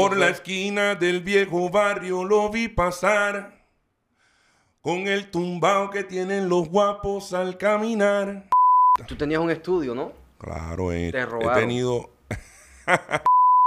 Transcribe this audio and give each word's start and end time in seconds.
Por 0.00 0.16
la 0.16 0.30
esquina 0.30 0.94
del 0.94 1.20
viejo 1.20 1.68
barrio 1.68 2.24
lo 2.24 2.48
vi 2.48 2.68
pasar. 2.68 3.66
Con 4.80 5.06
el 5.06 5.30
tumbao 5.30 5.90
que 5.90 6.04
tienen 6.04 6.48
los 6.48 6.70
guapos 6.70 7.34
al 7.34 7.58
caminar. 7.58 8.48
Tú 9.06 9.14
tenías 9.14 9.42
un 9.42 9.50
estudio, 9.50 9.94
¿no? 9.94 10.12
Claro, 10.38 10.90
he, 10.90 11.12
Te 11.12 11.20
he 11.20 11.54
tenido. 11.54 12.08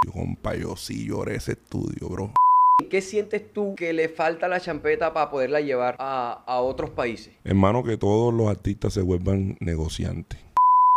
yo, 0.04 0.12
compa, 0.12 0.56
yo 0.56 0.76
sí 0.76 1.06
lloré 1.06 1.36
ese 1.36 1.52
estudio, 1.52 2.10
bro. 2.10 2.32
¿Qué 2.90 3.02
sientes 3.02 3.54
tú 3.54 3.76
que 3.76 3.94
le 3.94 4.10
falta 4.10 4.48
a 4.48 4.50
la 4.50 4.60
champeta 4.60 5.14
para 5.14 5.30
poderla 5.30 5.62
llevar 5.62 5.98
a, 6.00 6.44
a 6.48 6.62
otros 6.62 6.90
países? 6.90 7.32
Hermano, 7.44 7.84
que 7.84 7.98
todos 7.98 8.34
los 8.34 8.48
artistas 8.48 8.92
se 8.94 9.04
vuelvan 9.04 9.56
negociantes. 9.60 10.40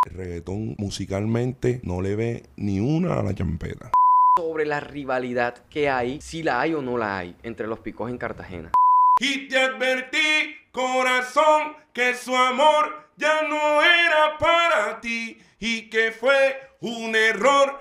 El 0.08 0.16
reggaetón 0.16 0.76
musicalmente 0.78 1.80
no 1.82 2.00
le 2.00 2.16
ve 2.16 2.42
ni 2.56 2.80
una 2.80 3.18
a 3.20 3.22
la 3.22 3.34
champeta. 3.34 3.90
Sobre 4.38 4.66
la 4.66 4.80
rivalidad 4.80 5.54
que 5.70 5.88
hay, 5.88 6.20
si 6.20 6.42
la 6.42 6.60
hay 6.60 6.74
o 6.74 6.82
no 6.82 6.98
la 6.98 7.16
hay, 7.16 7.34
entre 7.42 7.66
los 7.66 7.78
picos 7.78 8.10
en 8.10 8.18
Cartagena. 8.18 8.70
Y 9.18 9.48
te 9.48 9.58
advertí, 9.58 10.18
corazón, 10.72 11.72
que 11.94 12.14
su 12.14 12.36
amor 12.36 13.08
ya 13.16 13.48
no 13.48 13.80
era 13.82 14.36
para 14.38 15.00
ti 15.00 15.38
y 15.58 15.88
que 15.88 16.12
fue 16.12 16.54
un 16.82 17.16
error. 17.16 17.78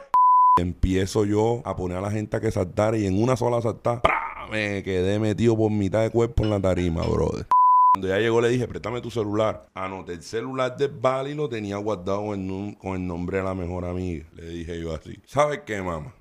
Empiezo 0.57 1.25
yo 1.25 1.61
a 1.65 1.75
poner 1.75 1.97
a 1.97 2.01
la 2.01 2.09
gente 2.11 2.37
a 2.37 2.39
que 2.39 2.51
saltara 2.51 2.95
y 2.97 3.05
en 3.05 3.21
una 3.21 3.35
sola 3.35 3.61
saltada 3.61 4.01
¡pra! 4.01 4.47
me 4.49 4.81
quedé 4.81 5.19
metido 5.19 5.57
por 5.57 5.71
mitad 5.71 6.03
de 6.03 6.09
cuerpo 6.09 6.43
en 6.43 6.51
la 6.51 6.61
tarima, 6.61 7.01
brother. 7.01 7.47
Cuando 7.93 8.07
ya 8.07 8.19
llegó 8.19 8.39
le 8.39 8.47
dije, 8.47 8.65
préstame 8.65 9.01
tu 9.01 9.11
celular. 9.11 9.67
Anoté 9.73 10.13
el 10.13 10.23
celular 10.23 10.77
de 10.77 10.87
Bali 10.87 11.31
y 11.31 11.35
lo 11.35 11.49
tenía 11.49 11.75
guardado 11.75 12.33
en 12.33 12.49
un- 12.49 12.73
con 12.75 12.93
el 12.95 13.05
nombre 13.05 13.39
de 13.39 13.43
la 13.43 13.53
mejor 13.53 13.83
amiga. 13.83 14.25
Le 14.35 14.45
dije 14.47 14.79
yo 14.79 14.95
así. 14.95 15.19
¿Sabes 15.25 15.59
qué, 15.65 15.81
mamá? 15.81 16.13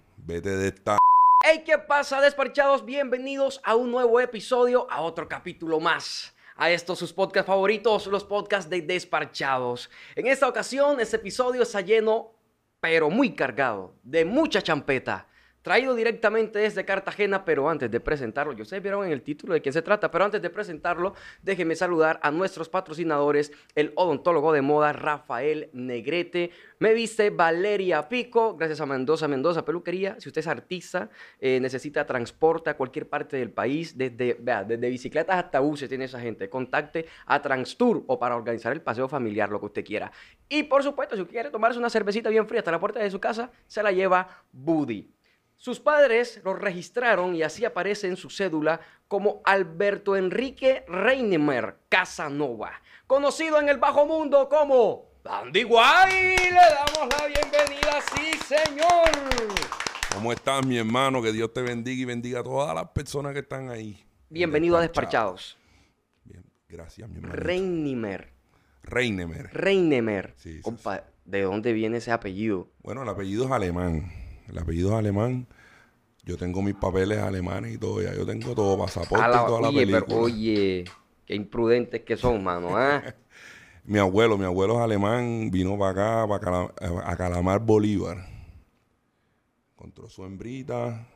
Hey, 1.44 1.64
¿qué 1.66 1.76
pasa, 1.76 2.18
desparchados? 2.18 2.86
Bienvenidos 2.86 3.60
a 3.62 3.76
un 3.76 3.90
nuevo 3.90 4.18
episodio, 4.20 4.90
a 4.90 5.02
otro 5.02 5.28
capítulo 5.28 5.80
más. 5.80 6.34
A 6.56 6.70
estos 6.70 6.98
sus 6.98 7.12
podcasts 7.12 7.46
favoritos, 7.46 8.06
los 8.06 8.24
podcasts 8.24 8.70
de 8.70 8.80
Desparchados. 8.80 9.90
En 10.14 10.26
esta 10.26 10.48
ocasión, 10.48 10.98
este 10.98 11.16
episodio 11.16 11.60
está 11.60 11.82
lleno, 11.82 12.30
pero 12.80 13.10
muy 13.10 13.34
cargado, 13.34 13.92
de 14.02 14.24
mucha 14.24 14.62
champeta. 14.62 15.28
Traído 15.64 15.94
directamente 15.94 16.58
desde 16.58 16.84
Cartagena, 16.84 17.42
pero 17.42 17.70
antes 17.70 17.90
de 17.90 17.98
presentarlo, 17.98 18.52
yo 18.52 18.64
ustedes 18.64 18.82
vieron 18.82 19.06
en 19.06 19.12
el 19.12 19.22
título 19.22 19.54
de 19.54 19.62
quién 19.62 19.72
se 19.72 19.80
trata, 19.80 20.10
pero 20.10 20.26
antes 20.26 20.42
de 20.42 20.50
presentarlo, 20.50 21.14
déjenme 21.42 21.74
saludar 21.74 22.20
a 22.22 22.30
nuestros 22.30 22.68
patrocinadores, 22.68 23.50
el 23.74 23.94
odontólogo 23.96 24.52
de 24.52 24.60
moda 24.60 24.92
Rafael 24.92 25.70
Negrete, 25.72 26.50
me 26.80 26.92
viste 26.92 27.30
Valeria 27.30 28.10
Pico, 28.10 28.58
gracias 28.58 28.82
a 28.82 28.84
Mendoza 28.84 29.26
Mendoza 29.26 29.64
Peluquería. 29.64 30.16
Si 30.20 30.28
usted 30.28 30.40
es 30.40 30.48
artista, 30.48 31.08
eh, 31.40 31.58
necesita 31.60 32.04
transporte 32.04 32.68
a 32.68 32.76
cualquier 32.76 33.08
parte 33.08 33.38
del 33.38 33.50
país, 33.50 33.96
desde, 33.96 34.36
vea, 34.38 34.64
desde 34.64 34.90
bicicletas 34.90 35.46
hasta 35.46 35.60
buses 35.60 35.88
tiene 35.88 36.04
esa 36.04 36.20
gente. 36.20 36.50
Contacte 36.50 37.06
a 37.24 37.40
Transtour 37.40 38.04
o 38.06 38.18
para 38.18 38.36
organizar 38.36 38.74
el 38.74 38.82
paseo 38.82 39.08
familiar, 39.08 39.48
lo 39.48 39.60
que 39.60 39.66
usted 39.66 39.84
quiera. 39.86 40.12
Y 40.46 40.64
por 40.64 40.82
supuesto, 40.82 41.16
si 41.16 41.22
usted 41.22 41.32
quiere 41.32 41.50
tomarse 41.50 41.78
una 41.78 41.88
cervecita 41.88 42.28
bien 42.28 42.46
fría 42.46 42.60
hasta 42.60 42.70
la 42.70 42.80
puerta 42.80 43.00
de 43.00 43.10
su 43.10 43.18
casa, 43.18 43.50
se 43.66 43.82
la 43.82 43.92
lleva 43.92 44.44
Buddy. 44.52 45.13
Sus 45.64 45.80
padres 45.80 46.42
lo 46.44 46.52
registraron 46.52 47.34
y 47.34 47.42
así 47.42 47.64
aparece 47.64 48.06
en 48.06 48.18
su 48.18 48.28
cédula 48.28 48.82
como 49.08 49.40
Alberto 49.46 50.14
Enrique 50.14 50.84
Reinemer 50.86 51.76
Casanova, 51.88 52.82
conocido 53.06 53.58
en 53.58 53.70
el 53.70 53.78
bajo 53.78 54.04
mundo 54.04 54.46
como 54.50 55.06
Dandy 55.24 55.62
Guay. 55.62 56.36
Le 56.36 56.50
damos 56.52 57.18
la 57.18 57.26
bienvenida, 57.26 57.98
sí, 58.14 58.32
señor. 58.44 59.08
¿Cómo 60.14 60.32
estás, 60.34 60.66
mi 60.66 60.76
hermano? 60.76 61.22
Que 61.22 61.32
Dios 61.32 61.50
te 61.54 61.62
bendiga 61.62 62.02
y 62.02 62.04
bendiga 62.04 62.40
a 62.40 62.44
todas 62.44 62.74
las 62.74 62.88
personas 62.90 63.32
que 63.32 63.38
están 63.38 63.70
ahí. 63.70 64.04
Bienvenido 64.28 64.76
a 64.76 64.82
Despachados. 64.82 65.56
Bien, 66.24 66.44
gracias, 66.68 67.08
mi 67.08 67.16
hermano. 67.16 67.36
Reinemer, 67.36 68.34
Reinemer. 68.82 69.48
Reinemer. 69.50 70.34
Sí, 70.36 70.56
sí, 70.56 70.60
Compa, 70.60 71.04
¿de 71.24 71.40
dónde 71.40 71.72
viene 71.72 71.96
ese 71.96 72.12
apellido? 72.12 72.68
Bueno, 72.82 73.02
el 73.02 73.08
apellido 73.08 73.46
es 73.46 73.50
alemán. 73.50 74.23
El 74.48 74.58
apellido 74.58 74.90
es 74.90 74.94
alemán. 74.96 75.46
Yo 76.24 76.36
tengo 76.38 76.62
mis 76.62 76.74
papeles 76.74 77.18
alemanes 77.18 77.74
y 77.74 77.78
todo. 77.78 78.00
Ya 78.02 78.14
yo 78.14 78.24
tengo 78.24 78.54
todo, 78.54 78.78
pasaporte 78.78 79.28
la- 79.28 79.42
y 79.42 79.46
toda 79.46 79.60
la 79.60 79.68
pero- 79.72 80.06
película. 80.06 80.16
oye, 80.20 80.84
qué 81.26 81.34
imprudentes 81.34 82.00
que 82.02 82.16
son, 82.16 82.42
mano, 82.42 82.76
¿ah? 82.76 83.02
Mi 83.86 83.98
abuelo, 83.98 84.38
mi 84.38 84.46
abuelo 84.46 84.76
es 84.76 84.80
alemán, 84.80 85.50
vino 85.50 85.78
para 85.78 85.90
acá, 86.22 86.26
para 86.28 86.40
Cala- 86.40 86.74
a 87.04 87.16
Calamar 87.18 87.60
Bolívar. 87.60 88.16
Encontró 89.76 90.08
su 90.08 90.24
hembrita. 90.24 91.06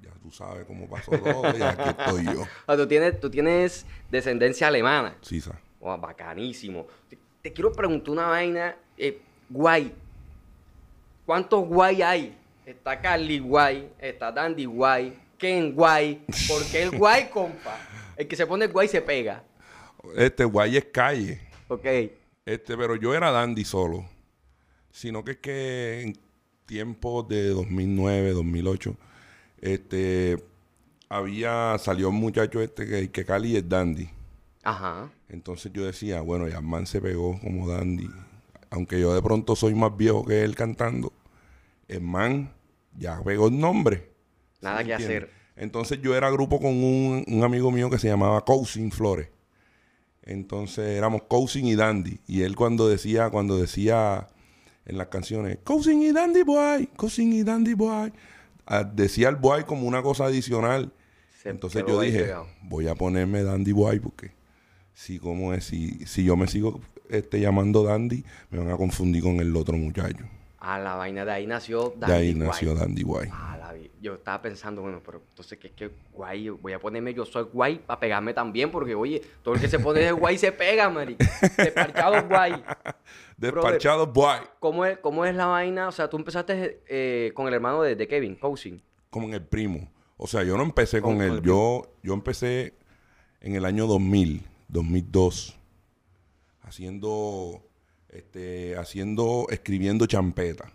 Ya 0.00 0.10
tú 0.22 0.30
sabes 0.30 0.66
cómo 0.66 0.86
pasó 0.88 1.10
todo 1.12 1.56
y 1.56 1.62
aquí 1.62 1.88
estoy 1.88 2.24
yo. 2.26 2.42
Ah, 2.66 2.76
tú, 2.76 2.86
tienes, 2.86 3.18
tú 3.18 3.30
tienes 3.30 3.86
descendencia 4.10 4.68
alemana. 4.68 5.16
Sí, 5.22 5.40
sa. 5.40 5.58
Oh, 5.80 5.96
bacanísimo. 5.96 6.86
Te, 7.08 7.18
te 7.40 7.52
quiero 7.52 7.72
preguntar 7.72 8.10
una 8.10 8.26
vaina. 8.26 8.76
eh, 8.98 9.22
guay. 9.48 9.92
¿Cuántos 11.24 11.66
guay 11.66 12.02
hay? 12.02 12.36
Está 12.68 13.00
Carly 13.00 13.38
Guay, 13.38 13.92
está 13.98 14.30
Dandy 14.30 14.66
Guay, 14.66 15.18
Ken 15.38 15.74
Guay. 15.74 16.22
¿Por 16.46 16.62
qué 16.66 16.82
el 16.82 16.90
guay, 16.98 17.30
compa? 17.32 17.78
El 18.14 18.28
que 18.28 18.36
se 18.36 18.46
pone 18.46 18.66
guay 18.66 18.86
se 18.88 19.00
pega. 19.00 19.42
Este 20.14 20.44
guay 20.44 20.76
es 20.76 20.84
calle. 20.92 21.40
Ok. 21.68 21.86
Este, 22.44 22.76
pero 22.76 22.94
yo 22.96 23.14
era 23.14 23.30
dandy 23.30 23.64
solo. 23.64 24.04
Sino 24.90 25.24
que 25.24 25.30
es 25.30 25.36
que 25.38 26.02
en 26.02 26.18
tiempos 26.66 27.26
de 27.26 27.48
2009, 27.48 28.32
2008, 28.32 28.96
este, 29.62 30.36
había, 31.08 31.78
salió 31.78 32.10
un 32.10 32.16
muchacho 32.16 32.60
este 32.60 32.86
que, 32.86 33.10
que 33.10 33.24
Cali 33.24 33.56
es 33.56 33.66
dandy. 33.66 34.10
Ajá. 34.62 35.10
Entonces 35.30 35.72
yo 35.72 35.86
decía, 35.86 36.20
bueno, 36.20 36.46
ya 36.46 36.60
man 36.60 36.86
se 36.86 37.00
pegó 37.00 37.40
como 37.40 37.66
dandy. 37.66 38.10
Aunque 38.68 39.00
yo 39.00 39.14
de 39.14 39.22
pronto 39.22 39.56
soy 39.56 39.74
más 39.74 39.96
viejo 39.96 40.22
que 40.26 40.44
él 40.44 40.54
cantando, 40.54 41.14
el 41.88 42.02
man 42.02 42.57
ya 42.96 43.22
pegó 43.22 43.48
el 43.48 43.58
nombre. 43.58 44.10
¿Sí 44.52 44.58
Nada 44.62 44.84
que 44.84 44.92
entiendes? 44.92 45.06
hacer. 45.06 45.30
Entonces 45.56 46.00
yo 46.00 46.14
era 46.14 46.30
grupo 46.30 46.60
con 46.60 46.70
un, 46.70 47.24
un 47.26 47.44
amigo 47.44 47.70
mío 47.70 47.90
que 47.90 47.98
se 47.98 48.08
llamaba 48.08 48.44
Cousin 48.44 48.92
Flores. 48.92 49.28
Entonces 50.22 50.96
éramos 50.96 51.22
Cousin 51.22 51.66
y 51.66 51.74
Dandy. 51.74 52.20
Y 52.26 52.42
él 52.42 52.54
cuando 52.54 52.88
decía, 52.88 53.30
cuando 53.30 53.58
decía 53.58 54.28
en 54.84 54.98
las 54.98 55.08
canciones, 55.08 55.58
Cousin 55.64 56.02
y 56.02 56.12
Dandy 56.12 56.42
Boy, 56.42 56.86
Cousin 56.96 57.32
y 57.32 57.42
Dandy 57.42 57.74
Boy, 57.74 58.12
ah, 58.66 58.84
decía 58.84 59.28
el 59.30 59.36
boy 59.36 59.64
como 59.64 59.86
una 59.86 60.02
cosa 60.02 60.26
adicional. 60.26 60.92
Se 61.42 61.50
Entonces 61.50 61.84
yo 61.86 62.00
dije, 62.00 62.34
voy 62.62 62.88
a 62.88 62.94
ponerme 62.94 63.42
Dandy 63.42 63.72
Boy 63.72 64.00
porque 64.00 64.32
si 64.92 65.18
como 65.18 65.54
es, 65.54 65.64
si, 65.64 66.04
si 66.06 66.24
yo 66.24 66.36
me 66.36 66.46
sigo 66.46 66.80
este, 67.08 67.40
llamando 67.40 67.84
Dandy, 67.84 68.24
me 68.50 68.58
van 68.58 68.70
a 68.70 68.76
confundir 68.76 69.22
con 69.22 69.40
el 69.40 69.54
otro 69.56 69.76
muchacho. 69.76 70.24
A 70.60 70.78
la 70.78 70.96
vaina 70.96 71.24
de 71.24 71.30
ahí 71.32 71.46
nació 71.46 71.94
Dandy 71.96 72.06
de 72.06 72.18
ahí 72.18 72.34
Guay. 72.34 72.46
nació 72.48 72.74
Dandy 72.74 73.04
Boy. 73.04 73.28
A 73.32 73.56
la 73.56 73.68
yo 74.00 74.14
estaba 74.14 74.40
pensando, 74.42 74.82
bueno, 74.82 75.00
pero 75.04 75.22
entonces, 75.28 75.58
¿qué 75.58 75.68
es 75.68 75.72
que 75.72 75.90
guay? 76.12 76.48
Voy 76.50 76.72
a 76.72 76.78
ponerme 76.78 77.12
yo 77.14 77.24
soy 77.24 77.44
guay 77.52 77.78
para 77.78 77.98
pegarme 78.00 78.32
también, 78.32 78.70
porque, 78.70 78.94
oye, 78.94 79.20
todo 79.42 79.54
el 79.54 79.60
que 79.60 79.68
se 79.68 79.78
pone 79.78 80.00
de 80.00 80.12
guay 80.12 80.38
se 80.38 80.52
pega, 80.52 80.88
marica. 80.88 81.26
Desparchado 81.56 82.26
guay. 82.28 82.62
Despachado 83.36 84.06
Boy. 84.08 84.38
¿Cómo 84.58 84.84
es, 84.84 84.98
¿Cómo 84.98 85.24
es 85.24 85.34
la 85.34 85.46
vaina? 85.46 85.88
O 85.88 85.92
sea, 85.92 86.08
tú 86.10 86.16
empezaste 86.16 86.82
eh, 86.88 87.30
con 87.34 87.46
el 87.46 87.54
hermano 87.54 87.82
de, 87.82 87.94
de 87.94 88.08
Kevin, 88.08 88.34
Cousin. 88.34 88.82
como 89.10 89.26
en 89.28 89.34
el 89.34 89.42
primo. 89.42 89.88
O 90.16 90.26
sea, 90.26 90.42
yo 90.42 90.56
no 90.56 90.64
empecé 90.64 91.00
Con- 91.00 91.20
él. 91.22 91.40
Yo, 91.42 91.92
yo 92.02 92.14
empecé 92.14 92.74
en 93.40 93.54
el 93.54 93.64
año 93.64 93.86
2000, 93.86 94.42
2002, 94.68 95.56
haciendo, 96.62 97.62
este, 98.08 98.76
haciendo, 98.76 99.46
escribiendo 99.50 100.06
champeta. 100.06 100.72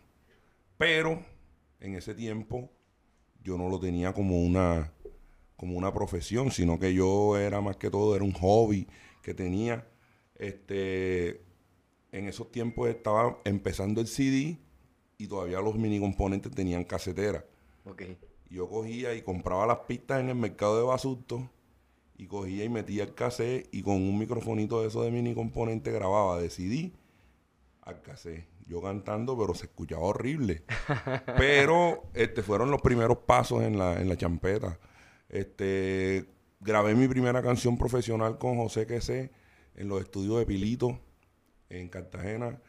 Pero 0.77 1.23
en 1.79 1.95
ese 1.95 2.13
tiempo 2.13 2.71
yo 3.43 3.57
no 3.57 3.69
lo 3.69 3.79
tenía 3.79 4.13
como 4.13 4.41
una, 4.41 4.91
como 5.55 5.77
una 5.77 5.93
profesión, 5.93 6.51
sino 6.51 6.79
que 6.79 6.93
yo 6.93 7.37
era 7.37 7.61
más 7.61 7.77
que 7.77 7.89
todo, 7.89 8.15
era 8.15 8.23
un 8.23 8.33
hobby 8.33 8.87
que 9.21 9.33
tenía. 9.33 9.87
Este, 10.35 11.41
en 12.11 12.27
esos 12.27 12.51
tiempos 12.51 12.89
estaba 12.89 13.39
empezando 13.45 14.01
el 14.01 14.07
CD 14.07 14.57
y 15.17 15.27
todavía 15.27 15.61
los 15.61 15.75
mini 15.75 15.99
componentes 15.99 16.51
tenían 16.51 16.83
casetera. 16.83 17.45
Ok. 17.85 18.03
Y 18.49 18.55
Yo 18.55 18.69
cogía 18.69 19.13
y 19.15 19.21
compraba 19.21 19.65
las 19.65 19.79
pistas 19.79 20.19
en 20.19 20.29
el 20.29 20.35
mercado 20.35 20.77
de 20.77 20.83
Basurto 20.83 21.49
y 22.17 22.27
cogía 22.27 22.63
y 22.63 22.69
metía 22.69 23.03
el 23.03 23.13
cassette 23.13 23.67
y 23.71 23.81
con 23.81 23.95
un 23.95 24.17
microfonito 24.17 24.81
de 24.81 24.87
eso 24.87 25.03
de 25.03 25.11
mini 25.11 25.33
componente 25.33 25.91
grababa 25.91 26.39
de 26.39 26.49
CD 26.49 26.93
al 27.85 28.01
cassette. 28.01 28.47
Yo 28.65 28.81
cantando, 28.81 29.37
pero 29.37 29.53
se 29.53 29.65
escuchaba 29.65 30.03
horrible. 30.03 30.63
pero 31.37 32.03
este 32.13 32.41
fueron 32.41 32.71
los 32.71 32.81
primeros 32.81 33.19
pasos 33.19 33.63
en 33.63 33.77
la, 33.77 33.99
en 33.99 34.09
la 34.09 34.17
champeta. 34.17 34.79
Este, 35.29 36.25
grabé 36.59 36.95
mi 36.95 37.07
primera 37.07 37.41
canción 37.41 37.77
profesional 37.77 38.37
con 38.37 38.57
José 38.57 38.87
Quesé 38.87 39.31
en 39.75 39.87
los 39.87 40.01
estudios 40.01 40.39
de 40.39 40.45
Pilito 40.45 40.99
en 41.69 41.89
Cartagena. 41.89 42.61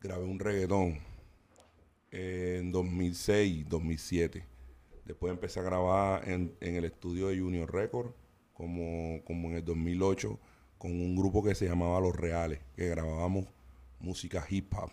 Grabé 0.00 0.24
un 0.24 0.38
reggaetón 0.38 0.98
en 2.10 2.70
2006, 2.70 3.68
2007. 3.68 4.44
Después 5.04 5.32
empecé 5.32 5.60
a 5.60 5.62
grabar 5.62 6.28
en, 6.28 6.54
en 6.60 6.76
el 6.76 6.84
estudio 6.84 7.28
de 7.28 7.38
Junior 7.38 7.72
Record, 7.72 8.12
como, 8.52 9.24
como 9.24 9.48
en 9.48 9.56
el 9.56 9.64
2008, 9.64 10.38
con 10.76 10.92
un 10.92 11.16
grupo 11.16 11.42
que 11.42 11.54
se 11.54 11.66
llamaba 11.66 12.00
Los 12.00 12.14
Reales, 12.14 12.60
que 12.76 12.88
grabábamos 12.88 13.46
música 14.00 14.44
hip 14.48 14.72
hop. 14.74 14.90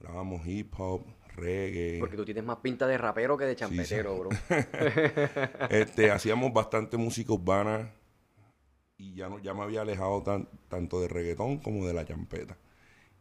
Grabábamos 0.00 0.46
hip 0.46 0.72
hop, 0.78 1.06
reggae. 1.36 1.98
Porque 2.00 2.16
tú 2.16 2.24
tienes 2.24 2.44
más 2.44 2.58
pinta 2.58 2.86
de 2.86 2.98
rapero 2.98 3.36
que 3.38 3.44
de 3.44 3.56
champetero, 3.56 4.18
bro. 4.18 4.30
este, 5.70 6.10
hacíamos 6.10 6.52
bastante 6.52 6.96
música 6.96 7.32
urbana 7.32 7.90
y 8.98 9.14
ya, 9.14 9.28
no, 9.28 9.38
ya 9.38 9.54
me 9.54 9.62
había 9.62 9.82
alejado 9.82 10.22
tan- 10.22 10.48
tanto 10.68 11.00
de 11.00 11.08
reggaetón 11.08 11.58
como 11.58 11.86
de 11.86 11.94
la 11.94 12.04
champeta. 12.04 12.56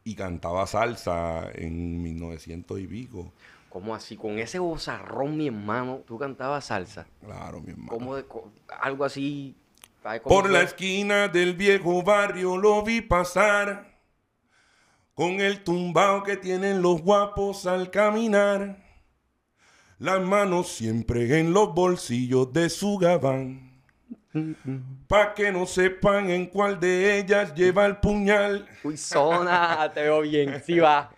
Y 0.04 0.16
cantaba 0.16 0.68
salsa 0.68 1.50
en 1.54 2.02
1900 2.04 2.80
y 2.80 2.88
pico. 2.88 3.32
¿Cómo 3.70 3.96
así? 3.96 4.18
Con 4.18 4.38
ese 4.38 4.60
bozarrón, 4.60 5.38
mi 5.38 5.48
hermano, 5.48 6.02
tú 6.06 6.20
cantabas 6.20 6.66
salsa. 6.66 7.08
Claro, 7.22 7.62
mi 7.62 7.72
hermano. 7.72 7.90
¿Cómo 7.90 8.16
de, 8.16 8.26
co- 8.26 8.52
algo 8.82 9.06
así? 9.06 9.56
¿sabes 10.04 10.22
cómo 10.22 10.36
Por 10.36 10.50
la 10.52 10.60
fue? 10.60 10.68
esquina 10.68 11.28
del 11.30 11.56
viejo 11.56 12.04
barrio 12.04 12.58
lo 12.58 12.84
vi 12.84 13.02
pasar, 13.02 13.93
con 15.14 15.40
el 15.42 15.64
tumbao 15.64 16.24
que 16.24 16.38
tienen 16.38 16.82
los 16.82 17.02
guapos 17.02 17.66
al 17.68 17.92
caminar, 17.92 18.78
las 20.00 20.22
manos 20.22 20.70
siempre 20.70 21.40
en 21.40 21.54
los 21.54 21.74
bolsillos 21.74 22.52
de 22.52 22.70
su 22.70 22.98
gabán, 22.98 23.72
pa' 25.08 25.36
que 25.36 25.52
no 25.52 25.68
sepan 25.68 26.32
en 26.32 26.48
cuál 26.48 26.80
de 26.80 27.20
ellas 27.20 27.54
lleva 27.54 27.86
el 27.86 27.98
puñal. 27.98 28.68
Uy, 28.84 28.98
zona, 28.98 29.92
te 29.94 30.02
veo 30.02 30.22
bien. 30.22 30.62
Sí 30.66 30.80
va. 30.80 31.12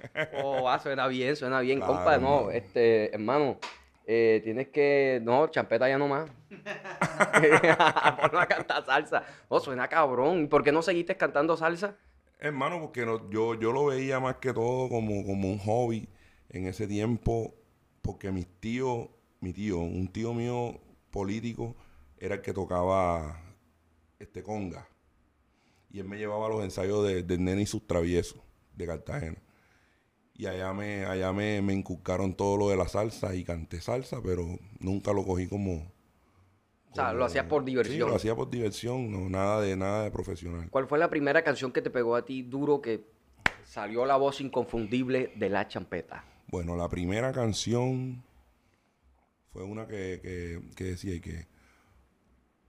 Oh, 0.44 0.64
va, 0.64 0.78
suena 0.80 1.08
bien, 1.08 1.36
suena 1.36 1.62
bien, 1.62 1.80
Claro, 1.80 1.94
compa. 1.94 2.18
No, 2.18 2.52
este, 2.52 3.14
hermano, 3.16 3.58
eh, 4.06 4.42
tienes 4.44 4.68
que. 4.68 5.22
No, 5.24 5.48
champeta 5.48 5.88
ya 5.88 5.98
no 5.98 6.10
más. 6.10 6.30
Ponlo 8.22 8.40
a 8.40 8.46
cantar 8.46 8.86
salsa. 8.86 9.24
No, 9.50 9.60
suena 9.62 9.88
cabrón. 9.88 10.44
¿Y 10.44 10.48
por 10.48 10.64
qué 10.66 10.74
no 10.74 10.82
seguiste 10.82 11.16
cantando 11.16 11.56
salsa? 11.56 11.96
Hermano, 12.40 12.80
porque 12.82 13.06
no- 13.06 13.30
yo, 13.30 13.56
yo 13.60 13.72
lo 13.72 13.86
veía 13.86 14.20
más 14.20 14.38
que 14.38 14.54
todo 14.54 14.90
como, 14.90 15.26
como 15.26 15.50
un 15.50 15.58
hobby 15.60 16.08
en 16.50 16.68
ese 16.68 16.88
tiempo, 16.88 17.54
porque 18.02 18.32
mis 18.32 18.48
tíos, 18.60 19.10
mi 19.40 19.54
tío, 19.54 19.80
un 19.80 20.08
tío 20.10 20.34
mío 20.34 20.80
político, 21.12 21.76
era 22.18 22.36
el 22.36 22.42
que 22.42 22.54
tocaba 22.54 23.42
este 24.20 24.44
conga. 24.44 24.88
Y 25.92 26.00
él 26.00 26.08
me 26.08 26.18
llevaba 26.18 26.48
a 26.48 26.50
los 26.50 26.64
ensayos 26.64 27.06
de, 27.08 27.24
de 27.24 27.38
Nene 27.38 27.64
y 27.64 27.66
sus 27.66 27.88
traviesos 27.88 28.40
de 28.76 28.86
Cartagena. 28.86 29.38
Y 30.36 30.48
allá 30.48 30.74
me, 30.74 31.06
allá 31.06 31.34
me, 31.34 31.62
me 31.62 31.74
inculcaron 31.74 32.36
todo 32.36 32.58
lo 32.58 32.70
de 32.70 32.78
la 32.78 32.88
salsa 32.90 33.36
y 33.36 33.44
canté 33.46 33.82
salsa, 33.82 34.22
pero 34.24 34.60
nunca 34.80 35.14
lo 35.14 35.26
cogí 35.26 35.48
como... 35.48 35.92
O 36.96 37.02
sea, 37.08 37.12
lo 37.14 37.26
hacías 37.26 37.46
por 37.46 37.64
Sí, 37.64 37.66
diversión. 37.72 38.10
lo 38.10 38.16
hacía 38.16 38.36
por 38.36 38.50
diversión, 38.50 39.12
no, 39.12 39.30
nada 39.30 39.60
de, 39.60 39.76
nada 39.76 40.04
de 40.04 40.12
profesional. 40.12 40.70
¿Cuál 40.70 40.88
fue 40.88 40.98
la 40.98 41.10
primera 41.10 41.44
canción 41.44 41.74
que 41.74 41.82
te 41.82 41.90
pegó 41.90 42.16
a 42.16 42.24
ti 42.24 42.42
duro 42.42 42.82
que 42.82 43.04
salió 43.66 44.06
la 44.06 44.16
voz 44.16 44.40
inconfundible 44.40 45.34
de 45.36 45.50
la 45.50 45.68
champeta? 45.68 46.24
Bueno, 46.48 46.78
la 46.78 46.88
primera 46.88 47.34
canción 47.34 48.24
fue 49.52 49.64
una 49.64 49.88
que, 49.88 50.20
que, 50.22 50.62
que 50.76 50.84
decía 50.86 51.16
y 51.16 51.20
que 51.20 51.48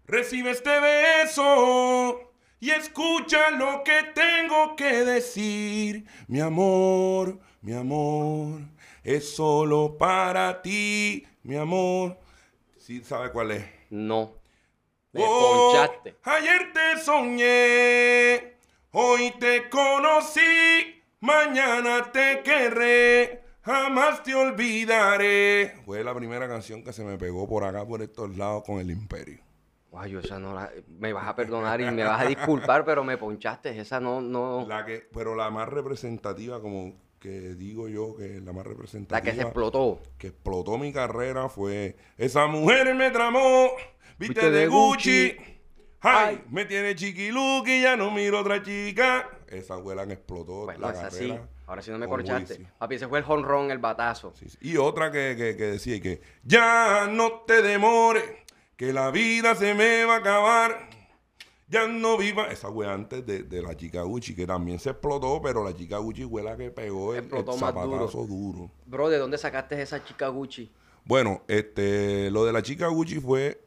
recibe 0.07 0.51
este 0.51 0.71
beso 0.81 2.33
y 2.59 2.71
escucha 2.71 3.53
lo 3.53 3.85
que 3.85 4.07
tengo 4.13 4.75
que 4.75 5.05
decir. 5.05 6.05
Mi 6.27 6.41
amor, 6.41 7.39
mi 7.63 7.75
amor, 7.75 8.61
es 9.05 9.37
solo 9.37 9.97
para 9.97 10.63
ti, 10.63 11.25
mi 11.45 11.55
amor. 11.55 12.19
¿Sí 12.77 13.05
sabe 13.05 13.31
cuál 13.31 13.53
es? 13.53 13.76
No. 13.91 14.35
Me 15.13 15.23
Oh, 15.25 15.73
ponchaste. 15.73 16.17
Ayer 16.25 16.73
te 16.73 17.01
soñé, 17.01 18.59
hoy 18.93 19.33
te 19.39 19.69
conocí, 19.71 21.03
mañana 21.21 22.11
te 22.13 22.43
querré, 22.43 23.43
jamás 23.63 24.23
te 24.23 24.35
olvidaré. 24.35 25.77
Fue 25.85 26.05
la 26.05 26.15
primera 26.15 26.47
canción 26.49 26.85
que 26.85 26.93
se 26.93 27.05
me 27.05 27.17
pegó 27.17 27.49
por 27.49 27.65
acá, 27.65 27.87
por 27.87 28.03
estos 28.03 28.37
lados, 28.37 28.63
con 28.65 28.79
el 28.79 28.91
Imperio. 28.91 29.41
Ay, 29.99 30.11
yo 30.11 30.21
esa 30.21 30.39
no 30.39 30.53
la... 30.53 30.71
Me 30.99 31.15
vas 31.15 31.27
a 31.27 31.35
perdonar 31.35 31.81
y 31.81 31.91
me 31.91 32.05
vas 32.05 32.21
a 32.21 32.27
disculpar, 32.27 32.85
pero 32.85 33.03
me 33.03 33.17
ponchaste. 33.17 33.81
Esa 33.81 33.99
no, 33.99 34.21
no... 34.21 34.67
La 34.69 34.85
que, 34.85 35.09
pero 35.15 35.35
la 35.35 35.49
más 35.51 35.69
representativa, 35.71 36.61
como 36.61 36.93
que 37.21 37.55
digo 37.55 37.89
yo, 37.89 38.17
que 38.17 38.37
es 38.37 38.43
la 38.43 38.53
más 38.53 38.67
representativa. 38.67 39.19
La 39.19 39.23
que 39.25 39.35
se 39.37 39.43
explotó. 39.43 40.01
que 40.19 40.29
explotó 40.29 40.79
mi 40.79 40.93
carrera 40.93 41.49
fue 41.49 41.97
esa 42.19 42.47
mujer 42.47 42.95
me 42.95 43.11
tramó, 43.11 43.71
viste 44.19 44.35
Viste 44.35 44.51
de 44.51 44.61
de 44.61 44.67
Gucci. 44.69 45.31
Gucci. 45.33 45.53
Ay, 46.03 46.37
Ay. 46.39 46.45
me 46.51 46.65
tiene 46.67 46.95
chiquiluki, 46.95 47.81
ya 47.83 47.97
no 47.97 48.11
miro 48.11 48.41
otra 48.41 48.63
chica. 48.63 49.29
Esa 49.49 49.79
fue 49.79 49.95
la 49.97 50.07
que 50.07 50.13
explotó 50.13 50.65
Bueno, 50.67 50.81
la 50.81 51.11
sí. 51.11 51.29
carrera. 51.29 51.49
Ahora 51.67 51.83
sí 51.83 51.91
no 51.91 51.99
me 51.99 52.07
corchaste. 52.07 52.65
Papi, 52.79 52.95
ese 52.95 53.09
fue 53.09 53.19
el 53.19 53.25
honrón, 53.27 53.73
el 53.73 53.79
batazo. 53.79 54.33
Sí, 54.37 54.49
sí. 54.49 54.57
Y 54.61 54.77
otra 54.77 55.11
que, 55.11 55.35
que, 55.37 55.57
que 55.57 55.65
decía 55.65 56.01
que 56.01 56.21
ya 56.45 57.09
no 57.11 57.41
te 57.41 57.61
demores, 57.61 58.23
que 58.77 58.93
la 58.93 59.11
vida 59.11 59.57
se 59.57 59.75
me 59.75 60.05
va 60.05 60.17
a 60.17 60.19
acabar. 60.19 60.91
Ya 61.69 61.87
no 61.89 62.17
viva. 62.17 62.45
Esa 62.47 62.71
fue 62.71 62.87
antes 62.89 63.27
de, 63.27 63.43
de 63.43 63.63
la 63.63 63.77
chica 63.77 64.03
Gucci, 64.03 64.35
que 64.35 64.47
también 64.47 64.79
se 64.79 64.91
explotó, 64.91 65.41
pero 65.43 65.65
la 65.65 65.75
chica 65.75 65.99
Gucci 65.99 66.25
fue 66.25 66.43
la 66.43 66.57
que 66.57 66.71
pegó 66.71 67.13
el, 67.15 67.25
el 67.25 67.29
duro. 67.31 67.53
zapatazo 67.55 68.25
duro. 68.27 68.71
Bro, 68.87 69.09
¿de 69.09 69.19
dónde 69.19 69.37
sacaste 69.39 69.81
esa 69.83 70.05
chica 70.05 70.29
Gucci? 70.29 70.71
Bueno, 71.05 71.43
este, 71.49 72.31
lo 72.31 72.45
de 72.45 72.53
la 72.53 72.63
chica 72.63 72.87
Gucci 72.89 73.19
fue 73.21 73.61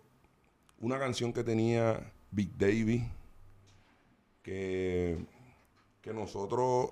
una 0.80 0.98
canción 0.98 1.34
que 1.34 1.44
tenía 1.44 2.12
Big 2.32 2.58
Davy, 2.58 3.04
que, 4.44 5.18
que 6.02 6.14
nosotros, 6.14 6.92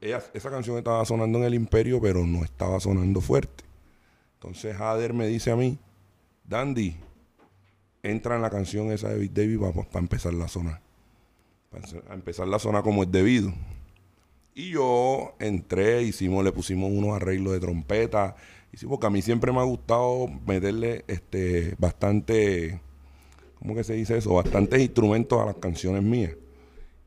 ella- 0.00 0.22
esa 0.34 0.50
canción 0.50 0.76
estaba 0.78 1.04
sonando 1.04 1.38
en 1.38 1.44
el 1.44 1.54
Imperio, 1.54 2.00
pero 2.00 2.26
no 2.26 2.44
estaba 2.44 2.80
sonando 2.80 3.20
fuerte. 3.20 3.64
Entonces 4.34 4.76
Hader 4.80 5.12
me 5.14 5.26
dice 5.26 5.50
a 5.50 5.56
mí, 5.56 5.78
Dandy, 6.44 6.96
entra 8.02 8.36
en 8.36 8.42
la 8.42 8.50
canción 8.50 8.90
esa 8.90 9.08
de 9.08 9.18
Big 9.18 9.32
Davy 9.32 9.56
para 9.56 9.98
empezar 9.98 10.34
la 10.34 10.48
zona. 10.48 10.80
Para 11.70 12.14
empezar 12.14 12.48
la 12.48 12.58
zona 12.58 12.82
como 12.82 13.02
es 13.02 13.12
debido. 13.12 13.52
Y 14.54 14.70
yo 14.70 15.36
entré, 15.38 16.02
hicimos, 16.02 16.42
le 16.44 16.50
pusimos 16.50 16.90
unos 16.90 17.14
arreglos 17.14 17.52
de 17.52 17.60
trompeta. 17.60 18.34
Hicimos, 18.72 18.96
porque 18.96 19.06
a 19.06 19.10
mí 19.10 19.22
siempre 19.22 19.52
me 19.52 19.60
ha 19.60 19.64
gustado 19.64 20.26
meterle 20.46 21.04
este 21.06 21.74
bastante, 21.78 22.80
¿cómo 23.58 23.74
que 23.74 23.84
se 23.84 23.94
dice 23.94 24.18
eso? 24.18 24.34
Bastantes 24.34 24.80
instrumentos 24.80 25.40
a 25.40 25.46
las 25.46 25.56
canciones 25.56 26.02
mías. 26.02 26.32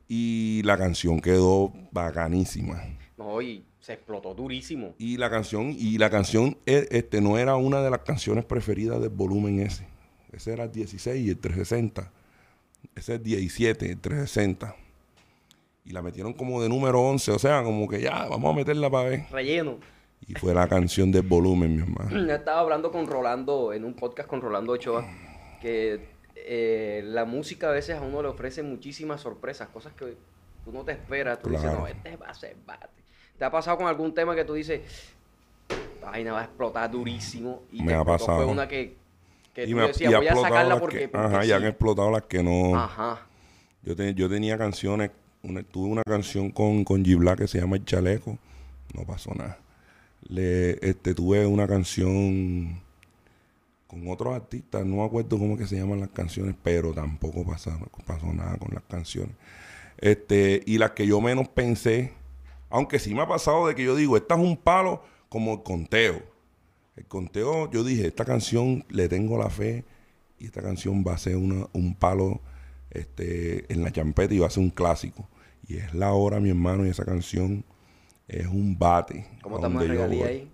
Y 0.08 0.62
la 0.64 0.78
canción 0.78 1.20
quedó 1.20 1.72
bacanísima. 1.90 2.82
No, 3.18 3.42
y 3.42 3.64
se 3.80 3.94
explotó 3.94 4.32
durísimo. 4.32 4.94
Y 4.96 5.16
la 5.16 5.28
canción, 5.28 5.74
y 5.76 5.98
la 5.98 6.08
canción 6.08 6.56
eh, 6.66 6.86
este, 6.90 7.20
no 7.20 7.36
era 7.36 7.56
una 7.56 7.82
de 7.82 7.90
las 7.90 8.00
canciones 8.00 8.44
preferidas 8.44 9.00
del 9.00 9.10
volumen 9.10 9.60
ese. 9.60 9.86
Ese 10.32 10.52
era 10.52 10.64
el 10.64 10.72
16 10.72 11.26
y 11.26 11.30
el 11.30 11.38
360. 11.38 12.10
Ese 12.94 13.14
es 13.14 13.22
17, 13.22 13.92
el 13.92 14.00
360. 14.00 14.74
Y 15.84 15.90
la 15.92 16.02
metieron 16.02 16.32
como 16.32 16.62
de 16.62 16.68
número 16.68 17.00
11, 17.00 17.32
o 17.32 17.38
sea, 17.38 17.62
como 17.62 17.88
que 17.88 18.00
ya, 18.00 18.26
vamos 18.28 18.52
a 18.52 18.56
meterla 18.56 18.90
para 18.90 19.08
ver. 19.08 19.24
Relleno. 19.30 19.78
Y 20.26 20.34
fue 20.34 20.54
la 20.54 20.68
canción 20.68 21.10
del 21.10 21.22
volumen, 21.22 21.76
mi 21.76 21.82
hermano. 21.82 22.10
Yo 22.26 22.34
estaba 22.34 22.60
hablando 22.60 22.90
con 22.92 23.06
Rolando, 23.06 23.72
en 23.72 23.84
un 23.84 23.94
podcast 23.94 24.28
con 24.28 24.40
Rolando 24.40 24.72
Ochoa, 24.72 25.04
que 25.60 26.08
eh, 26.36 27.02
la 27.04 27.24
música 27.24 27.68
a 27.68 27.72
veces 27.72 27.96
a 27.96 28.00
uno 28.00 28.22
le 28.22 28.28
ofrece 28.28 28.62
muchísimas 28.62 29.20
sorpresas, 29.20 29.68
cosas 29.68 29.92
que 29.94 30.16
tú 30.64 30.72
no 30.72 30.84
te 30.84 30.92
esperas. 30.92 31.40
Tú 31.40 31.50
dices, 31.50 31.72
no, 31.72 31.86
este 31.86 32.16
va 32.16 32.28
a 32.28 32.34
ser 32.34 32.56
bate. 32.64 33.02
¿Te 33.38 33.44
ha 33.44 33.50
pasado 33.50 33.76
con 33.76 33.86
algún 33.86 34.14
tema 34.14 34.34
que 34.36 34.44
tú 34.44 34.54
dices, 34.54 34.82
vaina 36.00 36.32
va 36.32 36.40
a 36.42 36.44
explotar 36.44 36.90
durísimo? 36.90 37.62
Y 37.72 37.82
Me 37.82 37.88
te 37.88 37.94
ha 37.94 38.04
pasado. 38.04 38.36
Fue 38.36 38.46
una 38.46 38.68
que, 38.68 38.96
que 39.54 39.64
Y, 39.64 39.70
tú 39.70 39.76
me, 39.76 39.86
decías, 39.86 40.12
y 40.12 40.14
voy 40.14 40.26
a 40.28 40.36
sacarla 40.36 40.80
porque, 40.80 41.10
que, 41.10 41.16
ajá, 41.16 41.44
y 41.44 41.48
sí". 41.48 41.52
han 41.52 41.64
explotado 41.64 42.10
las 42.10 42.22
que 42.22 42.42
no. 42.42 42.76
Ajá. 42.78 43.26
Yo, 43.82 43.94
te- 43.96 44.14
yo 44.14 44.28
tenía 44.28 44.56
canciones, 44.56 45.10
una- 45.42 45.62
tuve 45.62 45.88
una 45.88 46.02
canción 46.04 46.50
con, 46.50 46.84
con 46.84 47.04
G 47.04 47.16
Black 47.18 47.38
que 47.40 47.48
se 47.48 47.60
llama 47.60 47.76
El 47.76 47.84
Chaleco, 47.84 48.38
no 48.94 49.04
pasó 49.04 49.34
nada. 49.34 49.58
Le, 50.28 50.78
este, 50.88 51.14
tuve 51.14 51.44
una 51.46 51.66
canción 51.66 52.80
con 53.88 54.08
otros 54.08 54.34
artistas, 54.34 54.86
no 54.86 54.96
me 54.96 55.04
acuerdo 55.04 55.38
cómo 55.38 55.58
que 55.58 55.66
se 55.66 55.76
llaman 55.76 56.00
las 56.00 56.08
canciones, 56.10 56.54
pero 56.62 56.92
tampoco 56.94 57.44
pasó, 57.44 57.72
pasó 58.06 58.32
nada 58.32 58.56
con 58.56 58.72
las 58.72 58.82
canciones. 58.84 59.34
Este, 59.98 60.62
y 60.64 60.78
las 60.78 60.92
que 60.92 61.06
yo 61.06 61.20
menos 61.20 61.48
pensé, 61.48 62.12
aunque 62.70 62.98
sí 62.98 63.14
me 63.14 63.20
ha 63.22 63.28
pasado 63.28 63.66
de 63.66 63.74
que 63.74 63.84
yo 63.84 63.94
digo, 63.94 64.16
esta 64.16 64.34
es 64.34 64.40
un 64.40 64.56
palo 64.56 65.02
como 65.28 65.52
el 65.54 65.62
conteo. 65.62 66.22
El 66.96 67.06
conteo, 67.06 67.70
yo 67.70 67.84
dije, 67.84 68.06
esta 68.06 68.24
canción 68.24 68.84
le 68.90 69.08
tengo 69.08 69.38
la 69.38 69.48
fe 69.50 69.84
y 70.38 70.46
esta 70.46 70.60
canción 70.62 71.04
va 71.06 71.14
a 71.14 71.18
ser 71.18 71.36
una- 71.36 71.66
un 71.72 71.94
palo 71.94 72.40
este, 72.90 73.72
en 73.72 73.82
la 73.82 73.90
champeta 73.90 74.34
y 74.34 74.38
va 74.38 74.46
a 74.48 74.50
ser 74.50 74.62
un 74.62 74.70
clásico. 74.70 75.26
Y 75.66 75.78
es 75.78 75.94
la 75.94 76.12
hora, 76.12 76.40
mi 76.40 76.50
hermano, 76.50 76.84
y 76.84 76.90
esa 76.90 77.04
canción 77.06 77.64
es 78.28 78.46
un 78.46 78.78
bate. 78.78 79.26
¿Cómo 79.42 79.56
estamos 79.56 79.82
en 79.82 79.88
regalía 79.88 80.26
ahí? 80.26 80.50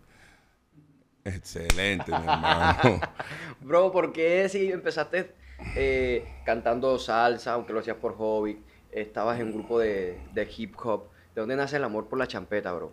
Excelente, 1.25 2.11
mi 2.11 2.17
hermano. 2.19 3.01
Bro, 3.61 3.91
¿por 3.93 4.13
qué 4.13 4.49
si 4.49 4.71
empezaste 4.71 5.33
eh, 5.75 6.25
cantando 6.47 6.99
salsa, 6.99 7.55
aunque 7.55 7.73
lo 7.73 7.81
hacías 7.81 7.97
por 7.97 8.15
hobby? 8.17 8.63
Estabas 8.93 9.39
en 9.41 9.49
un 9.49 9.53
grupo 9.55 9.79
de, 9.79 10.19
de 10.33 10.49
hip 10.57 10.75
hop. 10.83 11.05
¿De 11.35 11.41
dónde 11.41 11.57
nace 11.57 11.77
el 11.77 11.85
amor 11.85 12.07
por 12.09 12.19
la 12.19 12.27
champeta, 12.27 12.73
bro? 12.73 12.93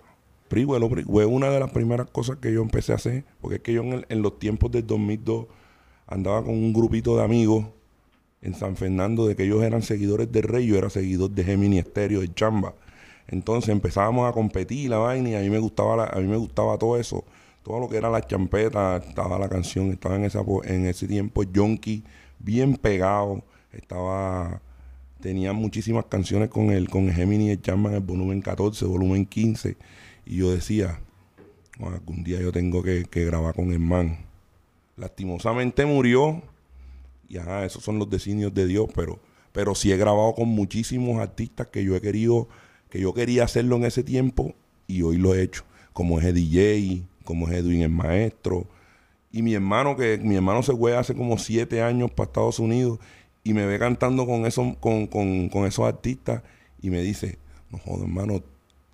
Pri- 0.64 1.04
fue 1.04 1.26
una 1.26 1.50
de 1.50 1.60
las 1.60 1.72
primeras 1.72 2.10
cosas 2.10 2.38
que 2.38 2.54
yo 2.54 2.62
empecé 2.62 2.94
a 2.94 2.96
hacer, 2.96 3.26
porque 3.42 3.58
es 3.58 3.62
que 3.62 3.74
yo 3.74 3.82
en, 3.84 3.94
el- 3.94 4.06
en 4.10 4.22
los 4.22 4.40
tiempos 4.40 4.72
del 4.72 4.86
2002 4.88 5.48
andaba 6.08 6.44
con 6.44 6.54
un 6.54 6.72
grupito 6.74 7.18
de 7.18 7.24
amigos 7.24 7.66
en 8.42 8.54
San 8.54 8.76
Fernando 8.76 9.28
de 9.28 9.36
que 9.36 9.44
ellos 9.44 9.64
eran 9.64 9.82
seguidores 9.82 10.32
de 10.32 10.42
Rey, 10.42 10.68
yo 10.68 10.78
era 10.78 10.90
seguidor 10.90 11.32
de 11.32 11.44
Gemini 11.44 11.80
Estéreo, 11.80 12.22
de 12.22 12.34
Chamba. 12.34 12.74
Entonces 13.28 13.70
empezábamos 13.70 14.30
a 14.30 14.34
competir 14.34 14.90
la 14.90 14.98
vaina 15.00 15.30
y 15.32 15.36
a 15.36 15.40
mí 15.40 15.50
me 15.50 15.58
gustaba 15.60 16.06
a 16.06 16.20
mí 16.20 16.28
me 16.28 16.38
gustaba 16.38 16.78
todo 16.78 16.98
eso, 16.98 17.24
todo 17.64 17.80
lo 17.80 17.90
que 17.90 17.98
era 17.98 18.10
la 18.12 18.22
champeta, 18.22 18.98
estaba 18.98 19.40
la 19.40 19.50
canción, 19.50 19.92
estaba 19.92 20.16
en 20.16 20.26
esa 20.26 20.42
en 20.66 20.86
ese 20.86 21.08
tiempo 21.08 21.42
Yonky 21.44 22.04
bien 22.40 22.76
pegado, 22.78 23.42
estaba 23.74 24.62
tenía 25.22 25.54
muchísimas 25.54 26.06
canciones 26.06 26.50
con 26.50 26.70
el 26.72 26.88
con 26.90 27.10
Gemini 27.10 27.52
y 27.52 27.58
Chamba 27.58 27.90
en 27.90 27.96
el 27.96 28.02
volumen 28.04 28.42
14, 28.42 28.86
volumen 28.86 29.26
15 29.26 29.76
y 30.26 30.38
yo 30.38 30.52
decía, 30.52 31.00
"Bueno, 31.80 31.96
algún 31.96 32.24
día 32.24 32.40
yo 32.42 32.52
tengo 32.52 32.84
que, 32.84 33.06
grabar 33.12 33.56
con 33.56 33.72
el 33.72 33.80
man. 33.80 34.26
Lastimosamente 34.98 35.86
murió 35.86 36.42
y 37.28 37.38
ajá, 37.38 37.66
esos 37.66 37.84
son 37.84 38.00
los 38.00 38.10
designios 38.10 38.54
de 38.54 38.68
Dios, 38.68 38.88
pero, 38.96 39.20
pero 39.52 39.76
sí 39.76 39.92
he 39.92 39.98
grabado 39.98 40.34
con 40.36 40.50
muchísimos 40.50 41.20
artistas 41.20 41.68
que 41.68 41.84
yo 41.84 41.96
he 41.96 42.02
querido, 42.02 42.48
que 42.90 43.00
yo 43.00 43.14
quería 43.14 43.44
hacerlo 43.44 43.76
en 43.78 43.86
ese 43.86 44.04
tiempo 44.04 44.54
y 44.88 45.02
hoy 45.02 45.18
lo 45.18 45.36
he 45.36 45.42
hecho, 45.42 45.64
como 45.94 46.20
es 46.20 46.34
DJ, 46.34 47.04
como 47.24 47.48
es 47.50 47.56
Edwin 47.56 47.82
el 47.82 47.90
Maestro, 47.90 48.68
y 49.36 49.42
mi 49.42 49.54
hermano, 49.54 49.98
que 49.98 50.18
mi 50.18 50.36
hermano 50.36 50.64
se 50.64 50.74
fue 50.74 50.96
hace 50.96 51.14
como 51.14 51.38
siete 51.38 51.82
años 51.82 52.10
para 52.10 52.28
Estados 52.28 52.58
Unidos 52.58 53.00
y 53.44 53.54
me 53.54 53.66
ve 53.66 53.78
cantando 53.78 54.26
con 54.26 54.46
esos, 54.46 54.78
con, 54.78 55.08
con, 55.08 55.50
con 55.50 55.66
esos 55.66 55.86
artistas 55.86 56.42
y 56.82 56.90
me 56.90 57.02
dice, 57.02 57.38
no 57.70 57.78
joder, 57.80 58.04
hermano, 58.04 58.42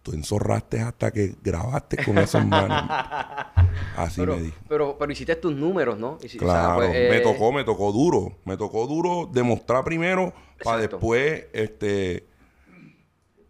tú 0.03 0.13
enzorraste 0.13 0.79
hasta 0.81 1.12
que 1.12 1.36
grabaste 1.43 2.03
con 2.03 2.17
esos 2.17 2.46
manos. 2.46 2.84
Así 3.96 4.22
Pero, 4.22 4.36
me 4.36 4.41
dijo. 4.41 4.58
pero, 4.67 4.98
pero 4.98 5.12
hiciste 5.12 5.36
tus 5.36 5.53
números, 5.55 5.98
¿no? 5.98 6.17
Hici- 6.20 6.38
o 6.38 6.39
sea, 6.39 6.39
Claro, 6.39 6.75
pues, 6.77 6.89
me 6.91 7.17
eh, 7.17 7.22
tocó, 7.22 7.51
me 7.51 7.63
tocó 7.63 7.91
duro. 7.91 8.38
Me 8.46 8.58
tocó 8.58 8.88
duro 8.88 9.29
demostrar 9.31 9.84
primero 9.84 10.34
para 10.63 10.79
después, 10.81 11.46
este, 11.53 12.25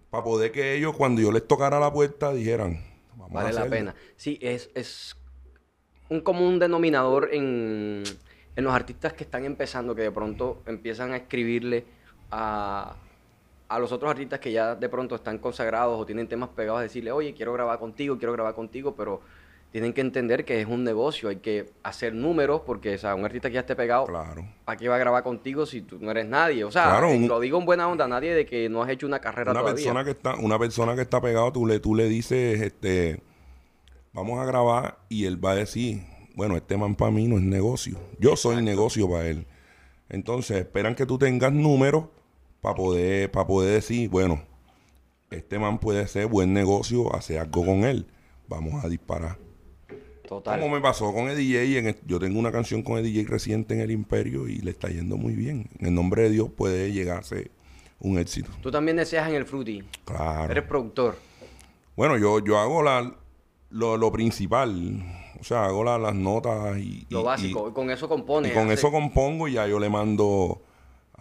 para 0.09 0.23
poder 0.23 0.51
que 0.51 0.75
ellos, 0.75 0.95
cuando 0.95 1.21
yo 1.21 1.31
les 1.31 1.47
tocara 1.47 1.79
la 1.79 1.91
puerta, 1.91 2.33
dijeran, 2.33 2.83
vamos 3.15 3.31
a 3.31 3.33
Vale 3.35 3.53
la 3.53 3.61
hacerlo". 3.61 3.69
pena. 3.77 3.95
Sí, 4.17 4.37
es, 4.41 4.69
es 4.75 5.15
un 6.09 6.21
común 6.21 6.59
denominador 6.59 7.29
en, 7.31 8.03
en 8.55 8.63
los 8.63 8.73
artistas 8.73 9.13
que 9.13 9.23
están 9.23 9.45
empezando, 9.45 9.95
que 9.95 10.01
de 10.03 10.11
pronto 10.11 10.61
empiezan 10.65 11.13
a 11.13 11.17
escribirle 11.17 11.85
a, 12.29 12.95
a 13.71 13.79
los 13.79 13.91
otros 13.91 14.11
artistas 14.11 14.39
que 14.39 14.51
ya 14.51 14.75
de 14.75 14.89
pronto 14.89 15.15
están 15.15 15.37
consagrados 15.37 15.99
o 15.99 16.05
tienen 16.05 16.27
temas 16.27 16.49
pegados, 16.49 16.79
a 16.79 16.83
decirle, 16.83 17.11
oye, 17.11 17.33
quiero 17.33 17.53
grabar 17.53 17.79
contigo, 17.79 18.17
quiero 18.17 18.33
grabar 18.33 18.53
contigo, 18.53 18.95
pero 18.95 19.21
tienen 19.71 19.93
que 19.93 20.01
entender 20.01 20.43
que 20.43 20.59
es 20.59 20.67
un 20.67 20.83
negocio, 20.83 21.29
hay 21.29 21.37
que 21.37 21.69
hacer 21.81 22.13
números, 22.13 22.61
porque 22.65 22.95
o 22.95 22.97
sea, 22.97 23.15
un 23.15 23.23
artista 23.23 23.47
que 23.47 23.53
ya 23.53 23.59
esté 23.61 23.73
pegado, 23.75 24.05
Claro. 24.05 24.45
¿para 24.65 24.77
qué 24.77 24.89
va 24.89 24.95
a 24.95 24.99
grabar 24.99 25.23
contigo 25.23 25.65
si 25.65 25.81
tú 25.81 25.97
no 26.01 26.11
eres 26.11 26.27
nadie? 26.27 26.65
O 26.65 26.71
sea, 26.71 26.83
Claro, 26.89 27.07
eh, 27.07 27.15
un- 27.17 27.27
lo 27.29 27.39
digo 27.39 27.57
en 27.57 27.65
buena 27.65 27.87
onda, 27.87 28.05
nadie 28.07 28.33
de 28.33 28.45
que 28.45 28.67
no 28.67 28.83
has 28.83 28.89
hecho 28.89 29.07
una 29.07 29.19
carrera 29.19 29.51
Una 29.51 29.61
todavía. 29.61 29.77
persona 29.85 30.03
que 30.03 30.11
está, 30.11 30.35
una 30.35 30.59
persona 30.59 30.93
que 30.95 31.01
está 31.01 31.21
pegado, 31.21 31.53
tú 31.53 31.65
le, 31.65 31.79
tú 31.79 31.95
le 31.95 32.09
dices, 32.09 32.59
este, 32.61 33.21
vamos 34.11 34.37
a 34.39 34.45
grabar, 34.45 34.97
y 35.07 35.23
él 35.25 35.43
va 35.43 35.51
a 35.51 35.55
decir, 35.55 36.01
bueno, 36.35 36.57
este 36.57 36.75
man 36.75 36.95
para 36.95 37.11
mí 37.11 37.25
no 37.29 37.37
es 37.37 37.43
negocio. 37.43 37.97
Yo 38.19 38.35
soy 38.35 38.61
negocio 38.61 39.09
para 39.09 39.27
él. 39.27 39.45
Entonces, 40.09 40.57
esperan 40.57 40.95
que 40.95 41.05
tú 41.05 41.17
tengas 41.17 41.53
números 41.53 42.05
para 42.61 42.75
poder, 42.75 43.31
para 43.31 43.47
poder 43.47 43.73
decir, 43.73 44.09
bueno, 44.09 44.41
este 45.29 45.59
man 45.59 45.79
puede 45.79 46.07
ser 46.07 46.27
buen 46.27 46.53
negocio, 46.53 47.13
hacer 47.15 47.39
algo 47.39 47.65
con 47.65 47.83
él. 47.83 48.05
Vamos 48.47 48.83
a 48.83 48.89
disparar. 48.89 49.37
Total. 50.27 50.59
Como 50.59 50.73
me 50.75 50.81
pasó 50.81 51.13
con 51.13 51.29
el 51.29 51.35
DJ, 51.37 51.77
en 51.79 51.87
el- 51.87 51.97
yo 52.05 52.19
tengo 52.19 52.39
una 52.39 52.51
canción 52.51 52.83
con 52.83 52.97
el 52.97 53.03
DJ 53.03 53.25
reciente 53.27 53.73
en 53.73 53.81
el 53.81 53.91
Imperio 53.91 54.47
y 54.47 54.57
le 54.59 54.71
está 54.71 54.87
yendo 54.89 55.17
muy 55.17 55.33
bien. 55.33 55.69
En 55.79 55.87
el 55.87 55.93
nombre 55.93 56.23
de 56.23 56.29
Dios 56.29 56.49
puede 56.55 56.91
llegar 56.93 57.17
a 57.19 57.23
ser 57.23 57.51
un 57.99 58.17
éxito. 58.17 58.49
Tú 58.61 58.71
también 58.71 58.97
deseas 58.97 59.27
en 59.29 59.35
el 59.35 59.45
Fruity. 59.45 59.83
Claro. 60.05 60.51
Eres 60.51 60.63
productor. 60.63 61.17
Bueno, 61.97 62.17
yo, 62.17 62.39
yo 62.43 62.57
hago 62.59 62.81
la, 62.81 63.13
lo, 63.69 63.97
lo 63.97 64.11
principal. 64.11 65.03
O 65.39 65.43
sea, 65.43 65.65
hago 65.65 65.83
la- 65.83 65.97
las 65.97 66.15
notas 66.15 66.77
y... 66.77 67.05
Lo 67.09 67.21
y- 67.21 67.23
básico. 67.23 67.69
Y, 67.69 67.73
con 67.73 67.89
eso 67.89 68.07
compones. 68.07 68.51
y 68.51 68.55
con 68.55 68.71
eso 68.71 68.89
compongo 68.91 69.47
y 69.47 69.53
ya 69.53 69.67
yo 69.67 69.79
le 69.79 69.89
mando 69.89 70.60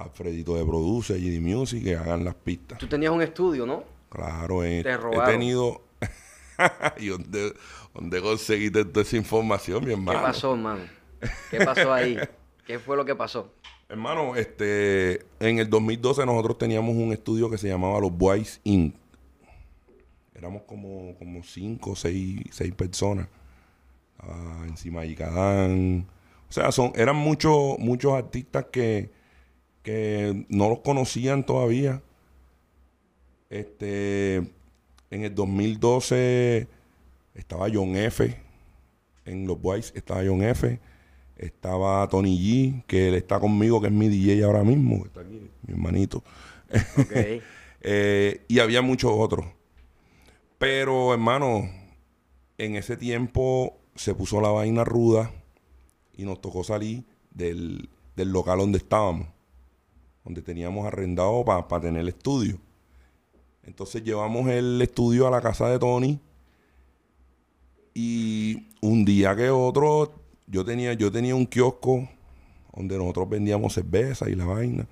a 0.00 0.08
Fredito 0.08 0.56
de 0.56 0.64
Produce, 0.64 1.18
GD 1.18 1.40
Music, 1.40 1.84
que 1.84 1.96
hagan 1.96 2.24
las 2.24 2.34
pistas. 2.34 2.78
Tú 2.78 2.86
tenías 2.86 3.12
un 3.12 3.22
estudio, 3.22 3.66
¿no? 3.66 3.84
Claro, 4.08 4.64
he, 4.64 4.82
Te 4.82 4.92
he 4.92 5.26
tenido... 5.26 5.82
¿Y 6.98 7.08
dónde, 7.08 7.54
dónde 7.94 8.20
conseguiste 8.20 8.84
toda 8.84 9.02
esa 9.02 9.16
información, 9.16 9.80
mi 9.80 9.86
¿Qué 9.86 9.92
hermano? 9.92 10.22
pasó, 10.22 10.52
hermano? 10.52 10.82
¿Qué 11.50 11.58
pasó 11.64 11.92
ahí? 11.92 12.18
¿Qué 12.66 12.78
fue 12.78 12.96
lo 12.96 13.04
que 13.04 13.14
pasó? 13.14 13.52
Hermano, 13.88 14.36
este, 14.36 15.26
en 15.40 15.58
el 15.58 15.68
2012 15.68 16.24
nosotros 16.24 16.58
teníamos 16.58 16.94
un 16.94 17.12
estudio 17.12 17.50
que 17.50 17.58
se 17.58 17.68
llamaba 17.68 17.98
Los 18.00 18.12
Boys 18.12 18.60
Inc. 18.64 18.94
Éramos 20.34 20.62
como, 20.62 21.14
como 21.18 21.42
cinco 21.42 21.90
o 21.90 21.96
seis, 21.96 22.40
seis 22.50 22.72
personas. 22.74 23.28
Ah, 24.18 24.64
encima 24.68 25.02
de 25.02 25.14
Cadán. 25.14 26.06
O 26.48 26.52
sea, 26.52 26.72
son, 26.72 26.92
eran 26.94 27.16
muchos, 27.16 27.78
muchos 27.78 28.12
artistas 28.12 28.66
que, 28.70 29.10
que 29.82 30.46
no 30.48 30.68
los 30.68 30.80
conocían 30.80 31.44
todavía. 31.44 32.02
Este, 33.48 34.36
en 34.36 35.24
el 35.24 35.34
2012 35.34 36.68
estaba 37.34 37.68
John 37.72 37.96
F. 37.96 38.36
En 39.24 39.46
los 39.46 39.60
Boys 39.60 39.92
estaba 39.94 40.22
John 40.24 40.42
F. 40.42 40.78
Estaba 41.36 42.06
Tony 42.08 42.38
G, 42.38 42.84
que 42.86 43.08
él 43.08 43.14
está 43.14 43.40
conmigo, 43.40 43.80
que 43.80 43.86
es 43.86 43.92
mi 43.92 44.08
DJ 44.08 44.44
ahora 44.44 44.62
mismo. 44.62 45.06
Está 45.06 45.22
aquí, 45.22 45.50
mi 45.66 45.74
hermanito. 45.74 46.22
Ok. 46.96 47.12
Eh, 47.82 48.44
y 48.46 48.58
había 48.58 48.82
muchos 48.82 49.10
otros. 49.14 49.46
Pero, 50.58 51.14
hermano, 51.14 51.70
en 52.58 52.76
ese 52.76 52.98
tiempo 52.98 53.78
se 53.94 54.14
puso 54.14 54.42
la 54.42 54.50
vaina 54.50 54.84
ruda 54.84 55.32
y 56.14 56.24
nos 56.24 56.42
tocó 56.42 56.62
salir 56.62 57.04
del, 57.30 57.88
del 58.16 58.30
local 58.30 58.58
donde 58.58 58.76
estábamos, 58.76 59.28
donde 60.24 60.42
teníamos 60.42 60.86
arrendado 60.86 61.44
para 61.44 61.80
tener 61.80 62.00
el 62.00 62.08
estudio. 62.08 62.58
Entonces 63.62 64.02
llevamos 64.02 64.48
el 64.48 64.80
estudio 64.82 65.26
a 65.26 65.30
la 65.30 65.40
casa 65.40 65.68
de 65.68 65.78
Tony 65.78 66.18
y 67.94 68.68
un 68.80 69.04
día 69.04 69.34
que 69.36 69.50
otro 69.50 70.12
yo 70.46 70.64
tenía, 70.64 70.92
yo 70.94 71.12
tenía 71.12 71.34
un 71.34 71.46
kiosco 71.46 72.08
donde 72.74 72.96
nosotros 72.96 73.28
vendíamos 73.28 73.74
cerveza 73.74 74.28
y 74.28 74.34
la 74.34 74.46
vaina. 74.46 74.86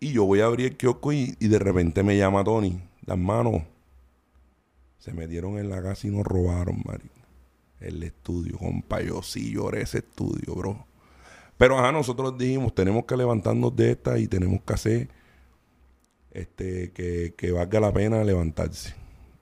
Y 0.00 0.12
yo 0.12 0.24
voy 0.24 0.40
a 0.40 0.46
abrir 0.46 0.66
el 0.66 0.76
kiosco 0.76 1.12
y, 1.12 1.36
y 1.38 1.48
de 1.48 1.58
repente 1.58 2.02
me 2.02 2.16
llama 2.16 2.42
Tony. 2.42 2.80
Las 3.04 3.18
manos 3.18 3.62
se 4.98 5.12
metieron 5.12 5.58
en 5.58 5.68
la 5.68 5.82
casa 5.82 6.06
y 6.06 6.10
nos 6.10 6.26
robaron, 6.26 6.82
marico. 6.84 7.14
El 7.80 8.02
estudio, 8.02 8.58
compa. 8.58 9.00
Yo 9.02 9.22
sí 9.22 9.52
lloré 9.52 9.82
ese 9.82 9.98
estudio, 9.98 10.54
bro. 10.54 10.86
Pero 11.60 11.78
ajá, 11.78 11.92
nosotros 11.92 12.38
dijimos, 12.38 12.74
tenemos 12.74 13.04
que 13.04 13.14
levantarnos 13.14 13.76
de 13.76 13.90
esta 13.90 14.18
y 14.18 14.26
tenemos 14.26 14.62
que 14.62 14.72
hacer 14.72 15.08
este, 16.30 16.90
que, 16.92 17.34
que 17.36 17.52
valga 17.52 17.80
la 17.80 17.92
pena 17.92 18.24
levantarse. 18.24 18.94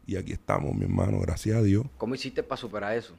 Y 0.05 0.17
aquí 0.17 0.33
estamos, 0.33 0.75
mi 0.75 0.83
hermano, 0.83 1.21
gracias 1.21 1.59
a 1.59 1.63
Dios. 1.63 1.87
¿Cómo 1.97 2.17
hiciste 2.17 2.43
para 2.43 2.61
superar 2.61 2.97
eso? 2.97 3.15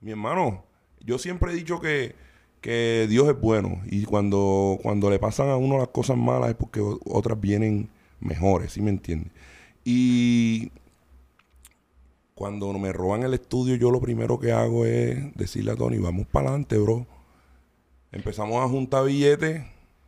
Mi 0.00 0.12
hermano, 0.12 0.62
yo 1.00 1.18
siempre 1.18 1.50
he 1.50 1.54
dicho 1.56 1.80
que, 1.80 2.14
que 2.60 3.08
Dios 3.10 3.28
es 3.28 3.40
bueno 3.40 3.82
y 3.86 4.04
cuando, 4.04 4.78
cuando 4.80 5.10
le 5.10 5.18
pasan 5.18 5.48
a 5.48 5.56
uno 5.56 5.78
las 5.78 5.88
cosas 5.88 6.16
malas 6.16 6.50
es 6.50 6.54
porque 6.54 6.80
otras 6.80 7.40
vienen 7.40 7.88
mejores, 8.20 8.74
¿sí 8.74 8.82
me 8.82 8.90
entiendes? 8.90 9.32
Y 9.84 10.70
cuando 12.36 12.72
me 12.74 12.92
roban 12.92 13.24
el 13.24 13.34
estudio, 13.34 13.74
yo 13.74 13.90
lo 13.90 14.00
primero 14.00 14.38
que 14.38 14.52
hago 14.52 14.86
es 14.86 15.34
decirle 15.34 15.72
a 15.72 15.76
Tony, 15.76 15.98
vamos 15.98 16.28
para 16.28 16.50
adelante, 16.50 16.78
bro. 16.78 17.04
Empezamos 18.12 18.62
a 18.62 18.68
juntar 18.68 19.04
billetes 19.06 19.62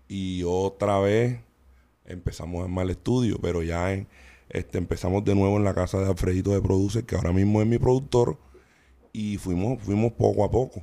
y 0.09 0.43
otra 0.47 0.99
vez 1.01 1.41
empezamos 2.05 2.61
a 2.61 2.65
armar 2.65 2.85
el 2.85 2.91
estudio, 2.93 3.39
pero 3.41 3.63
ya 3.63 3.93
en- 3.93 4.07
este, 4.51 4.79
empezamos 4.79 5.25
de 5.25 5.35
nuevo 5.35 5.57
en 5.57 5.65
la 5.65 5.75
casa 5.75 5.99
de 5.99 6.07
Alfredito 6.07 6.51
de 6.53 6.61
Producer, 6.61 7.05
que 7.05 7.17
ahora 7.17 7.33
mismo 7.33 7.61
es 7.63 7.67
mi 7.67 7.79
productor 7.79 8.37
y 9.13 9.39
fuimos, 9.39 9.83
fuimos 9.83 10.13
poco 10.13 10.45
a 10.45 10.51
poco, 10.51 10.83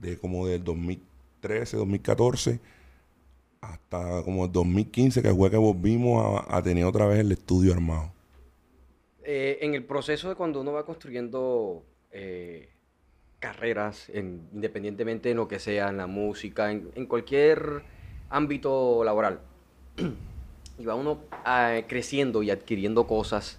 de 0.00 0.16
como 0.18 0.46
del 0.46 0.64
2013, 0.64 1.76
2014 1.76 2.60
hasta 3.60 4.22
como 4.22 4.44
el 4.46 4.52
2015, 4.52 5.20
que 5.20 5.34
fue 5.34 5.50
que 5.50 5.56
volvimos 5.56 6.44
a, 6.48 6.56
a 6.56 6.62
tener 6.62 6.84
otra 6.84 7.06
vez 7.06 7.18
el 7.18 7.32
estudio 7.32 7.72
armado. 7.74 8.12
Eh, 9.24 9.58
en 9.60 9.74
el 9.74 9.84
proceso 9.84 10.28
de 10.30 10.36
cuando 10.36 10.60
uno 10.62 10.72
va 10.72 10.86
construyendo 10.86 11.84
eh, 12.10 12.70
carreras, 13.40 14.08
en- 14.10 14.48
independientemente 14.52 15.30
en 15.30 15.36
lo 15.36 15.48
que 15.48 15.58
sea, 15.58 15.88
en 15.88 15.96
la 15.96 16.06
música, 16.06 16.70
en, 16.70 16.90
en 16.94 17.06
cualquier 17.06 17.82
ámbito 18.30 19.02
laboral. 19.04 19.40
y 20.78 20.84
va 20.84 20.94
uno 20.94 21.18
ah, 21.44 21.80
creciendo 21.88 22.42
y 22.42 22.50
adquiriendo 22.50 23.06
cosas. 23.06 23.58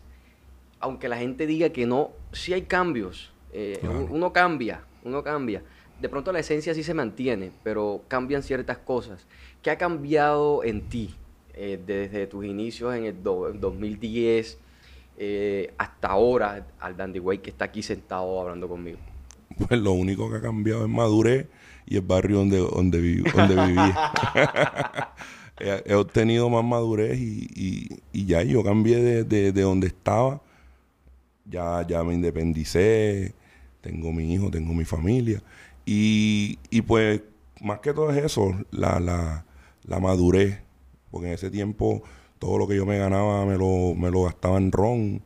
Aunque 0.79 1.09
la 1.09 1.17
gente 1.17 1.45
diga 1.45 1.69
que 1.69 1.85
no, 1.85 2.11
sí 2.31 2.53
hay 2.53 2.63
cambios. 2.63 3.33
Eh, 3.51 3.79
Claro. 3.81 4.07
Uno 4.11 4.31
cambia, 4.31 4.83
uno 5.03 5.23
cambia. 5.23 5.63
De 5.99 6.07
pronto 6.07 6.31
la 6.31 6.39
esencia 6.39 6.73
sí 6.73 6.83
se 6.83 6.93
mantiene, 6.93 7.51
pero 7.63 8.01
cambian 8.07 8.41
ciertas 8.41 8.77
cosas. 8.77 9.27
¿Qué 9.61 9.69
ha 9.69 9.77
cambiado 9.77 10.63
en 10.63 10.87
ti 10.87 11.13
eh, 11.53 11.77
desde 11.85 12.25
tus 12.27 12.45
inicios 12.45 12.95
en 12.95 13.03
el 13.05 13.21
do- 13.21 13.49
en 13.49 13.59
2010 13.59 14.57
eh, 15.17 15.73
hasta 15.77 16.07
ahora 16.07 16.65
al 16.79 16.95
Dandy 16.95 17.19
Way 17.19 17.39
que 17.39 17.49
está 17.49 17.65
aquí 17.65 17.83
sentado 17.83 18.39
hablando 18.39 18.69
conmigo? 18.69 18.99
Pues 19.57 19.79
lo 19.81 19.91
único 19.93 20.29
que 20.29 20.37
ha 20.37 20.41
cambiado 20.41 20.83
es 20.83 20.89
madurez 20.89 21.47
y 21.85 21.95
el 21.95 22.01
barrio 22.01 22.37
donde, 22.37 22.57
donde, 22.59 22.99
vi- 23.01 23.23
donde 23.31 23.55
vivía. 23.55 24.11
he, 25.85 25.93
obtenido 25.95 26.49
más 26.49 26.63
madurez 26.63 27.17
y, 27.19 27.89
y- 28.13 28.25
ya 28.25 28.43
yo 28.43 28.63
cambié 28.63 28.97
de, 29.01 29.23
de- 29.23 29.51
de 29.51 29.61
donde 29.61 29.87
estaba. 29.87 30.41
Ya, 31.45 31.85
ya 31.87 32.03
me 32.03 32.13
independicé, 32.13 33.33
tengo 33.81 34.11
mi 34.13 34.33
hijo, 34.33 34.51
tengo 34.51 34.73
mi 34.73 34.85
familia. 34.85 35.41
Y, 35.85 36.59
y 36.69 36.81
pues, 36.83 37.21
más 37.61 37.79
que 37.79 37.91
todo 37.93 38.11
es 38.11 38.23
eso, 38.23 38.53
la, 38.71 38.99
la, 38.99 39.45
la 39.83 39.99
madurez. 39.99 40.61
Porque 41.09 41.27
en 41.29 41.33
ese 41.33 41.49
tiempo 41.49 42.03
todo 42.37 42.59
lo 42.59 42.67
que 42.67 42.75
yo 42.75 42.85
me 42.85 42.99
ganaba 42.99 43.45
me 43.47 43.57
lo, 43.57 43.95
me 43.95 44.11
lo 44.11 44.23
gastaba 44.25 44.57
en 44.57 44.71
ron. 44.71 45.23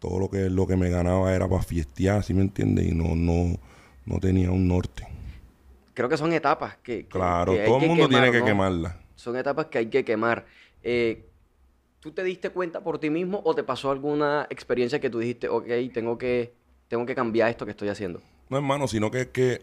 Todo 0.00 0.18
lo 0.18 0.28
que, 0.30 0.50
lo 0.50 0.66
que 0.66 0.76
me 0.76 0.90
ganaba 0.90 1.32
era 1.34 1.48
para 1.48 1.62
fiestear, 1.62 2.24
¿sí 2.24 2.34
me 2.34 2.40
entiendes? 2.42 2.86
Y 2.88 2.92
no, 2.92 3.14
no, 3.14 3.56
no 4.06 4.18
tenía 4.18 4.50
un 4.50 4.66
norte. 4.66 5.06
Creo 5.94 6.08
que 6.08 6.16
son 6.16 6.32
etapas 6.32 6.76
que, 6.78 7.02
que- 7.02 7.08
Claro, 7.08 7.52
que 7.52 7.64
todo 7.64 7.76
el 7.76 7.80
que 7.82 7.86
mundo 7.88 8.08
quemar, 8.08 8.22
tiene 8.22 8.32
que 8.32 8.40
¿no? 8.40 8.46
quemarla. 8.46 9.00
Son 9.14 9.36
etapas 9.36 9.66
que 9.66 9.78
hay 9.78 9.86
que 9.86 10.04
quemar. 10.04 10.46
Eh, 10.82 11.26
¿Tú 12.00 12.12
te 12.12 12.24
diste 12.24 12.48
cuenta 12.50 12.80
por 12.82 12.98
ti 12.98 13.10
mismo 13.10 13.42
o 13.44 13.54
te 13.54 13.62
pasó 13.62 13.90
alguna 13.90 14.46
experiencia 14.48 14.98
que 15.00 15.10
tú 15.10 15.18
dijiste, 15.18 15.48
ok, 15.48 15.66
tengo 15.92 16.16
que, 16.16 16.54
tengo 16.88 17.04
que 17.04 17.14
cambiar 17.14 17.50
esto 17.50 17.66
que 17.66 17.72
estoy 17.72 17.88
haciendo? 17.88 18.22
No, 18.48 18.56
hermano, 18.56 18.88
sino 18.88 19.10
que 19.10 19.20
es 19.20 19.26
que 19.28 19.60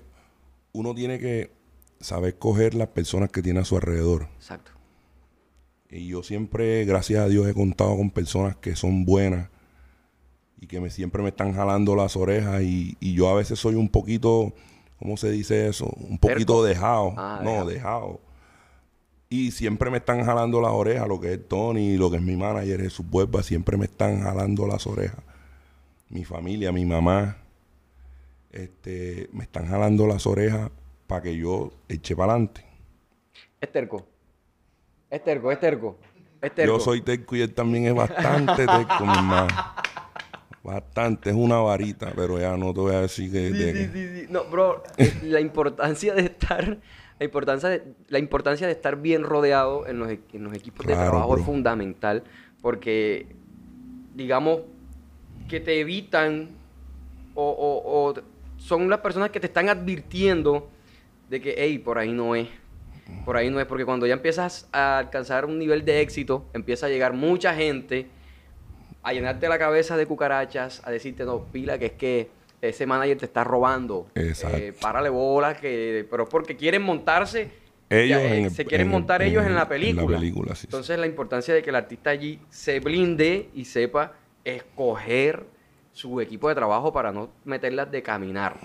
uno 0.72 0.94
tiene 0.94 1.18
que 1.18 1.50
saber 2.00 2.38
coger 2.38 2.76
las 2.76 2.90
personas 2.90 3.32
que 3.32 3.42
tiene 3.42 3.62
a 3.62 3.66
su 3.66 3.76
alrededor. 3.76 4.28
Exacto. 4.36 4.70
Y 5.90 6.08
yo 6.10 6.22
siempre, 6.22 6.86
gracias 6.86 7.22
a 7.22 7.28
Dios, 7.28 7.48
he 7.48 7.56
contado 7.56 7.98
con 7.98 8.12
personas 8.12 8.56
que 8.58 8.76
son 8.76 9.04
buenas 9.06 9.50
y 10.68 10.70
que 10.70 10.82
me, 10.82 10.90
siempre 10.90 11.24
me 11.24 11.30
están 11.30 11.54
jalando 11.54 11.96
las 11.96 12.18
orejas 12.18 12.62
y, 12.62 12.98
y 13.00 13.14
yo 13.14 13.30
a 13.30 13.36
veces 13.36 13.58
soy 13.58 13.76
un 13.76 13.88
poquito, 13.88 14.54
¿cómo 15.00 15.16
se 15.16 15.32
dice 15.32 15.68
eso? 15.68 15.86
Un 15.86 16.18
poquito 16.18 16.62
dejado. 16.62 17.14
Ah, 17.16 17.40
no, 17.42 17.52
dejado. 17.52 17.70
dejado. 17.70 18.22
Y 19.30 19.52
siempre 19.52 19.90
me 19.90 19.98
están 19.98 20.26
jalando 20.26 20.60
las 20.60 20.72
orejas, 20.72 21.08
lo 21.08 21.22
que 21.22 21.34
es 21.34 21.48
Tony, 21.48 21.96
lo 21.96 22.12
que 22.12 22.18
es 22.18 22.22
mi 22.22 22.36
manager, 22.36 22.82
Jesús 22.82 23.10
Buerba, 23.10 23.44
siempre 23.44 23.78
me 23.78 23.86
están 23.86 24.22
jalando 24.22 24.68
las 24.68 24.86
orejas. 24.88 25.22
Mi 26.10 26.26
familia, 26.26 26.74
mi 26.74 26.86
mamá, 26.86 27.38
este, 28.52 29.30
me 29.32 29.44
están 29.44 29.68
jalando 29.68 30.06
las 30.06 30.28
orejas 30.28 30.70
para 31.08 31.22
que 31.22 31.38
yo 31.38 31.72
eche 31.88 32.14
para 32.16 32.34
adelante. 32.34 32.66
Es 33.62 33.72
terco. 33.72 34.06
Es 35.10 35.24
terco, 35.24 35.50
es 35.50 35.60
terco. 35.60 35.98
Es 36.42 36.54
terco. 36.54 36.78
Yo 36.78 36.80
soy 36.80 37.02
terco 37.02 37.36
y 37.36 37.42
él 37.42 37.54
también 37.54 37.86
es 37.86 37.96
bastante 37.96 38.66
terco, 38.66 39.06
mi 39.06 39.14
hermano. 39.14 39.48
Bastante, 40.68 41.30
es 41.30 41.36
una 41.38 41.60
varita, 41.60 42.12
pero 42.14 42.38
ya 42.38 42.58
no 42.58 42.74
te 42.74 42.82
voy 42.82 42.94
a 42.94 43.00
decir 43.00 43.32
que... 43.32 43.48
Sí, 43.48 43.54
de 43.54 43.72
sí, 43.72 43.74
que- 43.74 43.88
sí, 43.88 44.20
sí. 44.20 44.28
No, 44.30 44.44
bro, 44.52 44.84
eh, 44.98 45.14
la 45.22 45.40
importancia 45.40 46.14
de 46.14 46.24
estar, 46.24 46.78
la 47.18 47.26
importancia 47.26 47.70
de, 47.70 47.84
la 48.10 48.20
importancia 48.20 48.68
de 48.68 48.74
estar 48.74 48.98
bien 49.02 49.24
rodeado 49.24 49.88
en 49.88 49.98
los, 49.98 50.10
e- 50.12 50.20
en 50.34 50.44
los 50.44 50.54
equipos 50.54 50.86
de 50.86 50.94
trabajo 50.98 51.38
es 51.38 51.46
fundamental 51.46 52.24
porque, 52.60 53.28
digamos, 54.14 54.60
que 55.48 55.62
te 55.62 55.80
evitan 55.80 56.50
o, 57.34 57.50
o- 57.50 58.10
o 58.10 58.14
son 58.58 58.90
las 58.90 59.00
personas 59.00 59.30
que 59.30 59.40
te 59.40 59.48
están 59.48 59.70
advirtiendo 59.70 60.68
de 61.30 61.40
que, 61.40 61.56
hey, 61.58 61.78
por 61.78 61.98
ahí 61.98 62.12
no 62.12 62.36
es. 62.36 62.50
Por 63.24 63.38
ahí 63.38 63.50
no 63.50 63.62
es, 63.62 63.66
porque 63.68 63.86
cuando 63.86 64.06
ya 64.06 64.16
empiezas 64.16 64.68
a 64.74 64.98
alcanzar 64.98 65.46
un 65.46 65.60
nivel 65.60 65.86
de 65.86 66.02
éxito, 66.02 66.46
empieza 66.54 66.88
a 66.88 66.90
llegar 66.90 67.14
mucha 67.14 67.56
gente 67.56 68.08
a 69.04 69.14
llenarte 69.14 69.48
la 69.48 69.58
cabeza 69.60 69.96
de 69.98 70.06
cucarachas, 70.06 70.82
a 70.86 70.92
decirte, 70.92 71.24
no, 71.26 71.40
pila, 71.46 71.78
que 71.78 71.86
es 71.88 71.92
que 71.94 72.30
ese 72.62 72.86
manager 72.86 73.18
te 73.20 73.26
está 73.26 73.44
robando. 73.44 74.08
Exacto. 74.16 74.58
Eh, 74.58 74.74
párale 74.80 75.10
bola, 75.10 75.56
que, 75.56 76.06
pero 76.10 76.24
es 76.24 76.30
porque 76.30 76.56
quieren 76.58 76.82
montarse. 76.82 77.52
Ellos 77.90 78.22
ya, 78.22 78.36
eh, 78.36 78.44
el- 78.46 78.52
se 78.52 78.66
quieren 78.66 78.88
el- 78.88 78.92
montar 78.92 79.22
en 79.22 79.30
ellos 79.30 79.42
en 79.44 79.50
la 79.50 79.52
en 79.52 79.56
la 79.60 79.70
película. 79.70 80.18
película, 80.18 80.56
sí. 80.56 80.68
Entonces, 80.68 81.00
la 81.00 81.06
importancia 81.08 81.54
de 81.54 81.62
que 81.64 81.70
el 81.70 81.76
artista 81.78 82.10
allí 82.10 82.40
se 82.50 82.80
blinde 82.82 83.50
y 83.54 83.64
sepa 83.66 84.14
escoger 84.44 85.46
su 85.94 86.20
equipo 86.22 86.50
de 86.50 86.56
trabajo 86.56 86.92
para 86.92 87.12
no 87.12 87.30
meterlas 87.46 87.90
de 87.92 88.04
caminar. 88.04 88.56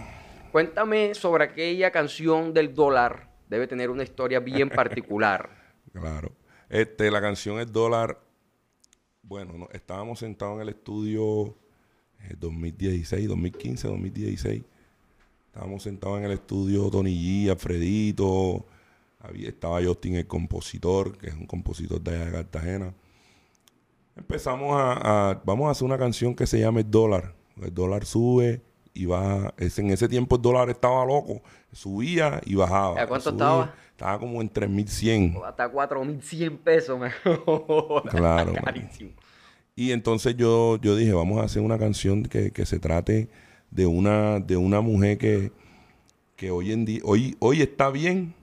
Cuéntame 0.50 1.14
sobre 1.14 1.44
aquella 1.44 1.90
canción 1.90 2.52
del 2.52 2.74
dólar. 2.74 3.28
Debe 3.48 3.66
tener 3.66 3.90
una 3.90 4.02
historia 4.02 4.40
bien 4.40 4.68
particular. 4.70 5.50
Claro. 5.92 6.32
Este, 6.70 7.10
la 7.10 7.20
canción 7.20 7.60
es 7.60 7.70
dólar. 7.70 8.18
Bueno, 9.22 9.54
no, 9.56 9.68
estábamos 9.72 10.18
sentados 10.18 10.56
en 10.56 10.62
el 10.62 10.68
estudio 10.70 11.54
eh, 12.20 12.34
2016, 12.38 13.28
2015, 13.28 13.88
2016. 13.88 14.62
Estábamos 15.46 15.82
sentados 15.82 16.18
en 16.18 16.24
el 16.24 16.32
estudio 16.32 16.90
Tony 16.90 17.14
G, 17.46 17.50
Alfredito. 17.50 18.64
Había, 19.20 19.48
estaba 19.48 19.82
Justin, 19.82 20.16
el 20.16 20.26
compositor, 20.26 21.16
que 21.16 21.28
es 21.28 21.34
un 21.34 21.46
compositor 21.46 22.00
de 22.00 22.16
allá 22.16 22.24
de 22.26 22.32
Cartagena. 22.32 22.94
Empezamos 24.16 24.74
a, 24.76 25.30
a- 25.30 25.42
Vamos 25.44 25.68
a 25.68 25.70
hacer 25.70 25.84
una 25.84 25.98
canción 25.98 26.34
que 26.34 26.46
se 26.46 26.58
llama 26.58 26.80
El 26.80 26.90
Dólar. 26.90 27.34
El 27.60 27.72
dólar 27.72 28.04
sube 28.04 28.60
baja. 29.06 29.54
Es- 29.56 29.78
en 29.78 29.90
ese 29.90 30.08
tiempo 30.08 30.36
el 30.36 30.42
dólar 30.42 30.70
estaba 30.70 31.04
loco. 31.04 31.42
Subía 31.72 32.40
y 32.44 32.54
bajaba. 32.54 33.00
¿A 33.02 33.06
cuánto 33.06 33.30
Subía. 33.30 33.44
estaba? 33.44 33.74
Estaba 33.90 34.18
como 34.18 34.40
en 34.42 34.48
3100. 34.48 35.36
Hasta 35.44 35.70
4.100 35.70 36.58
pesos, 36.58 36.98
me 36.98 37.10
Claro, 38.10 38.52
Carísimo. 38.54 39.10
Y 39.74 39.92
entonces 39.92 40.36
yo, 40.36 40.78
yo 40.82 40.96
dije, 40.96 41.12
vamos 41.12 41.40
a 41.40 41.44
hacer 41.44 41.62
una 41.62 41.78
canción 41.78 42.24
que, 42.24 42.50
que 42.50 42.66
se 42.66 42.78
trate 42.78 43.28
de 43.70 43.86
una, 43.86 44.38
de 44.40 44.56
una 44.56 44.80
mujer 44.82 45.16
que, 45.18 45.52
que 46.36 46.50
hoy 46.50 46.72
en 46.72 46.84
día, 46.84 47.00
hoy, 47.04 47.36
hoy 47.38 47.62
está 47.62 47.88
bien 47.90 48.34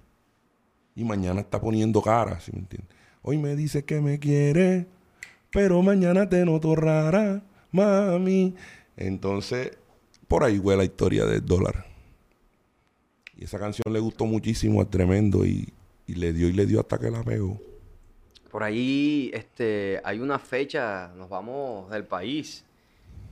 y 0.96 1.04
mañana 1.04 1.42
está 1.42 1.62
poniendo 1.62 2.02
cara, 2.02 2.40
¿sí 2.40 2.52
me 2.52 2.60
entiendes? 2.60 2.90
Hoy 3.22 3.38
me 3.38 3.56
dice 3.56 3.86
que 3.86 4.02
me 4.02 4.18
quiere, 4.18 4.88
pero 5.52 5.82
mañana 5.84 6.28
te 6.30 6.44
noto 6.46 6.76
rara, 6.76 7.44
mami. 7.72 8.56
Entonces, 8.98 9.78
por 10.30 10.46
ahí 10.46 10.58
fue 10.60 10.78
la 10.78 10.86
historia 10.86 11.26
del 11.26 11.44
dólar. 11.44 11.86
Y 13.36 13.44
esa 13.44 13.60
canción 13.60 13.92
le 13.92 14.00
gustó 14.00 14.26
muchísimo 14.26 14.80
al 14.80 14.88
tremendo 14.88 15.46
y, 15.46 15.74
y 16.08 16.15
le 16.15 16.32
dio 16.32 16.48
y 16.48 16.54
le 16.54 16.65
dio 16.65 16.80
hasta 16.80 16.98
que 16.98 17.10
la 17.10 17.24
pegó. 17.24 17.60
Por 18.52 18.63
ahí 18.63 19.32
este, 19.34 20.00
hay 20.04 20.20
una 20.20 20.39
fecha, 20.39 21.12
nos 21.18 21.30
vamos 21.30 21.89
del 21.89 22.06
país. 22.06 22.63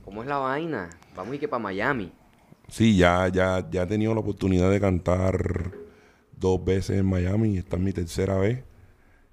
¿Cómo 0.04 0.22
es 0.22 0.28
la 0.28 0.38
vaina? 0.38 0.90
Vamos 1.14 1.34
y 1.34 1.38
que 1.38 1.48
para 1.48 1.62
Miami. 1.62 2.12
Sí, 2.68 2.96
ya, 2.96 3.28
ya, 3.28 3.68
ya 3.70 3.82
he 3.82 3.86
tenido 3.86 4.12
la 4.14 4.20
oportunidad 4.20 4.70
de 4.70 4.80
cantar 4.80 5.72
dos 6.36 6.64
veces 6.64 6.98
en 6.98 7.06
Miami 7.06 7.54
y 7.54 7.58
esta 7.58 7.76
es 7.76 7.82
mi 7.82 7.92
tercera 7.92 8.36
vez. 8.38 8.64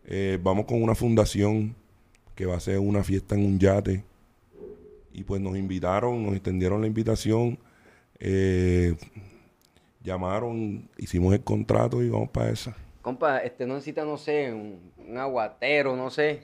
Eh, 0.06 0.40
vamos 0.42 0.66
con 0.66 0.82
una 0.84 0.94
fundación 0.94 1.76
que 2.36 2.46
va 2.46 2.56
a 2.56 2.58
hacer 2.58 2.78
una 2.80 3.04
fiesta 3.04 3.36
en 3.36 3.46
un 3.46 3.60
yate. 3.60 4.04
Y 5.16 5.24
pues 5.24 5.42
nos 5.42 5.56
invitaron, 5.58 6.24
nos 6.26 6.34
extendieron 6.36 6.82
la 6.82 6.88
invitación. 6.88 7.58
eh, 8.20 8.96
llamaron, 10.02 10.90
hicimos 10.98 11.34
el 11.34 11.44
contrato 11.44 12.02
y 12.04 12.10
vamos 12.10 12.30
para 12.30 12.50
esa. 12.52 12.76
Compa, 13.02 13.40
este 13.40 13.66
no 13.66 13.76
necesita, 13.76 14.04
no 14.04 14.18
sé, 14.18 14.52
un, 14.54 14.92
un 14.98 15.18
aguatero, 15.18 15.96
no 15.96 16.10
sé. 16.10 16.42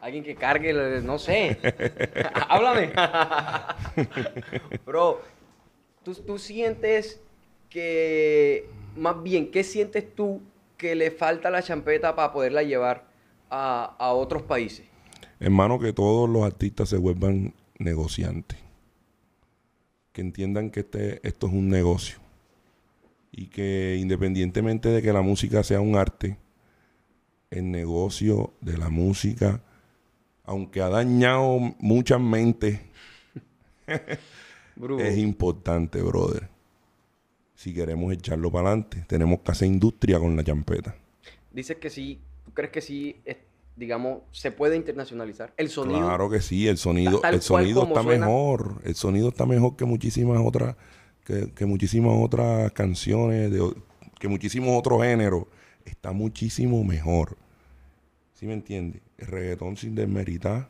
Alguien 0.00 0.24
que 0.24 0.34
cargue, 0.34 0.72
no 1.02 1.18
sé. 1.18 1.58
Háblame. 2.48 2.92
Bro, 4.86 5.20
¿tú, 6.02 6.14
tú 6.14 6.38
sientes 6.38 7.20
que, 7.68 8.68
más 8.96 9.22
bien, 9.22 9.50
¿qué 9.50 9.62
sientes 9.64 10.14
tú 10.14 10.40
que 10.76 10.94
le 10.94 11.10
falta 11.10 11.50
la 11.50 11.62
champeta 11.62 12.14
para 12.16 12.32
poderla 12.32 12.62
llevar 12.62 13.04
a, 13.50 13.96
a 13.98 14.12
otros 14.12 14.42
países? 14.42 14.86
Hermano, 15.38 15.78
que 15.78 15.92
todos 15.92 16.28
los 16.28 16.42
artistas 16.44 16.88
se 16.88 16.96
vuelvan 16.98 17.54
negociantes. 17.80 18.58
Que 20.12 20.20
entiendan 20.20 20.70
que 20.70 20.80
este, 20.80 21.26
esto 21.26 21.46
es 21.46 21.52
un 21.52 21.68
negocio. 21.68 22.18
Y 23.32 23.46
que 23.46 23.96
independientemente 23.98 24.88
de 24.88 25.02
que 25.02 25.12
la 25.12 25.22
música 25.22 25.62
sea 25.62 25.80
un 25.80 25.96
arte, 25.96 26.36
el 27.50 27.70
negocio 27.70 28.52
de 28.60 28.78
la 28.78 28.88
música, 28.88 29.62
aunque 30.44 30.80
ha 30.80 30.88
dañado 30.88 31.58
muchas 31.78 32.20
mentes, 32.20 32.80
es 34.98 35.18
importante, 35.18 36.02
brother. 36.02 36.48
si 37.54 37.74
queremos 37.74 38.12
echarlo 38.12 38.50
para 38.50 38.68
adelante. 38.68 39.04
Tenemos 39.06 39.40
que 39.40 39.52
hacer 39.52 39.68
industria 39.68 40.18
con 40.18 40.36
la 40.36 40.44
champeta. 40.44 40.96
Dices 41.52 41.76
que 41.78 41.90
sí, 41.90 42.20
¿tú 42.44 42.52
crees 42.52 42.70
que 42.70 42.80
sí, 42.80 43.20
digamos, 43.80 44.20
se 44.30 44.52
puede 44.52 44.76
internacionalizar? 44.76 45.54
El 45.56 45.70
sonido. 45.70 46.00
Claro 46.00 46.28
que 46.28 46.42
sí, 46.42 46.68
el 46.68 46.76
sonido, 46.76 47.22
el 47.24 47.40
sonido 47.40 47.84
está 47.84 48.02
suena. 48.02 48.26
mejor. 48.26 48.82
El 48.84 48.94
sonido 48.94 49.30
está 49.30 49.46
mejor 49.46 49.74
que 49.74 49.86
muchísimas 49.86 50.38
otras, 50.44 50.76
que, 51.24 51.50
que 51.54 51.64
muchísimas 51.64 52.12
otras 52.14 52.70
canciones, 52.72 53.50
de, 53.50 53.72
que 54.18 54.28
muchísimos 54.28 54.78
otros 54.78 55.02
géneros. 55.02 55.46
Está 55.86 56.12
muchísimo 56.12 56.84
mejor. 56.84 57.38
¿Sí 58.34 58.46
me 58.46 58.52
entiendes? 58.52 59.00
El 59.16 59.28
reggaetón 59.28 59.78
sin 59.78 59.94
desmeritar. 59.94 60.68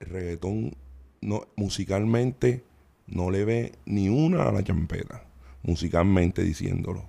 El 0.00 0.08
reggaetón 0.08 0.74
no, 1.20 1.46
musicalmente 1.54 2.64
no 3.06 3.30
le 3.30 3.44
ve 3.44 3.72
ni 3.84 4.08
una 4.08 4.44
a 4.48 4.52
la 4.52 4.64
champeta. 4.64 5.22
Musicalmente 5.62 6.42
diciéndolo. 6.42 7.04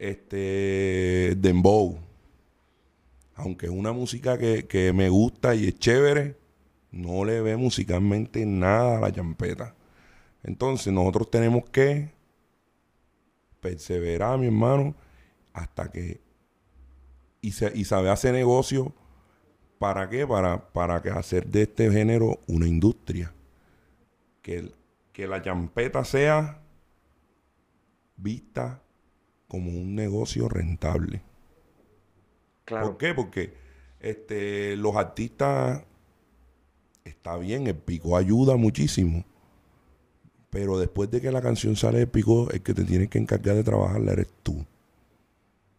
Este 0.00 1.36
Dembow 1.38 2.11
aunque 3.34 3.66
es 3.66 3.72
una 3.72 3.92
música 3.92 4.38
que, 4.38 4.66
que 4.66 4.92
me 4.92 5.08
gusta 5.08 5.54
y 5.54 5.68
es 5.68 5.78
chévere, 5.78 6.36
no 6.90 7.24
le 7.24 7.40
ve 7.40 7.56
musicalmente 7.56 8.44
nada 8.46 8.98
a 8.98 9.00
la 9.00 9.12
champeta. 9.12 9.74
Entonces 10.42 10.92
nosotros 10.92 11.30
tenemos 11.30 11.64
que 11.70 12.10
perseverar, 13.60 14.38
mi 14.38 14.46
hermano, 14.46 14.94
hasta 15.52 15.90
que... 15.90 16.20
Y, 17.40 17.52
se, 17.52 17.72
y 17.74 17.84
saber 17.84 18.10
hacer 18.10 18.34
negocio. 18.34 18.92
¿Para 19.78 20.08
qué? 20.08 20.26
Para, 20.26 20.72
para 20.72 20.96
hacer 20.96 21.46
de 21.46 21.62
este 21.62 21.90
género 21.90 22.38
una 22.46 22.68
industria. 22.68 23.32
Que, 24.42 24.72
que 25.12 25.26
la 25.26 25.42
champeta 25.42 26.04
sea 26.04 26.62
vista 28.16 28.82
como 29.48 29.70
un 29.70 29.94
negocio 29.94 30.48
rentable. 30.48 31.22
Claro. 32.72 32.86
¿Por 32.86 32.96
qué? 32.96 33.14
Porque 33.14 33.52
este, 34.00 34.76
los 34.76 34.96
artistas, 34.96 35.84
está 37.04 37.36
bien, 37.36 37.66
el 37.66 37.76
pico 37.76 38.16
ayuda 38.16 38.56
muchísimo. 38.56 39.24
Pero 40.50 40.78
después 40.78 41.10
de 41.10 41.20
que 41.20 41.30
la 41.30 41.42
canción 41.42 41.76
sale 41.76 41.98
del 41.98 42.08
pico, 42.08 42.50
el 42.50 42.62
que 42.62 42.74
te 42.74 42.84
tienes 42.84 43.08
que 43.08 43.18
encargar 43.18 43.56
de 43.56 43.64
trabajarla 43.64 44.12
eres 44.12 44.28
tú. 44.42 44.64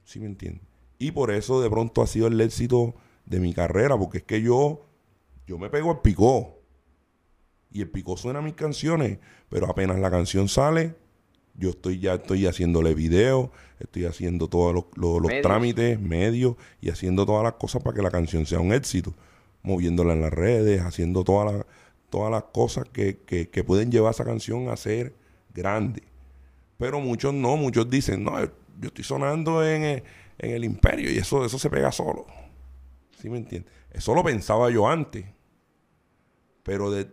¿Sí 0.04 0.20
me 0.20 0.28
entiendes? 0.28 0.64
Y 1.00 1.12
por 1.12 1.32
eso 1.32 1.62
de 1.62 1.70
pronto 1.70 2.02
ha 2.02 2.08
sido 2.08 2.28
el 2.28 2.40
éxito 2.40 2.96
de 3.26 3.40
mi 3.40 3.54
carrera, 3.54 3.98
porque 3.98 4.20
es 4.20 4.24
que 4.24 4.42
yo, 4.42 4.86
yo 5.48 5.58
me 5.58 5.70
pego 5.70 5.92
al 5.92 6.02
picó. 6.02 6.60
Y 7.72 7.82
el 7.82 7.90
picó 7.90 8.18
suena 8.18 8.40
a 8.40 8.42
mis 8.44 8.54
canciones, 8.54 9.20
pero 9.50 9.70
apenas 9.70 10.00
la 10.00 10.12
canción 10.12 10.48
sale, 10.48 10.96
yo 11.56 11.70
estoy 11.72 12.00
ya 12.00 12.16
estoy 12.16 12.46
haciéndole 12.48 12.94
video, 12.96 13.52
estoy 13.80 14.06
haciendo 14.06 14.48
todos 14.48 14.74
los, 14.74 14.86
los- 14.96 15.22
los 15.22 15.28
Medios. 15.30 15.44
trámites, 15.44 16.00
medios 16.00 16.56
y 16.82 16.90
haciendo 16.90 17.26
todas 17.26 17.44
las 17.44 17.54
cosas 17.54 17.84
para 17.84 17.96
que 17.96 18.02
la 18.02 18.12
canción 18.12 18.46
sea 18.46 18.60
un 18.60 18.74
éxito. 18.74 19.14
Moviéndola 19.62 20.14
en 20.14 20.22
las 20.22 20.34
redes, 20.34 20.82
haciendo 20.82 21.24
todas 21.24 21.54
las, 21.54 21.66
todas 22.10 22.32
las 22.32 22.44
cosas 22.52 22.86
que, 22.92 23.18
que- 23.26 23.50
que 23.50 23.64
pueden 23.64 23.92
llevar 23.92 24.10
a 24.10 24.12
esa 24.12 24.26
canción 24.26 24.70
a 24.70 24.76
ser 24.78 25.14
grande. 25.54 26.04
Pero 26.78 27.00
muchos 27.00 27.34
no, 27.34 27.56
muchos 27.56 27.90
dicen, 27.90 28.24
no, 28.24 28.40
yo 28.44 28.88
estoy 28.88 29.04
sonando 29.04 29.66
en 29.66 29.84
el, 29.84 30.04
en 30.40 30.52
el 30.52 30.64
imperio 30.66 31.12
y 31.12 31.18
eso, 31.18 31.46
eso 31.46 31.58
se 31.60 31.70
pega 31.70 31.92
solo. 31.92 32.26
¿Sí 33.22 33.30
me 33.30 33.38
entiendes? 33.38 33.72
Eso 33.92 34.14
lo 34.16 34.24
pensaba 34.24 34.70
yo 34.72 34.88
antes. 34.90 35.24
Pero 36.64 36.92
de, 36.92 37.08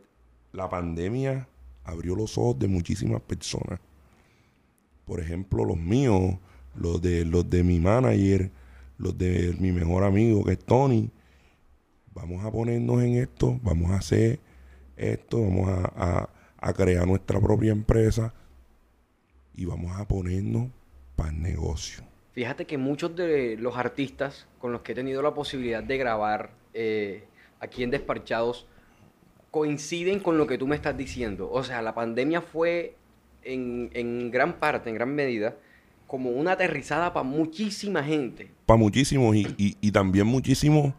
la 0.53 0.69
pandemia 0.69 1.47
abrió 1.85 2.15
los 2.17 2.37
ojos 2.39 2.59
de 2.59 2.69
muchísimas 2.69 3.21
personas. 3.21 3.79
Por 5.11 5.19
ejemplo, 5.19 5.65
los 5.65 5.77
míos, 5.77 6.37
los 6.77 7.03
de, 7.03 7.25
los 7.25 7.51
de 7.51 7.65
mi 7.65 7.81
manager, 7.81 8.49
los 8.97 9.19
de 9.19 9.57
mi 9.59 9.73
mejor 9.73 10.05
amigo 10.05 10.45
que 10.45 10.53
es 10.53 10.59
Tony. 10.61 11.11
Vamos 12.15 12.45
a 12.45 12.53
ponernos 12.53 13.03
en 13.03 13.17
esto, 13.17 13.59
vamos 13.61 13.91
a 13.91 13.97
hacer 13.97 14.39
esto, 14.97 15.41
vamos 15.43 15.69
a, 15.69 16.29
a- 16.61 16.73
crear 16.75 17.09
nuestra 17.09 17.41
propia 17.41 17.73
empresa 17.73 18.33
y 19.53 19.65
vamos 19.65 19.99
a 19.99 20.07
ponernos 20.07 20.69
para 21.17 21.31
el 21.31 21.43
negocio. 21.43 22.05
Fíjate 22.33 22.65
que 22.65 22.79
muchos 22.79 23.17
de 23.17 23.57
los 23.59 23.77
artistas 23.77 24.47
con 24.61 24.71
los 24.71 24.83
que 24.83 24.93
he 24.93 24.95
tenido 24.95 25.23
la 25.23 25.35
posibilidad 25.35 25.83
de 25.83 25.99
grabar 25.99 26.51
eh, 26.73 27.25
aquí 27.59 27.83
en 27.83 27.91
Desparchados 27.91 28.69
coinciden 29.51 30.21
con 30.21 30.39
lo 30.39 30.47
que 30.47 30.57
tú 30.57 30.69
me 30.69 30.77
estás 30.77 30.97
diciendo. 30.97 31.51
O 31.51 31.65
sea, 31.65 31.83
la 31.83 31.97
pandemia 31.97 32.41
fue 32.43 32.95
en, 33.43 33.91
en 33.95 34.31
gran 34.31 34.59
parte, 34.59 34.89
en 34.91 34.95
gran 34.97 35.15
medida, 35.15 35.57
como 36.07 36.31
una 36.31 36.53
aterrizada 36.53 37.13
para 37.13 37.25
muchísima 37.25 38.03
gente. 38.03 38.51
Para 38.67 38.79
muchísimos 38.79 39.37
y, 39.37 39.47
y- 39.57 39.77
y 39.81 39.93
también 39.93 40.27
muchísimos 40.27 40.93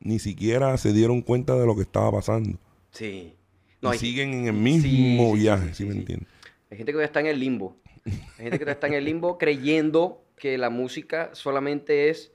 ni 0.00 0.18
siquiera 0.18 0.76
se 0.78 0.92
dieron 0.92 1.20
cuenta 1.22 1.54
de 1.56 1.66
lo 1.66 1.74
que 1.76 1.82
estaba 1.82 2.10
pasando. 2.12 2.58
Sí. 2.92 3.34
y 3.82 3.86
hay, 3.86 3.98
siguen 3.98 4.32
en 4.34 4.46
el 4.46 4.52
mismo 4.54 5.34
sí, 5.34 5.40
viaje, 5.40 5.68
sí, 5.68 5.74
¿sí, 5.74 5.82
sí, 5.82 5.88
me 5.88 5.94
entiendes? 5.96 6.28
hay 6.70 6.76
gente 6.78 6.86
que 6.86 6.92
todavía 6.92 7.06
está 7.06 7.20
en 7.20 7.26
el 7.26 7.40
limbo. 7.40 7.76
Hay 8.06 8.12
gente 8.44 8.50
que 8.50 8.58
todavía 8.58 8.72
está 8.72 8.86
en 8.86 8.94
el 8.94 9.04
limbo 9.04 9.36
creyendo 9.38 10.24
que 10.36 10.56
la 10.58 10.70
música 10.70 11.30
solamente 11.34 12.08
es 12.08 12.32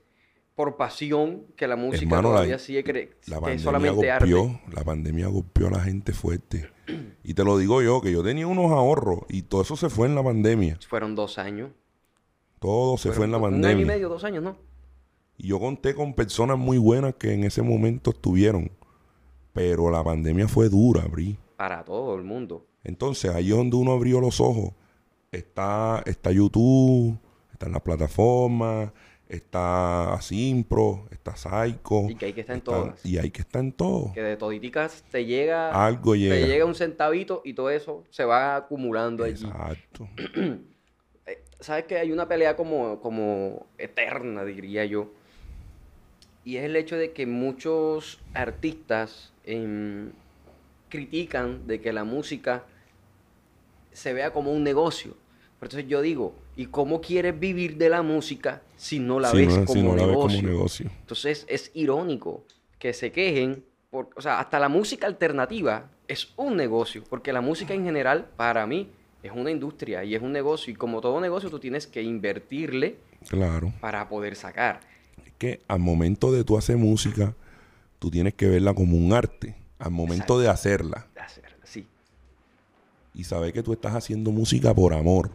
por 0.56 0.76
pasión, 0.76 1.44
que 1.54 1.68
la 1.68 1.76
música 1.76 2.02
Hermano, 2.04 2.30
la- 2.30 2.34
todavía 2.36 2.58
sigue 2.58 2.82
cre- 2.84 3.10
La 3.26 3.36
que 3.36 3.40
pandemia 3.42 3.54
es 3.54 3.62
solamente 3.62 4.10
arte. 4.10 4.32
golpeó, 4.32 4.60
la 4.72 4.82
pandemia 4.82 5.28
golpeó 5.28 5.68
a 5.68 5.70
la 5.70 5.80
gente 5.80 6.12
fuerte. 6.12 6.68
Y 7.22 7.34
te 7.34 7.44
lo 7.44 7.58
digo 7.58 7.82
yo, 7.82 8.00
que 8.00 8.10
yo 8.10 8.22
tenía 8.24 8.46
unos 8.46 8.72
ahorros 8.72 9.20
y 9.28 9.42
todo 9.42 9.62
eso 9.62 9.76
se 9.76 9.88
fue 9.90 10.06
en 10.08 10.14
la 10.16 10.24
pandemia. 10.24 10.78
Fueron 10.88 11.14
dos 11.14 11.38
años. 11.38 11.70
Todo 12.58 12.96
se 12.96 13.12
fue 13.12 13.26
en 13.26 13.32
la 13.32 13.38
Fueron 13.38 13.58
Un 13.58 13.64
año 13.64 13.72
y 13.72 13.74
pandemia. 13.74 13.94
medio, 13.96 14.08
dos 14.08 14.24
años, 14.24 14.42
¿no? 14.42 14.56
Y 15.36 15.48
yo 15.48 15.60
conté 15.60 15.94
con 15.94 16.14
personas 16.14 16.56
muy 16.58 16.78
buenas 16.78 17.14
que 17.16 17.34
en 17.34 17.44
ese 17.44 17.60
momento 17.62 18.10
estuvieron. 18.10 18.70
Pero 19.52 19.90
la 19.90 20.02
pandemia 20.02 20.48
fue 20.48 20.68
dura, 20.70 21.04
Bri. 21.06 21.36
Para 21.56 21.84
todo 21.84 22.14
el 22.16 22.22
mundo. 22.22 22.66
Entonces 22.84 23.30
ahí 23.34 23.50
es 23.50 23.56
donde 23.56 23.76
uno 23.76 23.92
abrió 23.92 24.20
los 24.20 24.40
ojos. 24.40 24.72
Está, 25.32 26.02
está 26.06 26.30
YouTube, 26.30 27.18
están 27.52 27.72
las 27.72 27.82
plataformas, 27.82 28.92
está 29.28 30.18
Simpro, 30.20 31.06
está 31.10 31.36
Psycho. 31.36 32.08
Y 32.08 32.14
que 32.14 32.26
hay 32.26 32.32
que 32.32 32.40
estar 32.42 32.54
en 32.54 32.58
está- 32.58 32.72
todas. 32.72 33.04
Y 33.06 33.18
hay 33.18 33.30
que 33.30 33.40
estar 33.42 33.60
en 33.62 33.72
todo. 33.72 34.12
Que 34.12 34.22
de 34.22 34.36
toditicas 34.36 35.02
te 35.10 35.24
llega, 35.24 35.70
Algo 35.84 36.12
te 36.12 36.18
llega. 36.18 36.46
llega 36.46 36.64
un 36.64 36.74
centavito 36.74 37.42
y 37.44 37.54
todo 37.54 37.70
eso 37.70 38.04
se 38.10 38.24
va 38.24 38.56
acumulando 38.56 39.24
allí. 39.24 39.44
Exacto. 39.46 40.08
Eh, 41.28 41.42
¿Sabes 41.58 41.86
que 41.86 41.98
hay 41.98 42.12
una 42.12 42.28
pelea 42.28 42.54
como, 42.54 43.00
como 43.00 43.66
eterna, 43.78 44.44
diría 44.44 44.84
yo? 44.84 45.10
Y 46.44 46.56
es 46.56 46.62
el 46.64 46.76
hecho 46.76 46.94
de 46.96 47.10
que 47.10 47.26
muchos 47.26 48.20
artistas 48.32 49.32
em, 49.44 50.12
critican 50.88 51.66
de 51.66 51.80
que 51.80 51.92
la 51.92 52.04
música 52.04 52.62
se 53.90 54.12
vea 54.12 54.32
como 54.32 54.52
un 54.52 54.62
negocio. 54.62 55.16
Pero 55.68 55.80
entonces 55.80 55.90
yo 55.90 56.00
digo, 56.00 56.32
¿y 56.54 56.66
cómo 56.66 57.00
quieres 57.00 57.38
vivir 57.40 57.76
de 57.76 57.88
la 57.88 58.00
música 58.02 58.62
si 58.76 59.00
no 59.00 59.18
la 59.18 59.30
Si 59.32 59.38
ves 59.38 59.48
no- 59.48 59.64
como 59.64 59.74
si 59.80 59.82
no 59.82 59.96
la 59.96 60.06
ves 60.06 60.16
negocio? 60.16 60.38
como 60.38 60.48
negocio. 60.52 60.90
Entonces 61.00 61.44
es 61.48 61.70
irónico 61.74 62.44
que 62.78 62.92
se 62.92 63.10
quejen, 63.10 63.64
por, 63.90 64.10
o 64.14 64.20
sea, 64.20 64.38
hasta 64.38 64.60
la 64.60 64.68
música 64.68 65.08
alternativa 65.08 65.90
es 66.06 66.28
un 66.36 66.56
negocio, 66.56 67.02
porque 67.10 67.32
la 67.32 67.40
música 67.40 67.74
en 67.74 67.84
general, 67.84 68.26
para 68.36 68.64
mí, 68.64 68.88
es 69.24 69.32
una 69.34 69.50
industria 69.50 70.04
y 70.04 70.14
es 70.14 70.22
un 70.22 70.30
negocio, 70.30 70.72
y 70.72 70.76
como 70.76 71.00
todo 71.00 71.20
negocio 71.20 71.50
tú 71.50 71.58
tienes 71.58 71.88
que 71.88 72.00
invertirle 72.00 72.98
Claro. 73.28 73.72
para 73.80 74.08
poder 74.08 74.36
sacar. 74.36 74.80
Es 75.24 75.32
que 75.36 75.62
al 75.66 75.80
momento 75.80 76.30
de 76.30 76.44
tú 76.44 76.56
hacer 76.56 76.76
música, 76.76 77.34
tú 77.98 78.08
tienes 78.08 78.34
que 78.34 78.46
verla 78.46 78.72
como 78.72 78.96
un 78.96 79.12
arte. 79.12 79.56
Al 79.80 79.90
momento 79.90 80.38
de 80.38 80.48
hacerla. 80.48 81.08
de 81.12 81.20
hacerla, 81.22 81.56
Sí, 81.64 81.86
Y 83.14 83.24
saber 83.24 83.52
que 83.52 83.62
tú 83.64 83.72
estás 83.72 83.94
haciendo 83.96 84.30
música 84.30 84.72
por 84.74 84.92
amor. 84.94 85.30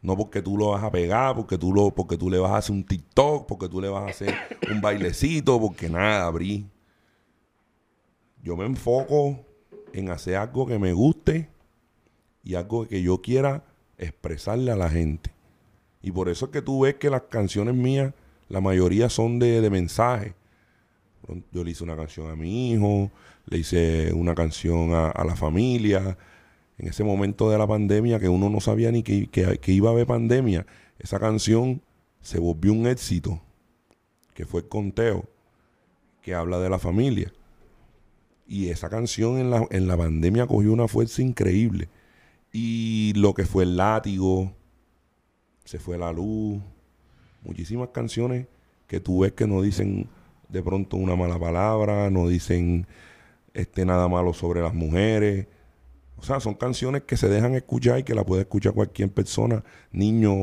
No 0.00 0.16
porque 0.16 0.42
tú 0.42 0.56
lo 0.56 0.70
vas 0.70 0.84
a 0.84 0.90
pegar, 0.90 1.34
porque 1.34 1.58
tú, 1.58 1.72
lo, 1.72 1.90
porque 1.90 2.16
tú 2.16 2.30
le 2.30 2.38
vas 2.38 2.52
a 2.52 2.56
hacer 2.58 2.74
un 2.74 2.84
TikTok, 2.84 3.46
porque 3.46 3.68
tú 3.68 3.80
le 3.80 3.88
vas 3.88 4.04
a 4.04 4.10
hacer 4.10 4.34
un 4.70 4.80
bailecito, 4.80 5.60
porque 5.60 5.88
nada, 5.88 6.30
Bri. 6.30 6.66
Yo 8.42 8.56
me 8.56 8.64
enfoco 8.64 9.44
en 9.92 10.10
hacer 10.10 10.36
algo 10.36 10.66
que 10.66 10.78
me 10.78 10.92
guste 10.92 11.48
y 12.44 12.54
algo 12.54 12.86
que 12.86 13.02
yo 13.02 13.20
quiera 13.20 13.64
expresarle 13.98 14.70
a 14.70 14.76
la 14.76 14.88
gente. 14.88 15.32
Y 16.00 16.12
por 16.12 16.28
eso 16.28 16.46
es 16.46 16.52
que 16.52 16.62
tú 16.62 16.82
ves 16.82 16.94
que 16.94 17.10
las 17.10 17.22
canciones 17.22 17.74
mías, 17.74 18.14
la 18.48 18.60
mayoría 18.60 19.08
son 19.08 19.38
de, 19.38 19.60
de 19.60 19.70
mensaje. 19.70 20.34
Yo 21.52 21.64
le 21.64 21.72
hice 21.72 21.84
una 21.84 21.96
canción 21.96 22.30
a 22.30 22.36
mi 22.36 22.70
hijo, 22.70 23.10
le 23.46 23.58
hice 23.58 24.12
una 24.14 24.34
canción 24.34 24.94
a, 24.94 25.08
a 25.10 25.24
la 25.24 25.34
familia. 25.34 26.16
En 26.78 26.88
ese 26.88 27.02
momento 27.04 27.50
de 27.50 27.58
la 27.58 27.66
pandemia, 27.66 28.20
que 28.20 28.28
uno 28.28 28.48
no 28.50 28.60
sabía 28.60 28.92
ni 28.92 29.02
que, 29.02 29.28
que- 29.28 29.72
iba 29.72 29.90
a 29.90 29.92
haber 29.92 30.06
pandemia, 30.06 30.64
esa 30.98 31.18
canción 31.18 31.82
se 32.20 32.38
volvió 32.38 32.72
un 32.72 32.86
éxito, 32.86 33.40
que 34.34 34.46
fue 34.46 34.60
el 34.60 34.68
conteo, 34.68 35.24
que 36.22 36.34
habla 36.34 36.58
de 36.60 36.70
la 36.70 36.78
familia. 36.78 37.32
Y 38.46 38.68
esa 38.68 38.88
canción 38.88 39.38
en 39.38 39.50
la, 39.50 39.66
en 39.70 39.88
la 39.88 39.96
pandemia 39.96 40.46
cogió 40.46 40.72
una 40.72 40.88
fuerza 40.88 41.20
increíble. 41.22 41.88
Y 42.52 43.12
lo 43.16 43.34
que 43.34 43.44
fue 43.44 43.64
el 43.64 43.76
látigo, 43.76 44.52
se 45.64 45.78
fue 45.78 45.98
la 45.98 46.12
luz, 46.12 46.62
muchísimas 47.44 47.88
canciones 47.88 48.46
que 48.86 49.00
tú 49.00 49.20
ves 49.20 49.32
que 49.32 49.46
no 49.46 49.60
dicen 49.60 50.08
de 50.48 50.62
pronto 50.62 50.96
una 50.96 51.14
mala 51.14 51.38
palabra, 51.38 52.08
no 52.08 52.26
dicen 52.28 52.86
este 53.52 53.84
nada 53.84 54.08
malo 54.08 54.32
sobre 54.32 54.62
las 54.62 54.72
mujeres. 54.74 55.46
O 56.18 56.22
sea, 56.22 56.40
son 56.40 56.54
canciones 56.54 57.02
que 57.04 57.16
se 57.16 57.28
dejan 57.28 57.54
escuchar 57.54 58.00
y 58.00 58.02
que 58.02 58.14
la 58.14 58.24
puede 58.24 58.42
escuchar 58.42 58.72
cualquier 58.72 59.10
persona, 59.10 59.62
niño, 59.92 60.34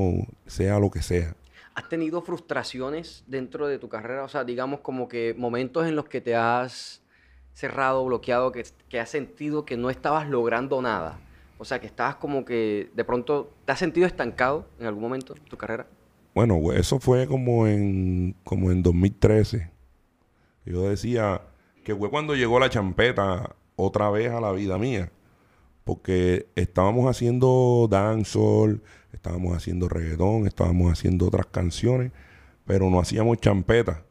sea 0.46 0.80
lo 0.80 0.90
que 0.90 1.02
sea. 1.02 1.36
¿Has 1.74 1.90
tenido 1.90 2.22
frustraciones 2.22 3.26
dentro 3.28 3.68
de 3.68 3.78
tu 3.78 3.90
carrera? 3.90 4.24
O 4.24 4.30
sea, 4.30 4.46
digamos 4.46 4.80
como 4.80 5.10
que 5.10 5.36
momentos 5.38 5.86
en 5.86 5.96
los 5.96 6.06
que 6.06 6.22
te 6.22 6.36
has 6.36 7.02
cerrado, 7.54 8.06
bloqueado, 8.06 8.54
que, 8.54 8.66
que 8.88 9.00
has 9.00 9.10
sentido 9.10 9.66
que 9.66 9.76
no 9.76 9.90
estabas 9.90 10.30
logrando 10.30 10.82
nada. 10.82 11.20
O 11.58 11.66
sea, 11.66 11.80
que 11.80 11.88
estabas 11.88 12.16
como 12.16 12.46
que 12.46 12.90
de 12.94 13.04
pronto 13.04 13.52
te 13.66 13.74
has 13.74 13.80
sentido 13.80 14.08
estancado 14.08 14.68
en 14.80 14.88
algún 14.88 15.04
momento 15.04 15.34
de 15.34 15.42
tu 15.42 15.58
carrera. 15.58 15.88
Bueno, 16.34 16.56
güey, 16.56 16.80
eso 16.80 17.00
fue 17.00 17.28
como 17.28 17.68
en, 17.68 18.36
como 18.44 18.72
en 18.72 18.84
2013. 18.84 19.72
Yo 20.66 20.90
decía 20.90 21.42
que 21.84 21.96
fue 21.96 22.10
cuando 22.10 22.36
llegó 22.36 22.60
la 22.60 22.70
champeta 22.70 23.56
otra 23.76 24.10
vez 24.10 24.32
a 24.32 24.42
la 24.42 24.52
vida 24.52 24.78
mía. 24.78 25.12
Porque 25.86 26.50
estábamos 26.56 27.10
haciendo 27.10 27.88
dancehall, 27.89 28.84
estábamos 29.13 29.56
haciendo 29.56 29.88
reggaetón, 29.88 30.48
estábamos 30.48 30.91
haciendo 30.91 31.28
otras 31.28 31.45
canciones, 31.45 32.12
pero 32.65 32.89
no 32.89 33.00
hacíamos 33.00 33.38
champeta. 33.39 34.04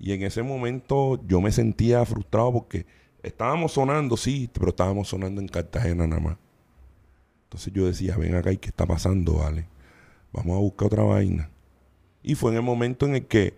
Y 0.00 0.12
en 0.12 0.22
ese 0.24 0.42
momento 0.42 1.20
yo 1.28 1.40
me 1.40 1.52
sentía 1.52 2.04
frustrado 2.04 2.52
porque 2.52 2.86
estábamos 3.22 3.72
sonando, 3.72 4.16
sí, 4.16 4.50
pero 4.52 4.70
estábamos 4.70 5.06
sonando 5.08 5.40
en 5.40 5.48
Cartagena 5.48 6.06
nada 6.08 6.20
más. 6.20 6.38
Entonces 7.44 7.72
yo 7.72 7.86
decía, 7.86 8.16
ven 8.16 8.34
acá, 8.34 8.50
¿y 8.50 8.56
qué 8.56 8.70
está 8.70 8.86
pasando, 8.86 9.34
vale? 9.34 9.68
Vamos 10.32 10.56
a 10.56 10.60
buscar 10.60 10.86
otra 10.86 11.04
vaina. 11.04 11.50
Y 12.22 12.34
fue 12.34 12.50
en 12.50 12.56
el 12.56 12.62
momento 12.62 13.06
en 13.06 13.16
el 13.16 13.26
que 13.26 13.54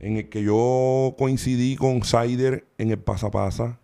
en 0.00 0.16
el 0.16 0.28
que 0.28 0.42
yo 0.42 1.14
coincidí 1.16 1.76
con 1.76 2.02
Sider 2.02 2.66
en 2.76 2.90
el 2.90 2.98
Pasapasa 2.98 3.78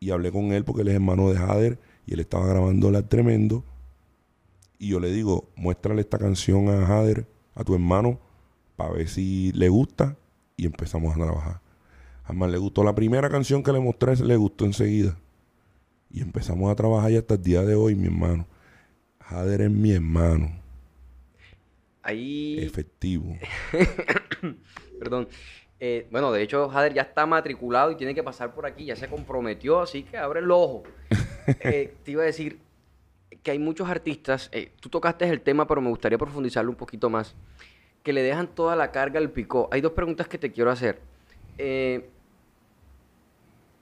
y 0.00 0.10
hablé 0.10 0.32
con 0.32 0.52
él 0.52 0.64
porque 0.64 0.80
él 0.80 0.88
es 0.88 0.94
hermano 0.94 1.30
de 1.30 1.36
Hader 1.36 1.78
y 2.06 2.14
él 2.14 2.20
estaba 2.20 2.46
grabando 2.46 2.88
el 2.88 3.04
tremendo. 3.06 3.62
Y 4.78 4.88
yo 4.88 4.98
le 4.98 5.12
digo, 5.12 5.50
muéstrale 5.56 6.00
esta 6.00 6.18
canción 6.18 6.70
a 6.70 6.86
Hader, 6.86 7.26
a 7.54 7.64
tu 7.64 7.74
hermano, 7.74 8.18
para 8.76 8.94
ver 8.94 9.08
si 9.08 9.52
le 9.52 9.68
gusta. 9.68 10.16
Y 10.56 10.64
empezamos 10.64 11.14
a 11.14 11.18
trabajar. 11.18 11.60
Además, 12.24 12.50
le 12.50 12.58
gustó 12.58 12.82
la 12.82 12.94
primera 12.94 13.28
canción 13.28 13.62
que 13.62 13.72
le 13.72 13.80
mostré, 13.80 14.16
le 14.16 14.36
gustó 14.36 14.64
enseguida. 14.64 15.18
Y 16.10 16.22
empezamos 16.22 16.70
a 16.70 16.74
trabajar 16.74 17.10
y 17.12 17.16
hasta 17.16 17.34
el 17.34 17.42
día 17.42 17.62
de 17.62 17.74
hoy, 17.74 17.94
mi 17.94 18.06
hermano. 18.06 18.46
Hader 19.18 19.62
es 19.62 19.70
mi 19.70 19.92
hermano. 19.92 20.50
Ahí. 22.02 22.58
Efectivo. 22.58 23.36
Perdón. 24.98 25.28
Eh, 25.82 26.06
bueno, 26.10 26.30
de 26.30 26.42
hecho, 26.42 26.68
Jader 26.68 26.92
ya 26.92 27.02
está 27.02 27.24
matriculado 27.24 27.90
y 27.90 27.96
tiene 27.96 28.14
que 28.14 28.22
pasar 28.22 28.54
por 28.54 28.66
aquí, 28.66 28.84
ya 28.84 28.94
se 28.94 29.08
comprometió, 29.08 29.80
así 29.80 30.02
que 30.02 30.18
abre 30.18 30.40
el 30.40 30.50
ojo. 30.50 30.82
Eh, 31.62 31.94
te 32.04 32.12
iba 32.12 32.22
a 32.22 32.26
decir 32.26 32.60
que 33.42 33.50
hay 33.50 33.58
muchos 33.58 33.88
artistas, 33.88 34.50
eh, 34.52 34.70
tú 34.78 34.88
tocaste 34.88 35.28
el 35.28 35.40
tema, 35.40 35.66
pero 35.66 35.80
me 35.80 35.88
gustaría 35.88 36.16
profundizarlo 36.16 36.70
un 36.70 36.76
poquito 36.76 37.10
más, 37.10 37.34
que 38.04 38.12
le 38.12 38.22
dejan 38.22 38.46
toda 38.46 38.76
la 38.76 38.92
carga 38.92 39.18
al 39.18 39.30
picó. 39.30 39.68
Hay 39.72 39.80
dos 39.80 39.90
preguntas 39.90 40.28
que 40.28 40.38
te 40.38 40.52
quiero 40.52 40.70
hacer. 40.70 41.00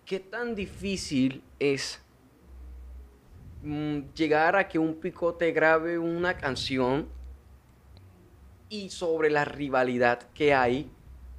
¿Qué 0.08 0.20
tan 0.30 0.54
difícil 0.54 1.42
es 1.58 2.00
mm, 3.62 3.98
llegar 4.14 4.56
a 4.56 4.66
que 4.66 4.78
un 4.78 4.94
picó 4.94 5.34
te 5.34 5.52
grabe 5.52 5.98
una 5.98 6.38
canción 6.38 7.06
y 8.70 8.88
sobre 8.88 9.28
la 9.28 9.44
rivalidad 9.44 10.22
que 10.32 10.54
hay, 10.54 10.90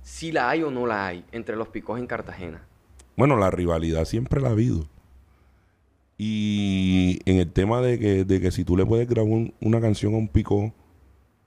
si 0.10 0.32
la 0.32 0.50
hay 0.50 0.64
o 0.64 0.72
no 0.72 0.88
la 0.88 1.06
hay, 1.06 1.24
entre 1.32 1.56
los 1.56 1.70
picos 1.70 2.00
en 2.00 2.08
Cartagena. 2.08 2.68
Bueno, 3.16 3.38
la 3.38 3.52
rivalidad 3.52 4.06
siempre 4.06 4.42
la 4.42 4.50
ha 4.50 4.52
habido. 4.52 4.86
Y 6.18 7.20
en 7.26 7.38
el 7.38 7.50
tema 7.52 7.80
de 7.80 8.00
que, 8.00 8.26
de 8.26 8.42
que 8.42 8.52
si 8.52 8.66
tú 8.66 8.76
le 8.76 8.86
puedes 8.86 9.08
grabar 9.08 9.54
una 9.62 9.80
canción 9.80 10.16
a 10.16 10.18
un 10.18 10.28
pico, 10.28 10.74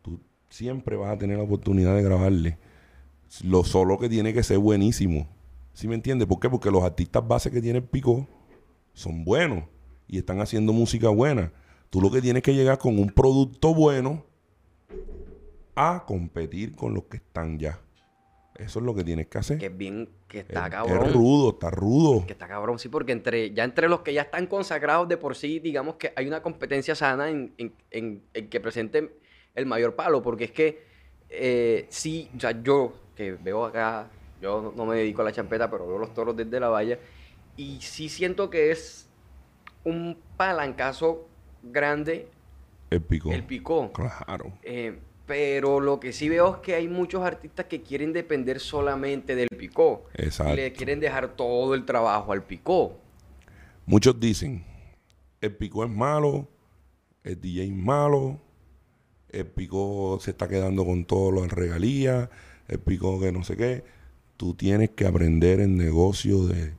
tú 0.01 0.20
siempre 0.48 0.96
vas 0.96 1.11
a 1.11 1.18
tener 1.18 1.38
la 1.38 1.42
oportunidad 1.42 1.94
de 1.96 2.03
grabarle. 2.03 2.57
Lo 3.42 3.64
solo 3.64 3.98
que 3.98 4.09
tiene 4.09 4.33
que 4.33 4.44
ser 4.44 4.59
buenísimo. 4.59 5.27
¿Sí 5.75 5.88
me 5.88 5.96
entiendes? 5.96 6.29
¿Por 6.29 6.38
qué? 6.38 6.48
Porque 6.48 6.70
los 6.70 6.85
artistas 6.85 7.27
base 7.27 7.51
que 7.51 7.61
tiene 7.61 7.81
el 7.81 7.85
pico 7.85 8.29
son 8.94 9.25
buenos 9.25 9.64
y 10.07 10.18
están 10.18 10.40
haciendo 10.40 10.72
música 10.72 11.09
buena. 11.09 11.53
Tú 11.90 12.01
lo 12.01 12.11
que 12.12 12.22
tienes 12.22 12.42
que 12.42 12.55
llegar 12.55 12.79
con 12.79 12.98
un 12.98 13.11
producto 13.11 13.75
bueno 13.75 14.25
a 15.75 16.05
competir 16.07 16.77
con 16.77 16.94
los 16.94 17.05
que 17.05 17.16
están 17.16 17.59
ya. 17.59 17.81
Eso 18.56 18.80
es 18.80 18.84
lo 18.84 18.94
que 18.94 19.02
tienes 19.02 19.28
que 19.28 19.38
hacer. 19.38 19.58
Que 19.58 19.66
es 19.66 19.76
bien, 19.76 20.08
que 20.28 20.40
está 20.40 20.68
cabrón. 20.68 21.06
Es 21.06 21.12
rudo, 21.12 21.50
está 21.50 21.70
rudo. 21.70 22.26
Que 22.26 22.32
está 22.32 22.46
cabrón, 22.46 22.78
sí, 22.78 22.88
porque 22.88 23.12
entre, 23.12 23.52
ya 23.52 23.64
entre 23.64 23.88
los 23.88 24.00
que 24.00 24.12
ya 24.12 24.22
están 24.22 24.46
consagrados 24.46 25.08
de 25.08 25.16
por 25.16 25.34
sí, 25.34 25.58
digamos 25.58 25.96
que 25.96 26.12
hay 26.14 26.26
una 26.26 26.42
competencia 26.42 26.94
sana 26.94 27.30
en, 27.30 27.52
que 28.50 28.60
presenten 28.60 29.10
el 29.54 29.66
mayor 29.66 29.94
palo, 29.94 30.22
porque 30.22 30.44
es 30.44 30.52
que 30.52 30.84
eh, 31.30 31.86
sí, 31.88 32.30
o 32.36 32.40
sea, 32.40 32.62
yo 32.62 32.92
que 33.16 33.32
veo 33.32 33.64
acá, 33.64 34.10
yo 34.40 34.72
no 34.76 34.84
me 34.84 34.96
dedico 34.96 35.22
a 35.22 35.24
la 35.24 35.32
champeta, 35.32 35.70
pero 35.70 35.86
veo 35.86 35.98
los 35.98 36.12
toros 36.12 36.36
desde 36.36 36.60
la 36.60 36.68
valla, 36.68 36.98
y 37.56 37.80
sí 37.80 38.08
siento 38.08 38.50
que 38.50 38.70
es 38.70 39.08
un 39.84 40.18
palancazo 40.36 41.26
grande. 41.62 42.28
El 42.90 43.02
picó. 43.02 43.32
El 43.32 43.44
picó. 43.44 43.92
Claro. 43.92 44.52
Eh, 44.62 44.98
pero 45.33 45.81
lo 45.81 45.99
que 45.99 46.12
sí 46.12 46.29
veo 46.29 46.57
es 46.57 46.61
que 46.61 46.75
hay 46.75 46.88
muchos 46.88 47.23
artistas 47.23 47.64
que 47.64 47.81
quieren 47.81 48.12
depender 48.12 48.61
solamente 48.61 49.35
del 49.35 49.49
picó. 49.49 50.05
Exacto. 50.12 50.53
Y 50.53 50.57
le 50.57 50.73
quieren 50.75 51.01
dejar 51.01 51.37
todo 51.37 51.75
el 51.75 51.87
trabajo 51.87 52.33
al 52.33 52.42
picó. 52.42 52.99
Muchos 53.87 54.21
dicen, 54.21 54.62
el 55.40 55.57
picó 55.57 55.85
es 55.85 55.90
malo, 55.90 56.51
el 57.25 57.40
DJ 57.40 57.64
es 57.64 57.73
malo, 57.73 58.42
el 59.31 59.47
picó 59.47 60.18
se 60.21 60.33
está 60.33 60.49
quedando 60.49 60.85
con 60.85 61.07
todas 61.07 61.40
las 61.40 61.51
regalías, 61.51 62.29
el 62.68 62.79
picó 62.81 63.18
que 63.18 63.33
no 63.33 63.42
sé 63.42 63.57
qué. 63.57 63.85
Tú 64.37 64.53
tienes 64.53 64.90
que 64.90 65.07
aprender 65.07 65.61
el 65.61 65.75
negocio 65.79 66.47
de, 66.47 66.75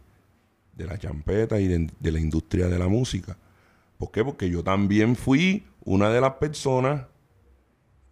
la 0.77 0.99
champeta 0.99 1.59
y 1.59 1.65
de, 1.65 1.89
de 1.99 2.11
la 2.11 2.19
industria 2.19 2.67
de 2.67 2.77
la 2.77 2.87
música. 2.87 3.35
¿Por 3.97 4.11
qué? 4.11 4.23
Porque 4.23 4.47
yo 4.47 4.63
también 4.63 5.15
fui 5.15 5.65
una 5.85 6.11
de 6.11 6.21
las 6.21 6.33
personas 6.33 7.07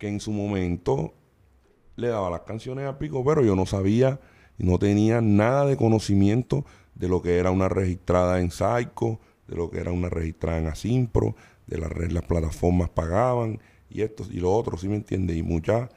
que 0.02 0.08
en 0.08 0.20
su 0.20 0.32
momento 0.32 1.14
le 1.96 2.08
daba 2.08 2.32
las 2.32 2.42
canciones 2.42 2.88
a 2.88 2.98
Pico, 2.98 3.24
pero 3.24 3.44
yo 3.44 3.56
no 3.56 3.68
sabía 3.68 4.20
y 4.58 4.64
no 4.64 4.80
tenía 4.80 5.22
nada 5.22 5.68
de 5.68 5.78
conocimiento 5.78 6.66
de 6.96 7.08
lo 7.08 7.22
que 7.22 7.38
era 7.38 7.52
una 7.52 7.70
registrada 7.70 8.42
en 8.42 8.50
Psycho, 8.50 9.20
de 9.48 9.56
lo 9.56 9.70
que 9.70 9.78
era 9.78 9.92
una 9.92 10.10
registrada 10.10 10.58
en 10.58 10.66
Asimpro, 10.66 11.36
de 11.68 11.78
las 11.78 11.92
las 12.12 12.24
plataformas 12.24 12.90
pagaban 12.90 13.60
y 13.92 14.02
esto 14.02 14.26
y 14.32 14.40
lo 14.40 14.52
otro, 14.52 14.76
¿sí 14.76 14.88
me 14.88 14.96
entiende? 14.96 15.36
Y 15.36 15.44
muchas 15.44 15.92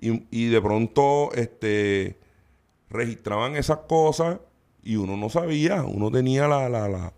y, 0.00 0.46
de 0.48 0.60
pronto 0.60 1.32
este 1.34 2.18
registraban 2.90 3.54
esas 3.54 3.78
cosas 3.86 4.40
y 4.82 4.96
uno 4.96 5.16
no 5.16 5.30
sabía, 5.30 5.84
uno 5.84 6.10
tenía 6.10 6.48
la, 6.48 6.68
la, 6.68 6.88
la, 6.88 7.12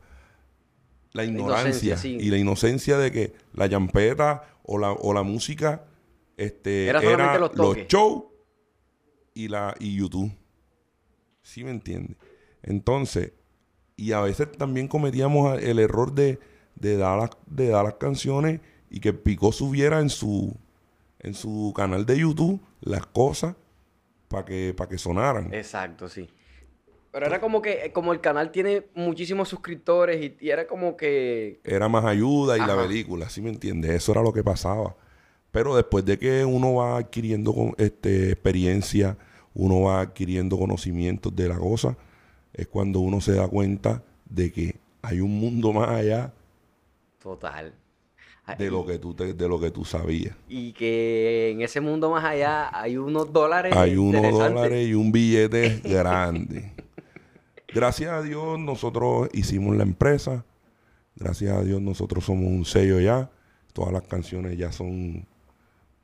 la 1.14 1.24
ignorancia 1.24 1.96
y 2.04 2.28
la 2.28 2.36
inocencia 2.36 2.98
de 2.98 3.10
que 3.10 3.32
la 3.54 3.68
llampeta 3.68 4.44
o 4.64 4.76
la, 4.76 4.92
o 4.92 5.14
la 5.14 5.22
música 5.22 5.86
este, 6.36 6.88
era, 6.88 7.00
los, 7.38 7.76
shows 7.88 8.24
y, 9.34 9.48
la, 9.48 9.74
y 9.78 9.96
YouTube. 9.96 10.32
¿Sí 11.42 11.64
me 11.64 11.70
entiende? 11.70 12.16
Entonces, 12.62 13.32
y 13.96 14.12
a 14.12 14.20
veces 14.20 14.52
también 14.52 14.88
cometíamos 14.88 15.62
el 15.62 15.78
error 15.78 16.12
de, 16.12 16.38
de, 16.74 16.96
dar, 16.96 17.18
las, 17.18 17.30
de 17.46 17.68
dar 17.68 17.84
las 17.84 17.94
canciones 17.94 18.60
y 18.90 19.00
que 19.00 19.12
Pico 19.12 19.52
subiera 19.52 20.00
en 20.00 20.10
su, 20.10 20.54
en 21.20 21.34
su 21.34 21.72
canal 21.74 22.04
de 22.04 22.18
YouTube 22.18 22.60
las 22.80 23.06
cosas 23.06 23.56
para 24.28 24.44
que, 24.44 24.74
para 24.76 24.90
que 24.90 24.98
sonaran. 24.98 25.52
Exacto, 25.54 26.08
sí. 26.08 26.28
Pero 27.12 27.26
era 27.26 27.40
como 27.40 27.62
que, 27.62 27.92
como 27.94 28.12
el 28.12 28.20
canal 28.20 28.50
tiene 28.50 28.88
muchísimos 28.94 29.48
suscriptores 29.48 30.32
y, 30.38 30.50
era 30.50 30.66
como 30.66 30.98
que... 30.98 31.60
Era 31.64 31.88
más 31.88 32.04
ayuda 32.04 32.58
y 32.58 32.60
la 32.60 32.76
película, 32.76 33.30
¿sí 33.30 33.40
me 33.40 33.48
entiendes? 33.48 33.92
Eso 33.92 34.12
era 34.12 34.22
lo 34.22 34.34
que 34.34 34.44
pasaba. 34.44 34.94
Pero 35.56 35.74
después 35.74 36.04
de 36.04 36.18
que 36.18 36.44
uno 36.44 36.74
va 36.74 36.98
adquiriendo 36.98 37.74
este, 37.78 38.30
experiencia, 38.30 39.16
uno 39.54 39.80
va 39.80 40.02
adquiriendo 40.02 40.58
conocimientos 40.58 41.34
de 41.34 41.48
la 41.48 41.56
cosa, 41.56 41.96
es 42.52 42.66
cuando 42.66 43.00
uno 43.00 43.22
se 43.22 43.32
da 43.32 43.48
cuenta 43.48 44.02
de 44.26 44.52
que 44.52 44.76
hay 45.00 45.20
un 45.20 45.40
mundo 45.40 45.72
más 45.72 45.88
allá. 45.88 46.34
Total. 47.22 47.72
De 48.58 48.70
lo 48.70 48.84
que 48.84 48.98
tú 48.98 49.16
de 49.16 49.48
lo 49.48 49.58
que 49.58 49.70
tú 49.70 49.86
sabías. 49.86 50.36
Y 50.46 50.74
que 50.74 51.52
en 51.52 51.62
ese 51.62 51.80
mundo 51.80 52.10
más 52.10 52.22
allá 52.22 52.68
hay 52.78 52.98
unos 52.98 53.32
dólares. 53.32 53.74
Hay 53.74 53.96
unos 53.96 54.30
dólares 54.30 54.86
y 54.86 54.92
un 54.92 55.10
billete 55.10 55.80
grande. 55.84 56.70
Gracias 57.68 58.12
a 58.12 58.20
Dios 58.20 58.58
nosotros 58.58 59.30
hicimos 59.32 59.74
la 59.74 59.84
empresa, 59.84 60.44
Gracias 61.14 61.56
a 61.56 61.62
Dios 61.62 61.80
nosotros 61.80 62.26
somos 62.26 62.44
un 62.44 62.66
sello 62.66 63.00
ya. 63.00 63.30
Todas 63.72 63.94
las 63.94 64.02
canciones 64.02 64.58
ya 64.58 64.70
son, 64.70 65.26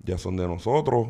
ya 0.04 0.18
son 0.18 0.36
de 0.36 0.46
nosotros. 0.46 1.08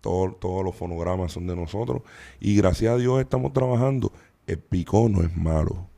Todo- 0.00 0.32
todos 0.34 0.64
los 0.64 0.74
fonogramas 0.74 1.32
son 1.32 1.46
de 1.46 1.54
nosotros. 1.56 2.02
Y 2.40 2.56
gracias 2.56 2.94
a 2.94 2.96
Dios 2.96 3.20
estamos 3.20 3.52
trabajando. 3.52 4.12
El 4.46 4.58
picó 4.58 5.08
no 5.08 5.22
es 5.22 5.36
malo. 5.36 5.88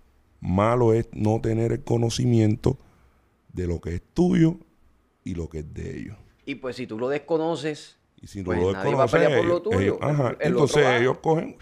Malo 0.40 0.92
es 0.92 1.09
no 1.12 1.40
tener 1.40 1.71
el 1.73 1.85
conocimiento 1.85 2.77
de 3.53 3.66
lo 3.68 3.81
que 3.81 3.95
es 3.97 4.03
tuyo 4.14 4.57
y 5.25 5.35
lo 5.35 5.49
que 5.49 5.61
es 5.61 5.73
de 5.73 5.99
ellos. 6.01 6.16
Y 6.45 6.57
pues 6.57 6.75
si 6.77 6.87
tú 6.87 6.99
lo 6.99 7.09
desconoces, 7.09 7.99
Y 8.21 8.29
si 8.29 8.38
no 8.40 8.45
Pues 8.47 8.61
lo 8.61 8.73
nadie 8.73 8.95
va 8.95 9.03
a 9.05 9.09
pelear 9.09 9.37
por 9.38 9.47
lo 9.47 9.62
tuyo. 9.62 9.81
ellos- 9.81 9.99
ajá, 10.01 10.29
El- 10.31 10.37
el 10.40 10.49
entonces 10.53 10.87
ellos 11.01 11.18
cogen. 11.18 11.57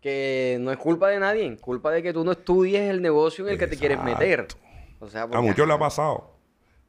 que 0.00 0.58
no 0.60 0.72
es 0.72 0.76
culpa 0.78 1.08
de 1.08 1.20
nadie, 1.20 1.56
culpa 1.58 1.92
de 1.92 2.02
que 2.02 2.12
tú 2.12 2.24
no 2.24 2.32
estudies 2.32 2.80
el 2.90 3.00
negocio 3.00 3.46
en 3.46 3.52
el 3.52 3.58
que 3.60 3.68
te 3.68 3.76
quieres 3.76 4.02
meter. 4.02 4.40
Exacto. 4.40 4.56
O 4.98 5.08
sea, 5.08 5.22
A 5.22 5.40
muchos 5.40 5.66
le 5.66 5.72
ha 5.72 5.78
pasado. 5.78 6.31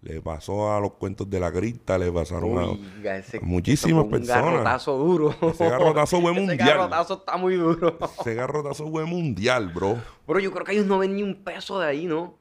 Le 0.04 0.22
pasó 0.22 0.74
a 0.74 0.82
los 0.82 0.94
cuentos 0.94 1.30
de 1.30 1.40
la 1.40 1.50
cripta, 1.52 1.98
le 1.98 2.12
pasaron 2.12 2.58
a, 2.58 3.16
ese- 3.16 3.38
a 3.38 3.42
muchísimas 3.42 4.04
personas. 4.06 4.44
Un 4.44 4.52
garrotazo 4.52 4.98
duro. 4.98 5.36
Ese 5.50 5.70
garrotazo 5.70 6.20
fue 6.22 6.32
Ese 6.34 6.40
mundial. 6.42 6.68
garrotazo 6.68 7.14
está 7.14 7.38
muy 7.38 7.56
duro. 7.56 7.98
Ese 8.20 8.34
garrotazo 8.36 8.92
fue 8.92 9.06
mundial, 9.06 9.70
bro. 9.74 9.98
Pero 10.28 10.40
yo 10.40 10.52
creo 10.52 10.66
que 10.66 10.74
ellos 10.74 10.86
no 10.88 10.98
ven 11.00 11.16
ni 11.16 11.24
un 11.24 11.36
peso 11.44 11.80
de 11.80 11.88
ahí, 11.88 12.06
¿no? 12.06 12.36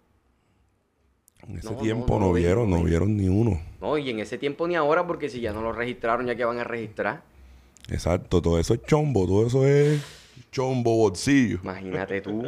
En 1.47 1.59
ese 1.59 1.71
No, 1.71 1.77
tiempo 1.77 2.19
no 2.19 2.33
vieron, 2.33 2.69
no 2.69 2.83
vieron 2.83 3.17
ni 3.17 3.29
uno. 3.29 3.61
No, 3.81 3.97
y 3.97 4.11
en 4.11 4.19
ese 4.19 4.39
tiempo 4.39 4.67
ni 4.67 4.75
ahora, 4.75 5.07
porque 5.07 5.29
si 5.29 5.41
ya 5.41 5.53
no 5.53 5.63
lo 5.63 5.73
registraron, 5.73 6.27
ya 6.27 6.35
que 6.35 6.45
van 6.45 6.59
a 6.59 6.65
registrar. 6.65 7.23
Exacto, 7.89 8.43
todo 8.43 8.59
eso 8.59 8.75
es 8.75 8.83
chombo, 8.83 9.27
todo 9.27 9.47
eso 9.47 9.67
es 9.67 10.01
chombo 10.51 10.97
bolsillo. 10.97 11.59
Imagínate 11.63 12.21
tú. 12.23 12.45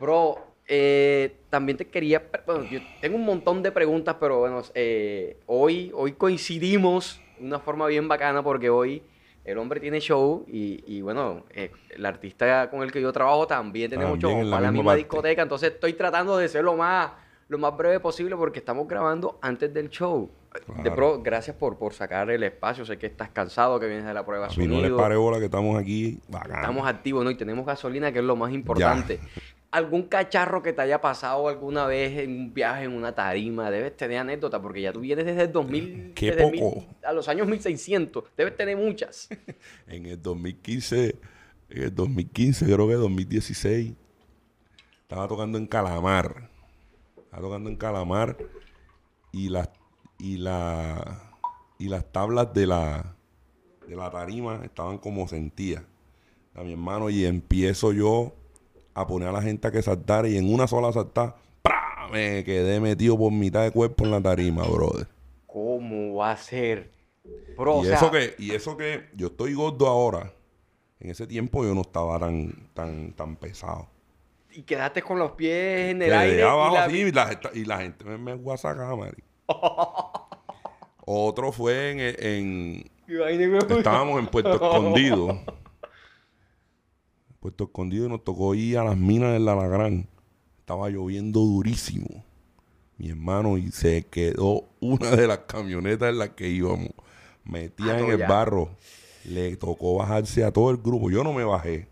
Bro, 0.00 0.45
eh, 0.68 1.36
también 1.50 1.76
te 1.78 1.86
quería. 1.88 2.22
Bueno, 2.46 2.64
yo 2.64 2.80
tengo 3.00 3.16
un 3.16 3.24
montón 3.24 3.62
de 3.62 3.72
preguntas, 3.72 4.16
pero 4.18 4.40
bueno, 4.40 4.62
eh, 4.74 5.36
hoy, 5.46 5.90
hoy 5.94 6.12
coincidimos 6.12 7.20
de 7.38 7.46
una 7.46 7.58
forma 7.60 7.86
bien 7.86 8.08
bacana 8.08 8.42
porque 8.42 8.70
hoy 8.70 9.02
el 9.44 9.58
hombre 9.58 9.78
tiene 9.78 10.00
show 10.00 10.44
y, 10.48 10.82
y 10.86 11.02
bueno, 11.02 11.44
eh, 11.50 11.70
el 11.90 12.04
artista 12.04 12.68
con 12.68 12.82
el 12.82 12.90
que 12.90 13.00
yo 13.00 13.12
trabajo 13.12 13.46
también 13.46 13.90
tenemos 13.90 14.18
También 14.18 14.32
show 14.32 14.40
en 14.42 14.50
la 14.50 14.56
para 14.56 14.66
la 14.66 14.72
misma 14.72 14.90
parte. 14.92 14.98
discoteca. 14.98 15.42
Entonces 15.42 15.72
estoy 15.72 15.92
tratando 15.92 16.36
de 16.36 16.48
ser 16.48 16.64
lo 16.64 16.74
más, 16.74 17.12
lo 17.48 17.58
más 17.58 17.76
breve 17.76 18.00
posible 18.00 18.34
porque 18.36 18.58
estamos 18.58 18.88
grabando 18.88 19.38
antes 19.42 19.72
del 19.72 19.88
show. 19.88 20.28
De 20.82 20.90
pro, 20.90 21.20
gracias 21.22 21.54
por, 21.54 21.76
por 21.76 21.92
sacar 21.92 22.30
el 22.30 22.42
espacio. 22.42 22.86
Sé 22.86 22.96
que 22.96 23.06
estás 23.06 23.28
cansado, 23.28 23.78
que 23.78 23.86
vienes 23.86 24.06
de 24.06 24.14
la 24.14 24.24
prueba 24.24 24.46
A 24.46 24.48
mí 24.48 24.66
no 24.66 24.72
les 24.76 24.80
sonido. 24.84 24.96
pare 24.96 25.14
bola 25.14 25.38
que 25.38 25.44
estamos 25.44 25.78
aquí. 25.78 26.18
bacán. 26.28 26.56
Estamos 26.60 26.88
activos, 26.88 27.22
¿no? 27.24 27.30
Y 27.30 27.34
tenemos 27.34 27.66
gasolina, 27.66 28.10
que 28.10 28.20
es 28.20 28.24
lo 28.24 28.36
más 28.36 28.52
importante. 28.54 29.20
¿Algún 29.76 30.04
cacharro 30.04 30.62
que 30.62 30.72
te 30.72 30.80
haya 30.80 31.02
pasado 31.02 31.48
alguna 31.48 31.86
vez 31.86 32.18
en 32.18 32.30
un 32.30 32.54
viaje, 32.54 32.84
en 32.84 32.92
una 32.92 33.14
tarima? 33.14 33.70
Debes 33.70 33.94
tener 33.94 34.16
anécdota, 34.18 34.62
porque 34.62 34.80
ya 34.80 34.90
tú 34.90 35.00
vienes 35.00 35.26
desde 35.26 35.42
el 35.42 35.52
2000, 35.52 36.12
Qué 36.14 36.30
desde 36.34 36.42
poco. 36.44 36.76
mil- 36.80 36.88
a 37.04 37.12
los 37.12 37.28
años 37.28 37.46
1600. 37.46 38.24
Debes 38.38 38.56
tener 38.56 38.74
muchas. 38.76 39.28
En 39.86 40.06
el 40.06 40.22
2015, 40.22 41.16
en 41.68 41.82
el 41.82 41.94
2015, 41.94 42.64
creo 42.64 42.88
que 42.88 42.94
2016, 42.94 43.92
estaba 45.02 45.28
tocando 45.28 45.58
en 45.58 45.66
Calamar. 45.66 46.48
Estaba 47.18 47.42
tocando 47.42 47.68
en 47.68 47.76
Calamar 47.76 48.36
y 49.32 49.50
las 49.50 49.68
y 50.18 50.38
la 50.38 51.34
y 51.78 51.88
las 51.90 52.10
tablas 52.10 52.54
de 52.54 52.66
la 52.66 53.14
de 53.86 53.94
la 53.94 54.10
tarima 54.10 54.62
estaban 54.64 54.96
como 54.96 55.28
sentidas. 55.28 55.82
A 56.54 56.62
mi 56.62 56.72
hermano 56.72 57.10
y 57.10 57.26
empiezo 57.26 57.92
yo 57.92 58.32
a 58.96 59.06
poner 59.06 59.28
a 59.28 59.32
la 59.32 59.42
gente 59.42 59.68
a 59.68 59.70
que 59.70 59.82
saltara 59.82 60.28
y 60.28 60.36
en 60.36 60.52
una 60.52 60.66
sola 60.66 60.92
saltada 60.92 61.36
¡pra! 61.62 62.08
me 62.12 62.42
quedé 62.44 62.80
metido 62.80 63.16
por 63.18 63.30
mitad 63.32 63.62
de 63.62 63.70
cuerpo 63.70 64.04
en 64.04 64.10
la 64.10 64.20
tarima, 64.22 64.64
brother. 64.64 65.06
¿Cómo 65.46 66.16
va 66.16 66.32
a 66.32 66.36
ser? 66.36 66.90
Bro, 67.56 67.76
o 67.78 67.82
y 67.82 67.86
sea, 67.86 67.96
eso 67.96 68.10
que 68.10 68.34
y 68.38 68.52
eso 68.52 68.76
que 68.76 69.04
yo 69.14 69.28
estoy 69.28 69.54
gordo 69.54 69.86
ahora. 69.86 70.32
En 71.00 71.10
ese 71.10 71.26
tiempo 71.26 71.62
yo 71.64 71.74
no 71.74 71.82
estaba 71.82 72.18
tan 72.18 72.70
tan 72.74 73.12
tan 73.12 73.36
pesado. 73.36 73.88
y 74.52 74.62
quedaste 74.62 75.02
con 75.02 75.18
los 75.18 75.32
pies 75.32 75.90
en 75.90 76.00
el 76.02 76.08
Quedé 76.08 76.16
aire. 76.16 76.38
y 76.38 76.42
abajo 76.42 76.74
la- 76.74 76.84
así 76.84 76.96
y 77.02 77.12
la, 77.12 77.26
gente- 77.26 77.50
y 77.54 77.64
la 77.64 77.78
gente 77.78 78.04
me, 78.04 78.16
me 78.18 78.34
guasaca, 78.34 78.94
marico. 78.96 79.26
Otro 81.04 81.52
fue 81.52 81.90
en, 81.90 82.00
en- 82.18 82.90
estábamos 83.78 84.18
en 84.18 84.26
Puerto 84.28 84.54
Escondido. 84.54 85.38
Puerto 87.40 87.64
Escondido 87.64 88.06
y 88.06 88.08
nos 88.08 88.24
tocó 88.24 88.54
ir 88.54 88.78
a 88.78 88.84
las 88.84 88.96
minas 88.96 89.32
del 89.32 89.44
Lalagrán. 89.44 90.08
Estaba 90.60 90.88
lloviendo 90.90 91.40
durísimo. 91.40 92.24
Mi 92.98 93.10
hermano 93.10 93.58
y 93.58 93.70
se 93.70 94.04
quedó 94.06 94.64
una 94.80 95.10
de 95.10 95.26
las 95.26 95.38
camionetas 95.40 96.08
en 96.10 96.18
las 96.18 96.30
que 96.30 96.48
íbamos. 96.48 96.90
Metía 97.44 97.98
en 97.98 98.06
el 98.10 98.16
barro. 98.26 98.70
Le 99.24 99.56
tocó 99.56 99.96
bajarse 99.96 100.44
a 100.44 100.52
todo 100.52 100.70
el 100.70 100.78
grupo. 100.78 101.10
Yo 101.10 101.22
no 101.22 101.32
me 101.32 101.44
bajé. 101.44 101.88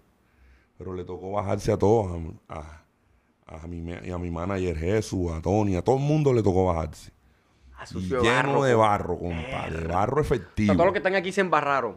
Pero 0.79 0.95
le 0.95 1.05
tocó 1.05 1.31
bajarse 1.33 1.71
a 1.73 1.77
todos. 1.79 2.21
A, 2.49 2.83
a, 3.47 3.57
a 3.63 3.67
mi, 3.67 3.81
me- 3.81 4.11
a 4.13 4.19
mi 4.19 4.31
manager 4.31 4.77
Jesús, 4.77 5.31
a 5.31 5.41
Tony, 5.43 5.77
a 5.77 5.83
todo 5.83 5.97
el 5.97 6.03
mundo 6.03 6.33
le 6.33 6.43
tocó 6.43 6.67
bajarse. 6.67 7.13
Ah, 7.77 7.85
Y 7.95 8.01
lleno 8.09 8.63
de 8.63 8.75
barro, 8.75 9.19
compadre. 9.19 9.81
De 9.83 9.87
barro 9.87 10.23
O 10.23 10.25
sea, 10.25 10.37
efectivo. 10.37 10.73
todos 10.73 10.87
los 10.87 10.93
que 10.93 10.99
están 10.99 11.15
aquí 11.15 11.31
se 11.33 11.43
embarraron. 11.43 11.97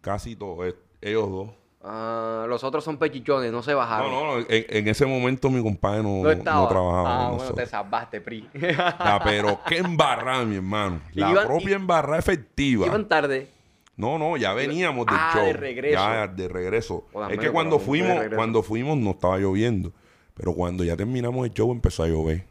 Casi 0.00 0.34
todos. 0.36 0.66
eh, 0.68 0.76
Ellos 1.02 1.28
dos. 1.30 1.50
Ah, 1.82 2.44
los 2.48 2.64
otros 2.64 2.82
son 2.82 2.96
pechichones, 2.98 3.52
no 3.52 3.62
se 3.62 3.72
bajaron. 3.72 4.10
No, 4.10 4.24
no, 4.24 4.40
no, 4.40 4.46
en, 4.48 4.66
en 4.68 4.88
ese 4.88 5.06
momento 5.06 5.48
mi 5.48 5.62
compadre 5.62 6.02
no, 6.02 6.22
No 6.24 6.34
no 6.34 6.68
trabajaba 6.68 7.26
Ah, 7.26 7.28
con 7.28 7.38
bueno, 7.38 7.54
te 7.54 7.66
salvaste, 7.66 8.20
Pri. 8.20 8.48
Ya, 8.52 9.20
pero 9.24 9.60
qué 9.66 9.78
embarrada, 9.78 10.44
mi 10.44 10.56
hermano. 10.56 11.00
La 11.14 11.30
iban- 11.30 11.46
propia 11.46 11.76
embarrada 11.76 12.18
efectiva. 12.18 12.86
Iban 12.86 13.08
tarde. 13.08 13.48
No, 13.96 14.18
no, 14.18 14.36
ya 14.36 14.54
veníamos 14.54 15.06
del 15.06 15.16
Ah, 15.18 15.30
show. 15.34 15.44
de 15.44 15.52
regreso. 15.52 15.94
Ya 15.94 16.26
de 16.28 16.48
regreso. 16.48 17.06
Joder, 17.12 17.32
es 17.32 17.38
que 17.38 17.50
cuando 17.50 17.78
fuimos, 17.78 18.16
cuando 18.34 18.62
fuimos 18.62 18.96
no 18.98 19.10
estaba 19.10 19.38
lloviendo. 19.38 19.92
Pero 20.34 20.54
cuando 20.54 20.84
ya 20.84 20.96
terminamos 20.96 21.44
el 21.46 21.52
show 21.52 21.70
empezó 21.72 22.04
a 22.04 22.08
llover. 22.08 22.44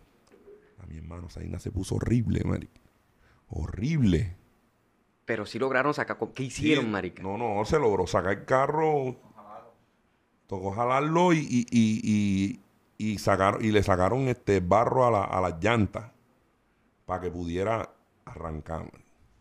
A 0.81 0.85
mi 0.87 0.97
hermano, 0.97 1.27
esa 1.27 1.39
vaina 1.39 1.57
se 1.59 1.71
puso 1.71 1.95
horrible, 1.95 2.41
marica. 2.43 2.79
Horrible. 3.49 4.35
Pero 5.27 5.45
sí 5.45 5.59
lograron 5.59 5.93
sacar. 5.93 6.17
¿Qué 6.33 6.43
hicieron, 6.43 6.85
Sí, 6.85 6.89
marica? 6.89 7.21
No, 7.21 7.37
no, 7.37 7.63
se 7.65 7.77
logró 7.77 8.07
sacar 8.07 8.31
el 8.31 8.45
carro. 8.45 9.17
Tocó 10.47 10.71
jalarlo 10.71 11.33
y, 11.33 11.39
y, 11.39 11.65
y, 11.69 12.59
y, 12.97 13.17
sacaron, 13.17 13.63
y 13.63 13.71
le 13.71 13.83
sacaron 13.83 14.29
este 14.29 14.61
barro 14.61 15.05
a, 15.05 15.11
la, 15.11 15.23
a 15.25 15.41
las 15.41 15.61
llantas 15.61 16.11
para 17.05 17.19
que 17.21 17.29
pudiera 17.29 17.89
arrancar. 18.23 18.89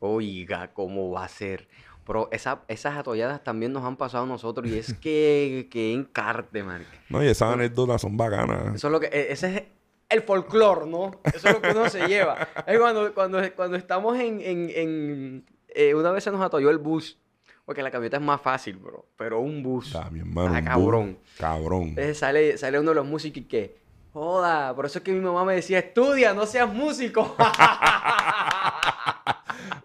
Oiga, 0.00 0.72
¿cómo 0.74 1.12
va 1.12 1.24
a 1.24 1.28
ser? 1.28 1.68
Pero 2.04 2.28
esa- 2.32 2.62
esas 2.66 2.96
atolladas 2.96 3.42
también 3.44 3.72
nos 3.72 3.84
han 3.84 3.96
pasado 3.96 4.24
a 4.24 4.26
nosotros 4.26 4.68
y 4.68 4.76
es 4.76 4.92
que, 5.00 5.68
que 5.70 5.92
encarte, 5.94 6.64
marica. 6.64 6.90
No, 7.08 7.22
y 7.22 7.28
esas 7.28 7.52
anécdotas 7.54 8.00
son 8.00 8.16
bacanas. 8.16 8.74
Eso 8.74 8.88
es 8.88 8.92
lo 8.92 8.98
que, 8.98 9.06
e- 9.06 9.32
ese 9.32 9.56
es 9.56 9.62
el 10.08 10.22
folclore, 10.22 10.86
¿no? 10.90 11.12
Eso 11.22 11.48
es 11.48 11.54
lo 11.54 11.62
que 11.62 11.70
uno 11.70 11.88
se 11.88 12.08
lleva. 12.08 12.48
Es 12.66 12.76
cuando, 12.80 13.14
cuando, 13.14 13.38
cuando 13.54 13.76
estamos 13.76 14.18
en, 14.18 14.40
en, 14.40 14.70
en, 14.74 15.46
eh, 15.76 15.94
una 15.94 16.10
vez 16.10 16.24
se 16.24 16.30
nos 16.30 16.40
atolló 16.40 16.70
el 16.70 16.78
bus, 16.78 17.18
porque 17.66 17.82
la 17.82 17.90
camioneta 17.90 18.16
es 18.16 18.22
más 18.22 18.40
fácil, 18.40 18.78
bro, 18.78 19.06
pero 19.16 19.40
un 19.40 19.62
bus. 19.62 19.94
Ah, 19.94 20.08
mi 20.10 20.20
hermano. 20.20 20.54
Ah, 20.54 20.62
cabrón. 20.62 21.18
Cabrón. 21.38 21.88
Entonces 21.88 22.18
sale, 22.18 22.56
sale 22.56 22.80
uno 22.80 22.90
de 22.90 22.94
los 22.94 23.06
músicos 23.06 23.38
y 23.38 23.44
que, 23.44 23.76
joda, 24.12 24.74
por 24.74 24.86
eso 24.86 24.98
es 24.98 25.04
que 25.04 25.12
mi 25.12 25.20
mamá 25.20 25.44
me 25.44 25.54
decía, 25.54 25.78
estudia, 25.80 26.32
no 26.32 26.46
seas 26.46 26.72
músico. 26.72 27.36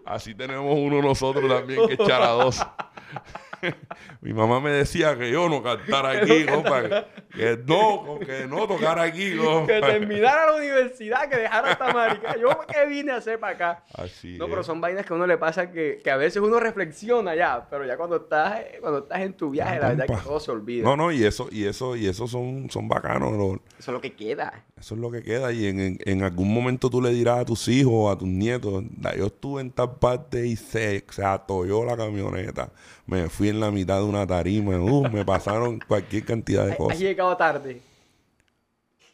Así 0.06 0.34
tenemos 0.34 0.78
uno 0.78 1.02
nosotros 1.02 1.48
también 1.48 1.86
que 1.86 1.94
echar 1.94 2.22
a 2.22 2.28
dos. 2.30 2.60
Mi 4.20 4.32
mamá 4.32 4.60
me 4.60 4.70
decía 4.70 5.16
que 5.16 5.30
yo 5.30 5.48
no 5.48 5.62
cantara 5.62 6.10
aquí, 6.22 6.44
compa. 6.46 6.82
Que, 6.82 7.04
que 7.34 7.60
no, 7.66 8.18
que 8.24 8.46
no 8.46 8.66
tocara 8.66 9.02
aquí, 9.02 9.36
compa. 9.42 9.66
que 9.72 9.80
terminara 9.80 10.46
la 10.50 10.56
universidad, 10.56 11.28
que 11.28 11.36
dejara 11.36 11.72
esta 11.72 11.92
marica. 11.92 12.36
Yo, 12.36 12.48
¿qué 12.68 12.86
vine 12.86 13.12
a 13.12 13.16
hacer 13.16 13.38
para 13.38 13.54
acá? 13.54 13.84
Así 13.94 14.36
No, 14.38 14.44
es. 14.46 14.50
pero 14.50 14.62
son 14.64 14.80
vainas 14.80 15.06
que 15.06 15.12
a 15.12 15.16
uno 15.16 15.26
le 15.26 15.38
pasa 15.38 15.70
que, 15.70 16.00
que 16.02 16.10
a 16.10 16.16
veces 16.16 16.42
uno 16.42 16.58
reflexiona 16.60 17.34
ya, 17.34 17.66
pero 17.70 17.86
ya 17.86 17.96
cuando 17.96 18.16
estás, 18.16 18.60
eh, 18.60 18.78
cuando 18.80 19.00
estás 19.00 19.20
en 19.20 19.34
tu 19.34 19.50
viaje, 19.50 19.78
la 19.78 19.88
verdad 19.90 20.06
es 20.10 20.16
que 20.18 20.22
todo 20.24 20.40
se 20.40 20.50
olvida. 20.50 20.84
No, 20.84 20.96
no, 20.96 21.12
y 21.12 21.24
eso, 21.24 21.48
y 21.50 21.64
eso, 21.66 21.96
y 21.96 22.06
eso 22.06 22.26
son, 22.26 22.68
son 22.70 22.88
bacanos. 22.88 23.32
Eso 23.32 23.60
es 23.78 23.88
lo 23.88 24.00
que 24.00 24.14
queda. 24.14 24.64
Eso 24.82 24.96
es 24.96 25.00
lo 25.00 25.12
que 25.12 25.22
queda. 25.22 25.52
Y 25.52 25.66
en, 25.68 25.78
en- 25.78 25.98
en 26.04 26.22
algún 26.24 26.52
momento 26.52 26.90
tú 26.90 27.00
le 27.00 27.10
dirás 27.10 27.38
a 27.38 27.44
tus 27.44 27.68
hijos, 27.68 28.12
a 28.12 28.18
tus 28.18 28.26
nietos, 28.26 28.82
"Da, 28.96 29.14
yo 29.14 29.26
estuve 29.26 29.60
en 29.60 29.70
tal 29.70 29.94
parte 29.94 30.44
y 30.44 30.56
se, 30.56 31.04
se 31.08 31.24
atolló 31.24 31.84
la 31.84 31.96
camioneta. 31.96 32.68
Me 33.06 33.28
fui 33.28 33.48
en 33.48 33.60
la 33.60 33.70
mitad 33.70 33.98
de 33.98 34.04
una 34.04 34.26
tarima. 34.26 34.76
uh, 34.80 35.08
me 35.08 35.24
pasaron 35.24 35.78
cualquier 35.86 36.24
cantidad 36.24 36.64
de 36.66 36.72
Has 36.72 36.78
cosas. 36.78 36.98
llegado 36.98 37.36
tarde. 37.36 37.80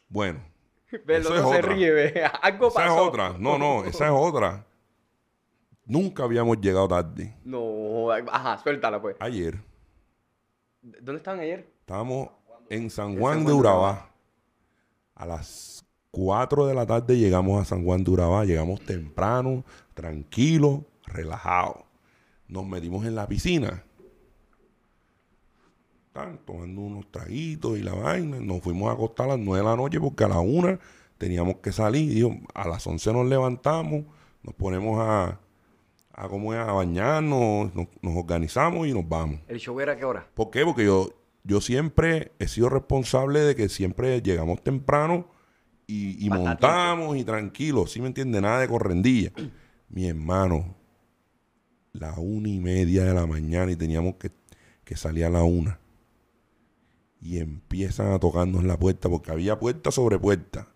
Bueno, 0.08 0.40
Ve, 1.04 1.16
el 1.16 1.20
Eso 1.20 1.34
otro 1.34 1.42
es 1.44 1.50
se 1.50 1.58
otra. 1.58 1.74
ríe, 1.74 1.90
ve. 1.90 2.24
Algo 2.42 2.68
esa 2.68 2.84
es 2.84 2.88
pasó. 2.90 3.04
otra. 3.06 3.34
No, 3.38 3.58
no, 3.58 3.84
esa 3.84 4.06
es 4.06 4.12
otra. 4.14 4.64
Nunca 5.84 6.22
habíamos 6.24 6.58
llegado 6.62 6.88
tarde. 6.88 7.34
No, 7.44 8.10
ajá, 8.10 8.56
suéltala 8.62 9.02
pues. 9.02 9.16
Ayer 9.20 9.58
¿Dónde 10.80 11.16
estaban 11.18 11.40
ayer? 11.40 11.68
estábamos 11.80 12.30
en 12.70 12.88
San 12.88 13.10
En 13.12 13.18
Juan 13.20 13.34
San 13.34 13.44
de 13.44 13.52
Juan 13.52 13.62
de 13.62 13.68
Urabá 13.68 14.07
a 15.18 15.26
las 15.26 15.84
4 16.12 16.66
de 16.66 16.74
la 16.74 16.86
tarde 16.86 17.18
llegamos 17.18 17.60
a 17.60 17.64
San 17.64 17.84
Juan 17.84 18.04
de 18.04 18.10
Urabá, 18.12 18.44
llegamos 18.44 18.80
temprano, 18.80 19.64
tranquilo, 19.94 20.84
relajado. 21.04 21.84
Nos 22.46 22.66
metimos 22.66 23.04
en 23.04 23.14
la 23.16 23.26
piscina. 23.26 23.84
Están 26.06 26.38
tomando 26.46 26.80
unos 26.80 27.10
traguitos 27.10 27.78
y 27.78 27.82
la 27.82 27.94
vaina. 27.94 28.38
Nos 28.40 28.62
fuimos 28.62 28.88
a 28.88 28.92
acostar 28.92 29.26
a 29.26 29.30
las 29.30 29.38
9 29.40 29.58
de 29.58 29.70
la 29.70 29.76
noche 29.76 30.00
porque 30.00 30.24
a 30.24 30.28
la 30.28 30.38
1 30.38 30.78
teníamos 31.18 31.56
que 31.56 31.72
salir. 31.72 32.14
Digo, 32.14 32.34
a 32.54 32.68
las 32.68 32.86
11 32.86 33.12
nos 33.12 33.26
levantamos, 33.26 34.04
nos 34.42 34.54
ponemos 34.54 35.00
a, 35.00 35.40
a, 36.12 36.28
¿cómo 36.28 36.54
es? 36.54 36.60
a 36.60 36.72
bañarnos, 36.72 37.74
nos, 37.74 37.88
nos 38.00 38.16
organizamos 38.16 38.86
y 38.86 38.92
nos 38.94 39.06
vamos. 39.06 39.40
¿El 39.48 39.58
show 39.58 39.78
era 39.80 39.92
a 39.92 39.96
qué 39.96 40.04
hora? 40.04 40.26
¿Por 40.32 40.50
qué? 40.50 40.64
Porque 40.64 40.84
yo, 40.84 41.10
yo 41.44 41.60
siempre 41.60 42.32
he 42.38 42.48
sido 42.48 42.68
responsable 42.68 43.40
de 43.40 43.54
que 43.54 43.68
siempre 43.68 44.20
llegamos 44.22 44.62
temprano 44.62 45.30
y, 45.86 46.24
y 46.24 46.28
montamos 46.28 47.16
y 47.16 47.24
tranquilos, 47.24 47.92
¿sí 47.92 48.00
me 48.00 48.08
entiende? 48.08 48.40
Nada 48.40 48.60
de 48.60 48.68
correndilla. 48.68 49.32
Mi 49.88 50.06
hermano, 50.06 50.76
la 51.92 52.12
una 52.18 52.48
y 52.48 52.60
media 52.60 53.04
de 53.04 53.14
la 53.14 53.26
mañana 53.26 53.72
y 53.72 53.76
teníamos 53.76 54.16
que, 54.16 54.30
que 54.84 54.96
salir 54.96 55.24
a 55.24 55.30
la 55.30 55.42
una. 55.42 55.80
Y 57.20 57.38
empiezan 57.38 58.12
a 58.12 58.18
tocarnos 58.18 58.64
la 58.64 58.78
puerta 58.78 59.08
porque 59.08 59.32
había 59.32 59.58
puerta 59.58 59.90
sobre 59.90 60.18
puerta. 60.18 60.68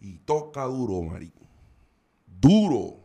Y 0.00 0.18
toca 0.18 0.64
duro, 0.64 1.00
marico. 1.02 1.40
Duro. 2.26 2.98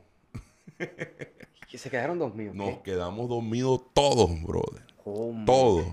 Que 1.70 1.78
se 1.78 1.90
quedaron 1.90 2.18
dormidos. 2.18 2.56
Nos 2.56 2.80
quedamos 2.80 3.30
dormidos 3.30 3.94
todos, 3.94 4.30
brother. 4.42 4.84
¿Cómo? 5.04 5.46
Todos. 5.46 5.86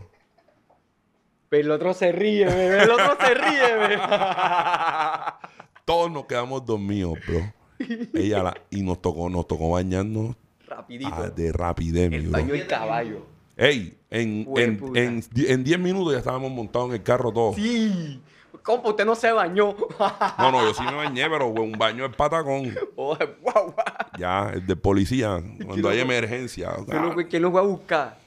Pero 1.48 1.64
el 1.64 1.70
otro 1.70 1.94
se 1.94 2.12
ríe, 2.12 2.44
bebé. 2.46 2.82
El 2.82 2.90
otro 2.90 3.16
se 3.20 3.34
ríe, 3.34 3.76
bebé. 3.76 3.98
Todos 5.84 6.10
nos 6.10 6.26
quedamos 6.26 6.64
dormidos, 6.66 7.14
bro. 7.26 7.52
Ella 8.14 8.42
la- 8.42 8.56
y 8.70 8.82
nos 8.82 9.00
tocó, 9.00 9.28
nos 9.28 9.46
tocó 9.46 9.70
bañarnos 9.70 10.34
Rapidito. 10.66 11.10
ah, 11.12 11.28
de 11.28 11.52
rapidez, 11.52 12.10
mi 12.10 12.16
el 12.16 12.22
bro. 12.22 12.32
baño 12.32 12.52
del 12.54 12.66
caballo. 12.66 13.26
Ey, 13.56 13.96
en, 14.10 14.46
en, 14.56 14.96
en, 14.96 15.24
en 15.34 15.64
10 15.64 15.78
minutos 15.78 16.12
ya 16.12 16.18
estábamos 16.18 16.50
montados 16.50 16.88
en 16.88 16.94
el 16.96 17.02
carro 17.02 17.32
todos. 17.32 17.56
Sí. 17.56 18.20
¿Cómo 18.62 18.88
usted 18.88 19.04
no 19.06 19.14
se 19.14 19.30
bañó? 19.30 19.76
No, 20.38 20.50
no, 20.50 20.62
yo 20.62 20.74
sí 20.74 20.82
me 20.82 20.94
bañé, 20.94 21.28
pero 21.30 21.46
un 21.46 21.72
baño 21.72 22.02
de 22.08 22.10
patacón. 22.16 22.74
Oh, 22.96 23.16
guau, 23.40 23.72
guau. 23.72 23.74
Ya, 24.18 24.50
el 24.54 24.66
de 24.66 24.74
policía, 24.74 25.40
cuando 25.64 25.88
hay 25.90 25.98
no- 25.98 26.02
emergencia. 26.02 26.70
¿Quién 27.30 27.42
los 27.42 27.54
va 27.54 27.60
a 27.60 27.62
buscar? 27.64 28.18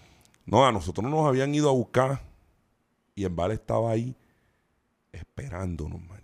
No, 0.45 0.65
a 0.65 0.71
nosotros 0.71 1.05
nos 1.09 1.27
habían 1.27 1.53
ido 1.53 1.69
a 1.69 1.73
buscar 1.73 2.21
y 3.19 3.25
el 3.25 3.29
vale 3.31 3.55
estaba 3.55 3.91
ahí 3.91 4.15
esperándonos, 5.11 6.01
man. 6.01 6.21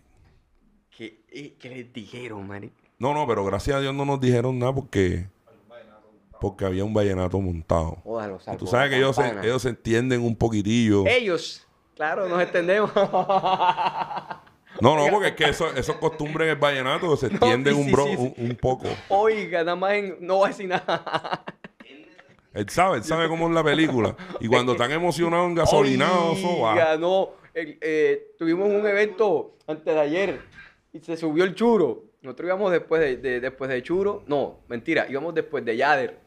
¿Qué, 0.95 1.23
eh, 1.29 1.55
qué 1.59 1.69
les 1.69 1.91
dijeron, 1.93 2.47
man? 2.47 2.71
No, 2.99 3.13
no, 3.13 3.27
pero 3.27 3.43
gracias 3.43 3.75
a 3.75 3.79
Dios 3.81 3.93
no 3.93 4.05
nos 4.05 4.21
dijeron 4.21 4.57
nada 4.57 4.73
porque 4.73 5.27
porque 6.39 6.63
había 6.65 6.85
un 6.85 6.93
vallenato 6.93 7.39
montado. 7.39 7.97
Joder, 8.03 8.29
los 8.29 8.41
Y 8.41 8.45
salvó 8.45 8.59
tú 8.59 8.67
sabes 8.67 8.89
que 8.91 8.97
ellos 8.97 9.15
se, 9.15 9.29
ellos 9.41 9.61
se 9.61 9.69
entienden 9.69 10.21
un 10.21 10.35
poquitillo. 10.35 11.05
Ellos. 11.07 11.65
Claro, 11.95 12.29
nos 12.29 12.41
entendemos. 12.41 12.91
No, 14.81 14.97
no, 14.97 15.09
porque 15.09 15.29
es 15.29 15.35
que 15.35 15.45
eso, 15.45 15.73
esos 15.73 15.95
costumbres 15.95 16.47
en 16.47 16.51
el 16.55 16.59
vallenato 16.59 17.15
se 17.15 17.27
entienden 17.31 17.75
sí, 17.75 17.81
un, 17.81 17.91
bro- 17.93 18.07
sí, 18.07 18.17
sí. 18.17 18.33
Un, 18.37 18.49
un 18.49 18.55
poco. 18.57 18.87
Oiga, 19.07 19.59
nada 19.63 19.77
más 19.77 19.93
en... 19.93 20.17
No 20.19 20.35
voy 20.35 20.47
a 20.47 20.49
decir 20.49 20.67
nada. 20.67 21.45
Él 22.55 22.69
sabe, 22.69 22.97
él 22.97 23.03
sabe 23.03 23.27
cómo 23.27 23.47
es 23.47 23.53
la 23.53 23.63
película. 23.63 24.15
Y 24.39 24.47
cuando 24.47 24.71
están 24.71 24.91
emocionados, 24.91 25.49
engasolinados. 25.51 26.39
Oiga, 26.43 26.97
no. 26.97 27.29
El- 27.53 27.77
eh, 27.81 28.31
tuvimos 28.37 28.67
un 28.69 28.85
evento 28.87 29.55
antes 29.67 29.93
de 29.93 29.99
ayer 29.99 30.39
y 30.91 30.99
se 30.99 31.15
subió 31.17 31.43
el 31.43 31.53
churo. 31.53 32.03
Nosotros 32.21 32.47
íbamos 32.47 32.71
después 32.71 33.01
de, 33.01 33.17
de- 33.17 33.39
después 33.39 33.69
de 33.69 33.83
churo. 33.83 34.23
No, 34.27 34.59
mentira, 34.67 35.05
íbamos 35.09 35.33
después 35.35 35.63
de 35.63 35.77
Yader. 35.77 36.17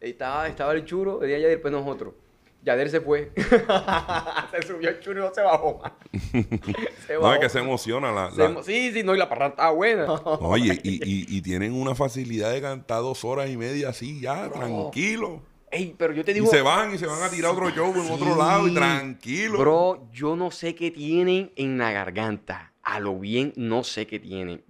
Estaba, 0.00 0.48
estaba 0.48 0.72
el 0.72 0.84
churo, 0.84 1.22
el 1.22 1.28
día 1.28 1.36
de 1.36 1.42
Yader, 1.42 1.56
después 1.58 1.72
nosotros. 1.72 2.14
Yader 2.62 2.90
se 2.90 3.00
fue. 3.00 3.30
se 3.36 4.62
subió 4.66 4.88
el 4.90 5.00
churo 5.00 5.20
y 5.20 5.22
no 5.22 5.32
se 5.32 5.40
bajó 5.40 5.78
más. 5.82 5.92
se 7.06 7.14
No, 7.14 7.20
bajó. 7.20 7.34
es 7.34 7.40
que 7.40 7.48
se 7.48 7.58
emociona. 7.60 8.12
La, 8.12 8.30
Se 8.32 8.38
la- 8.42 8.50
emo- 8.50 8.62
sí, 8.62 8.92
sí, 8.92 9.02
no, 9.02 9.14
y 9.14 9.18
la 9.18 9.28
parranda 9.28 9.52
estaba 9.54 9.70
buena. 9.70 10.10
Oye, 10.12 10.78
y, 10.82 10.94
y- 10.96 11.26
y 11.38 11.42
tienen 11.42 11.72
una 11.74 11.94
facilidad 11.94 12.52
de 12.52 12.60
cantar 12.60 13.02
dos 13.02 13.24
horas 13.24 13.48
y 13.50 13.56
media 13.56 13.90
así, 13.90 14.20
ya, 14.20 14.50
tranquilo. 14.50 15.42
Ey, 15.76 15.94
pero 15.96 16.14
yo 16.14 16.24
te 16.24 16.30
Y 16.30 16.34
digo... 16.34 16.46
se 16.46 16.62
van 16.62 16.94
y 16.94 16.98
se 16.98 17.06
van 17.06 17.22
a 17.22 17.28
tirar 17.28 17.52
otro 17.52 17.70
show 17.70 17.92
en 17.94 18.10
otro 18.10 18.34
lado 18.36 18.66
y 18.66 18.74
tranquilo. 18.74 19.58
Bro, 19.58 20.08
yo 20.10 20.34
no 20.34 20.50
sé 20.50 20.74
qué 20.74 20.90
tienen 20.90 21.52
en 21.56 21.76
la 21.76 21.92
garganta. 21.92 22.72
A 22.82 22.98
lo 22.98 23.18
bien, 23.18 23.52
no 23.56 23.84
sé 23.84 24.06
qué 24.06 24.18
tienen. 24.18 24.64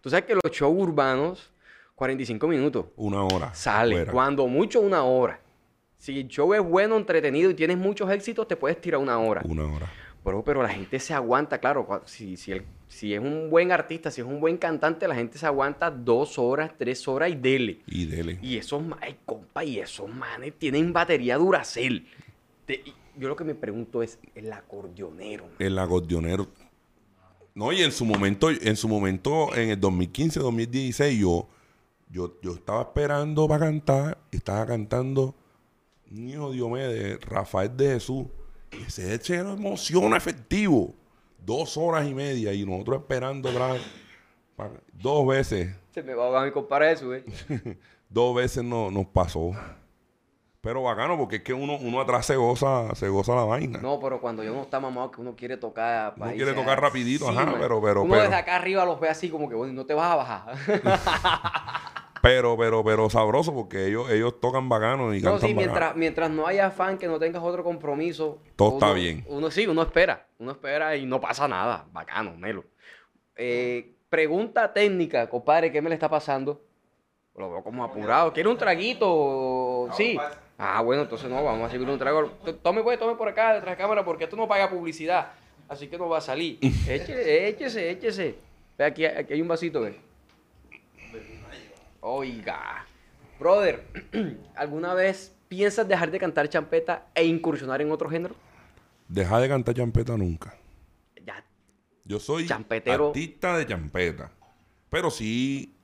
Tú 0.00 0.08
sabes 0.08 0.26
que 0.26 0.34
los 0.34 0.52
shows 0.52 0.74
urbanos, 0.76 1.52
45 1.96 2.46
minutos. 2.46 2.86
Una 2.96 3.24
hora. 3.24 3.52
Sale. 3.54 3.96
fuera. 3.96 4.12
Cuando 4.12 4.46
mucho, 4.46 4.80
una 4.80 5.02
hora. 5.02 5.40
Si 5.98 6.18
el 6.20 6.28
show 6.28 6.54
es 6.54 6.62
bueno, 6.62 6.96
entretenido 6.96 7.50
y 7.50 7.54
tienes 7.54 7.76
muchos 7.76 8.10
éxitos, 8.10 8.46
te 8.46 8.56
puedes 8.56 8.80
tirar 8.80 9.00
una 9.00 9.18
hora. 9.18 9.42
Una 9.44 9.64
hora. 9.64 9.90
Bro, 10.24 10.44
pero 10.44 10.62
la 10.62 10.68
gente 10.68 10.98
se 10.98 11.14
aguanta, 11.14 11.58
claro. 11.58 12.02
Si, 12.04 12.36
si, 12.36 12.52
el- 12.52 12.64
si 12.88 13.14
es 13.14 13.20
un 13.20 13.48
buen 13.48 13.72
artista, 13.72 14.10
si 14.10 14.20
es 14.20 14.26
un 14.26 14.38
buen 14.40 14.58
cantante, 14.58 15.08
la 15.08 15.14
gente 15.14 15.38
se 15.38 15.46
aguanta 15.46 15.90
dos 15.90 16.38
horas, 16.38 16.72
tres 16.76 17.06
horas 17.08 17.30
y 17.30 17.36
dele. 17.36 17.80
Y 17.86 18.04
dele. 18.06 18.38
Y 18.42 18.56
esos 18.58 18.82
manes, 18.82 19.16
compa, 19.24 19.64
y 19.64 19.78
esos 19.78 20.08
manes 20.12 20.52
tienen 20.58 20.92
batería. 20.92 21.38
Te- 22.66 22.82
y 22.84 22.94
yo 23.18 23.28
lo 23.28 23.36
que 23.36 23.44
me 23.44 23.54
pregunto 23.54 24.02
es, 24.02 24.18
el 24.34 24.52
acordeonero. 24.52 25.44
man. 25.44 25.54
El 25.58 25.78
acordeonero. 25.78 26.46
No, 27.54 27.72
y 27.72 27.82
en 27.82 27.90
su 27.92 28.04
momento, 28.04 28.50
en 28.50 28.76
su 28.76 28.88
momento, 28.88 29.54
en 29.56 29.70
el 29.70 29.80
2015, 29.80 30.38
2016, 30.40 31.18
yo, 31.18 31.48
yo, 32.10 32.38
yo 32.42 32.54
estaba 32.54 32.82
esperando 32.82 33.48
para 33.48 33.66
cantar, 33.66 34.18
estaba 34.30 34.66
cantando 34.66 35.34
Niño 36.10 36.50
de 36.88 37.16
Rafael 37.18 37.76
de 37.76 37.94
Jesús. 37.94 38.26
Y 38.72 38.82
ese 38.84 39.14
ese 39.14 39.36
era 39.36 39.52
emociona 39.52 40.16
efectivo. 40.16 40.94
Dos 41.44 41.76
horas 41.76 42.06
y 42.06 42.14
media, 42.14 42.52
y 42.52 42.64
nosotros 42.66 43.00
esperando 43.00 43.50
Dos 44.92 45.26
veces, 45.26 45.74
Se 45.94 46.02
me 46.02 46.14
va 46.14 46.24
a 46.24 46.26
ahogar 46.26 46.44
mi 46.46 46.52
compadre 46.52 46.92
eso, 46.92 47.14
eh. 47.14 47.24
dos 48.10 48.34
veces 48.36 48.62
no, 48.62 48.90
nos 48.90 49.06
pasó. 49.06 49.52
Pero 50.60 50.82
bacano, 50.82 51.16
porque 51.16 51.36
es 51.36 51.42
que 51.42 51.54
uno, 51.54 51.78
uno 51.78 52.02
atrás 52.02 52.26
se 52.26 52.36
goza, 52.36 52.94
se 52.94 53.08
goza 53.08 53.34
la 53.34 53.44
vaina. 53.44 53.78
No, 53.80 53.98
pero 53.98 54.20
cuando 54.20 54.44
yo 54.44 54.52
no 54.52 54.60
está 54.60 54.78
mamado, 54.78 55.10
que 55.10 55.22
uno 55.22 55.34
quiere 55.34 55.56
tocar. 55.56 56.12
Uno 56.18 56.26
quiere 56.32 56.50
se- 56.50 56.56
tocar 56.56 56.78
rapidito, 56.78 57.26
ajá, 57.30 57.46
man. 57.46 57.54
pero- 57.58 57.80
pero- 57.80 58.02
Uno 58.02 58.10
pero- 58.10 58.22
desde 58.24 58.36
acá 58.36 58.56
arriba 58.56 58.84
los 58.84 59.00
ve 59.00 59.08
así 59.08 59.30
como 59.30 59.48
que, 59.48 59.54
bueno, 59.54 59.72
no 59.72 59.86
te 59.86 59.94
vas 59.94 60.12
a 60.12 60.16
bajar. 60.16 60.54
Pero, 62.22 62.56
pero, 62.56 62.84
pero 62.84 63.08
sabroso 63.08 63.54
porque 63.54 63.86
ellos, 63.86 64.10
ellos 64.10 64.40
tocan 64.40 64.68
bacano 64.68 65.14
y 65.14 65.20
no, 65.20 65.32
cantan 65.32 65.48
sí, 65.48 65.54
mientras, 65.54 65.80
bacano. 65.80 65.98
mientras 65.98 66.30
no 66.30 66.46
haya 66.46 66.66
afán, 66.66 66.98
que 66.98 67.06
no 67.06 67.18
tengas 67.18 67.42
otro 67.42 67.64
compromiso. 67.64 68.38
Todo 68.56 68.74
está 68.74 68.92
bien. 68.92 69.24
Uno 69.28 69.50
sí, 69.50 69.66
uno 69.66 69.82
espera. 69.82 70.26
Uno 70.38 70.52
espera 70.52 70.96
y 70.96 71.06
no 71.06 71.20
pasa 71.20 71.48
nada. 71.48 71.86
Bacano, 71.92 72.36
melo. 72.36 72.64
Eh, 73.36 73.94
pregunta 74.08 74.72
técnica, 74.72 75.28
compadre, 75.28 75.72
¿qué 75.72 75.80
me 75.80 75.88
le 75.88 75.94
está 75.94 76.08
pasando? 76.08 76.60
Lo 77.36 77.50
veo 77.50 77.62
como 77.62 77.84
apurado. 77.84 78.32
¿Quiere 78.32 78.48
un 78.48 78.58
traguito? 78.58 79.88
Sí. 79.96 80.18
Ah, 80.58 80.82
bueno, 80.82 81.02
entonces 81.02 81.30
no, 81.30 81.42
vamos 81.42 81.68
a 81.68 81.70
seguir 81.70 81.88
un 81.88 81.98
trago. 81.98 82.26
Tome, 82.62 82.82
pues, 82.82 82.98
tome 82.98 83.14
por 83.14 83.28
acá, 83.28 83.54
detrás 83.54 83.76
de 83.76 83.82
cámara, 83.82 84.04
porque 84.04 84.24
esto 84.24 84.36
no 84.36 84.46
paga 84.46 84.68
publicidad. 84.68 85.32
Así 85.68 85.86
que 85.86 85.96
no 85.96 86.08
va 86.08 86.18
a 86.18 86.20
salir. 86.20 86.58
Échese, 86.86 87.48
échese, 87.48 87.90
échese. 87.90 88.34
Ve, 88.76 88.84
aquí, 88.84 89.06
aquí 89.06 89.32
hay 89.32 89.40
un 89.40 89.48
vasito, 89.48 89.80
ve. 89.80 89.96
Oiga. 92.00 92.86
Brother, 93.38 93.84
¿alguna 94.56 94.94
vez 94.94 95.34
piensas 95.48 95.88
dejar 95.88 96.10
de 96.10 96.18
cantar 96.18 96.48
champeta 96.48 97.06
e 97.14 97.24
incursionar 97.24 97.80
en 97.82 97.90
otro 97.90 98.08
género? 98.10 98.34
Deja 99.08 99.40
de 99.40 99.48
cantar 99.48 99.74
champeta 99.74 100.16
nunca. 100.16 100.54
Ya, 101.24 101.44
Yo 102.04 102.20
soy 102.20 102.46
Champetero. 102.46 103.08
artista 103.08 103.56
de 103.58 103.66
champeta. 103.66 104.30
Pero 104.88 105.10
sí 105.10 105.76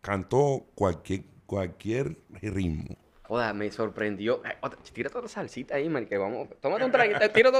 canto 0.00 0.66
cualquier, 0.74 1.24
cualquier 1.46 2.16
ritmo. 2.42 2.96
joda, 3.24 3.52
me 3.52 3.70
sorprendió. 3.70 4.40
Ay, 4.44 4.52
otra- 4.60 4.78
tírate 4.82 5.18
otra 5.18 5.28
salsita 5.28 5.76
ahí, 5.76 5.88
man, 5.88 6.06
que 6.06 6.16
vamos. 6.18 6.48
Tómate 6.60 6.84
un 6.84 6.90
traguito, 6.92 7.30
tírate. 7.30 7.58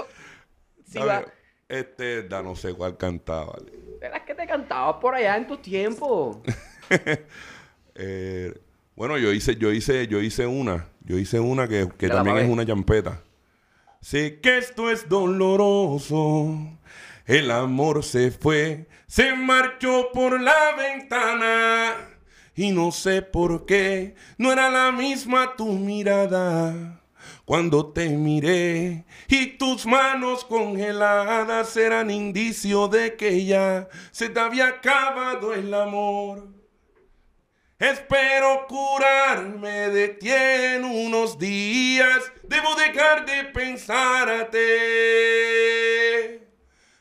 Sí, 0.87 0.99
¿Sabes? 0.99 1.27
va. 1.27 1.33
Este, 1.69 2.23
da 2.25 2.43
no 2.43 2.57
sé 2.57 2.75
cuál 2.75 2.97
cantaba. 2.97 3.53
vale. 3.53 3.73
Era 4.01 4.25
que 4.25 4.35
te 4.35 4.47
cantabas 4.47 4.97
por 5.01 5.15
allá 5.15 5.37
en 5.37 5.47
tus 5.47 5.61
tiempos. 5.63 6.39
Eh, 8.03 8.59
bueno, 8.97 9.19
yo 9.19 9.31
hice, 9.33 9.57
yo 9.57 9.71
hice, 9.73 10.07
yo 10.09 10.23
hice 10.23 10.47
una. 10.47 10.89
Yo 11.05 11.19
hice 11.19 11.39
una 11.39 11.69
que, 11.69 11.89
que 11.99 12.09
también 12.09 12.39
es 12.39 12.49
una 12.49 12.65
champeta. 12.65 13.23
Sé 14.01 14.41
que 14.41 14.57
esto 14.57 14.91
es 14.91 15.09
doloroso. 15.09 16.79
El 17.27 17.51
amor 17.51 18.03
se 18.03 18.31
fue, 18.31 18.89
se 19.07 19.35
marchó 19.35 20.09
por 20.13 20.41
la 20.41 20.75
ventana. 20.77 21.95
Y 22.57 22.73
no 22.73 22.91
sé 22.91 23.23
por 23.23 23.67
qué, 23.67 24.15
no 24.39 24.51
era 24.51 24.71
la 24.71 24.93
misma 24.93 25.55
tu 25.57 25.67
mirada. 25.67 27.01
Cuando 27.45 27.93
te 27.93 28.09
miré 28.09 29.05
y 29.29 29.59
tus 29.59 29.85
manos 29.85 30.45
congeladas 30.45 31.77
eran 31.77 32.11
indicio 32.11 32.89
de 32.89 33.17
que 33.17 33.45
ya 33.45 33.89
se 34.11 34.31
te 34.31 34.41
había 34.41 34.69
acabado 34.69 35.53
el 35.53 35.73
amor. 35.75 36.60
Espero 37.81 38.67
curarme 38.69 39.89
de 39.89 40.09
ti 40.09 40.31
en 40.31 40.85
unos 40.85 41.39
días. 41.39 42.31
Debo 42.43 42.75
dejar 42.75 43.25
de 43.25 43.45
pensarte. 43.45 44.59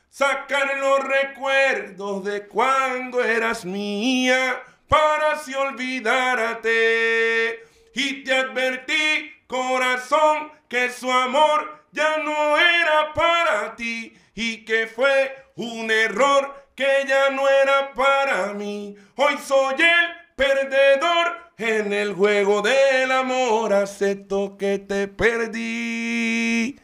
Sacar 0.08 0.78
los 0.78 1.00
recuerdos 1.00 2.24
de 2.24 2.46
cuando 2.46 3.22
eras 3.22 3.66
mía 3.66 4.62
para 4.88 5.32
así 5.32 5.52
olvidarte. 5.52 7.62
Y 7.94 8.24
te 8.24 8.34
advertí, 8.34 9.34
corazón, 9.46 10.50
que 10.66 10.88
su 10.88 11.12
amor 11.12 11.84
ya 11.92 12.16
no 12.24 12.56
era 12.56 13.12
para 13.12 13.76
ti 13.76 14.14
y 14.34 14.64
que 14.64 14.86
fue 14.86 15.44
un 15.56 15.90
error 15.90 16.68
que 16.74 17.04
ya 17.06 17.28
no 17.28 17.46
era 17.46 17.92
para 17.92 18.54
mí. 18.54 18.96
Hoy 19.16 19.36
soy 19.44 19.74
el 19.74 20.19
perdedor 20.40 21.26
en 21.58 21.92
el 21.92 22.14
juego 22.14 22.62
del 22.62 23.10
amor. 23.12 23.72
Acepto 23.74 24.56
que 24.56 24.78
te 24.78 25.06
perdí. 25.08 26.78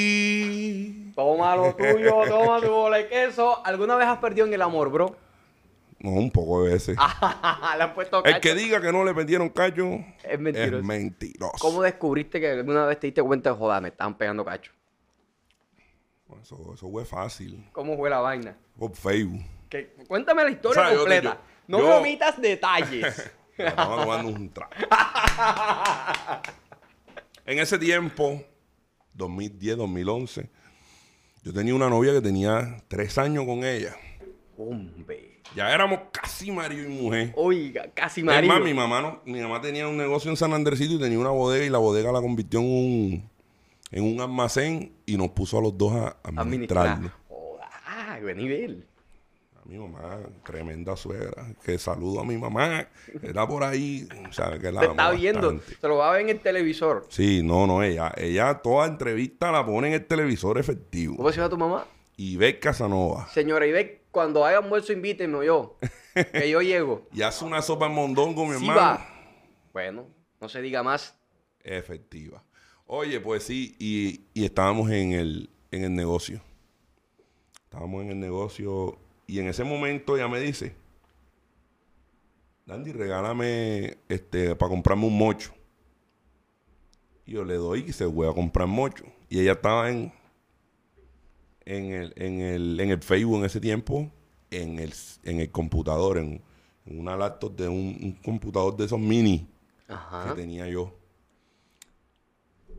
Y... 0.00 1.12
Toma 1.14 1.56
lo 1.56 1.74
tuyo, 1.74 2.22
toma 2.28 2.60
tu 2.60 2.70
bola 2.70 2.98
de 2.98 3.08
queso. 3.08 3.64
¿Alguna 3.64 3.96
vez 3.96 4.06
has 4.06 4.18
perdido 4.18 4.46
en 4.46 4.52
el 4.52 4.60
amor, 4.62 4.90
bro? 4.90 5.16
No, 6.00 6.10
un 6.10 6.30
poco 6.30 6.62
de 6.64 6.74
veces. 6.74 6.96
Le 7.76 7.82
han 7.82 7.94
puesto 7.94 8.18
El 8.18 8.32
cacho. 8.34 8.40
que 8.42 8.54
diga 8.54 8.80
que 8.80 8.92
no 8.92 9.02
le 9.04 9.12
metieron 9.14 9.48
callo 9.48 9.98
Es 10.22 10.38
mentiroso. 10.38 10.76
es 10.78 10.84
mentiroso. 10.84 11.54
¿Cómo 11.60 11.82
descubriste 11.82 12.38
que 12.40 12.50
alguna 12.50 12.84
vez 12.86 13.00
te 13.00 13.06
diste 13.08 13.22
cuenta 13.22 13.50
de 13.50 13.56
joder, 13.56 13.82
me 13.82 13.88
estaban 13.88 14.16
pegando 14.16 14.44
cacho? 14.44 14.70
Eso, 16.42 16.72
eso 16.74 16.88
fue 16.90 17.04
fácil. 17.04 17.66
¿Cómo 17.72 17.96
fue 17.96 18.10
la 18.10 18.20
vaina? 18.20 18.54
Por 18.78 18.94
Facebook. 18.94 19.42
Cuéntame 20.06 20.44
la 20.44 20.50
historia 20.50 20.82
O 20.82 20.84
sea, 20.84 20.92
yo- 20.92 20.98
completa. 21.00 21.34
yo- 21.34 21.47
no 21.68 21.78
yo- 21.78 21.86
me 21.88 21.94
omitas 21.94 22.40
detalles. 22.40 23.30
Estaba 23.56 24.02
tomando 24.04 24.28
un 24.30 24.50
trago. 24.50 24.72
en 27.46 27.58
ese 27.58 27.78
tiempo, 27.78 28.42
2010, 29.14 29.76
2011, 29.78 30.48
yo 31.42 31.52
tenía 31.52 31.74
una 31.74 31.88
novia 31.88 32.12
que 32.12 32.20
tenía 32.20 32.82
tres 32.88 33.16
años 33.18 33.44
con 33.46 33.64
ella. 33.64 33.96
Hombre. 34.56 35.40
Ya 35.54 35.72
éramos 35.72 36.00
casi 36.12 36.50
marido 36.50 36.84
y 36.84 36.88
mujer. 36.92 37.32
Oiga, 37.34 37.88
casi 37.94 38.20
Es 38.20 38.24
marido. 38.26 38.52
más, 38.54 38.62
mi 38.62 38.74
mamá, 38.74 39.00
no, 39.00 39.22
mi 39.24 39.40
mamá 39.40 39.60
tenía 39.62 39.88
un 39.88 39.96
negocio 39.96 40.30
en 40.30 40.36
San 40.36 40.52
Andresito 40.52 40.94
y 40.94 40.98
tenía 40.98 41.18
una 41.18 41.30
bodega 41.30 41.64
y 41.64 41.70
la 41.70 41.78
bodega 41.78 42.12
la 42.12 42.20
convirtió 42.20 42.60
en 42.60 42.66
un, 42.66 43.30
en 43.90 44.04
un 44.04 44.20
almacén 44.20 44.92
y 45.06 45.16
nos 45.16 45.30
puso 45.30 45.58
a 45.58 45.62
los 45.62 45.76
dos 45.78 45.92
a 45.94 46.16
Administrar. 46.22 46.86
administrarlo. 46.88 47.10
Joda, 47.28 47.70
ah, 47.86 48.18
buen 48.20 48.36
nivel. 48.36 48.86
Mi 49.68 49.76
mamá, 49.76 50.18
tremenda 50.46 50.96
suegra. 50.96 51.54
Que 51.62 51.78
saludo 51.78 52.20
a 52.20 52.24
mi 52.24 52.38
mamá. 52.38 52.88
Está 53.22 53.46
por 53.46 53.62
ahí. 53.62 54.08
O 54.26 54.32
sea, 54.32 54.58
que 54.58 54.72
la 54.72 54.80
Te 54.80 54.86
está 54.86 55.10
viendo. 55.10 55.60
Se 55.60 55.86
lo 55.86 55.98
va 55.98 56.08
a 56.08 56.12
ver 56.12 56.22
en 56.22 56.30
el 56.30 56.40
televisor. 56.40 57.04
Sí, 57.10 57.42
no, 57.44 57.66
no, 57.66 57.82
ella, 57.82 58.10
ella 58.16 58.54
toda 58.62 58.86
entrevista 58.86 59.52
la 59.52 59.66
pone 59.66 59.88
en 59.88 59.94
el 59.94 60.06
televisor 60.06 60.56
efectivo. 60.56 61.16
¿Cómo 61.18 61.30
se 61.30 61.36
llama 61.36 61.50
tu 61.50 61.58
mamá? 61.58 61.84
Ve 62.16 62.58
Casanova. 62.58 63.28
Señora 63.28 63.66
Ibe, 63.66 64.06
cuando 64.10 64.44
haya 64.46 64.56
almuerzo, 64.58 64.94
invítenme 64.94 65.44
yo. 65.44 65.76
que 66.32 66.48
yo 66.48 66.62
llego. 66.62 67.06
Y 67.12 67.20
hace 67.20 67.44
una 67.44 67.60
sopa 67.60 67.86
en 67.86 67.92
mondongo, 67.92 68.46
mi 68.46 68.54
Sí 68.58 68.64
hermano. 68.66 68.80
va. 68.80 69.06
Bueno, 69.74 70.06
no 70.40 70.48
se 70.48 70.62
diga 70.62 70.82
más. 70.82 71.14
Efectiva. 71.62 72.42
Oye, 72.86 73.20
pues 73.20 73.42
sí, 73.42 73.76
y, 73.78 74.22
y 74.32 74.46
estábamos 74.46 74.90
en 74.90 75.12
el, 75.12 75.50
en 75.70 75.84
el 75.84 75.94
negocio. 75.94 76.40
Estábamos 77.64 78.02
en 78.04 78.12
el 78.12 78.18
negocio 78.20 78.98
y 79.28 79.38
en 79.40 79.46
ese 79.46 79.62
momento 79.62 80.16
ella 80.16 80.26
me 80.26 80.40
dice, 80.40 80.74
Dandy, 82.64 82.92
regálame 82.92 83.98
este, 84.08 84.56
para 84.56 84.70
comprarme 84.70 85.06
un 85.06 85.16
mocho. 85.16 85.52
Y 87.26 87.32
yo 87.32 87.44
le 87.44 87.54
doy 87.54 87.84
y 87.86 87.92
se 87.92 88.06
voy 88.06 88.26
a 88.26 88.32
comprar 88.32 88.66
mocho. 88.66 89.04
Y 89.28 89.40
ella 89.40 89.52
estaba 89.52 89.90
en, 89.90 90.12
en, 91.66 91.92
el, 91.92 92.14
en, 92.16 92.40
el, 92.40 92.80
en 92.80 92.90
el 92.90 93.02
Facebook 93.02 93.40
en 93.40 93.44
ese 93.44 93.60
tiempo, 93.60 94.10
en 94.50 94.78
el, 94.78 94.94
en 95.24 95.40
el 95.40 95.50
computador, 95.50 96.16
en, 96.16 96.42
en 96.86 96.98
una 96.98 97.14
laptop 97.14 97.54
de 97.54 97.68
un, 97.68 97.98
un 98.02 98.12
computador 98.24 98.76
de 98.78 98.86
esos 98.86 98.98
mini 98.98 99.46
que 99.86 100.34
tenía 100.34 100.66
yo. 100.68 100.94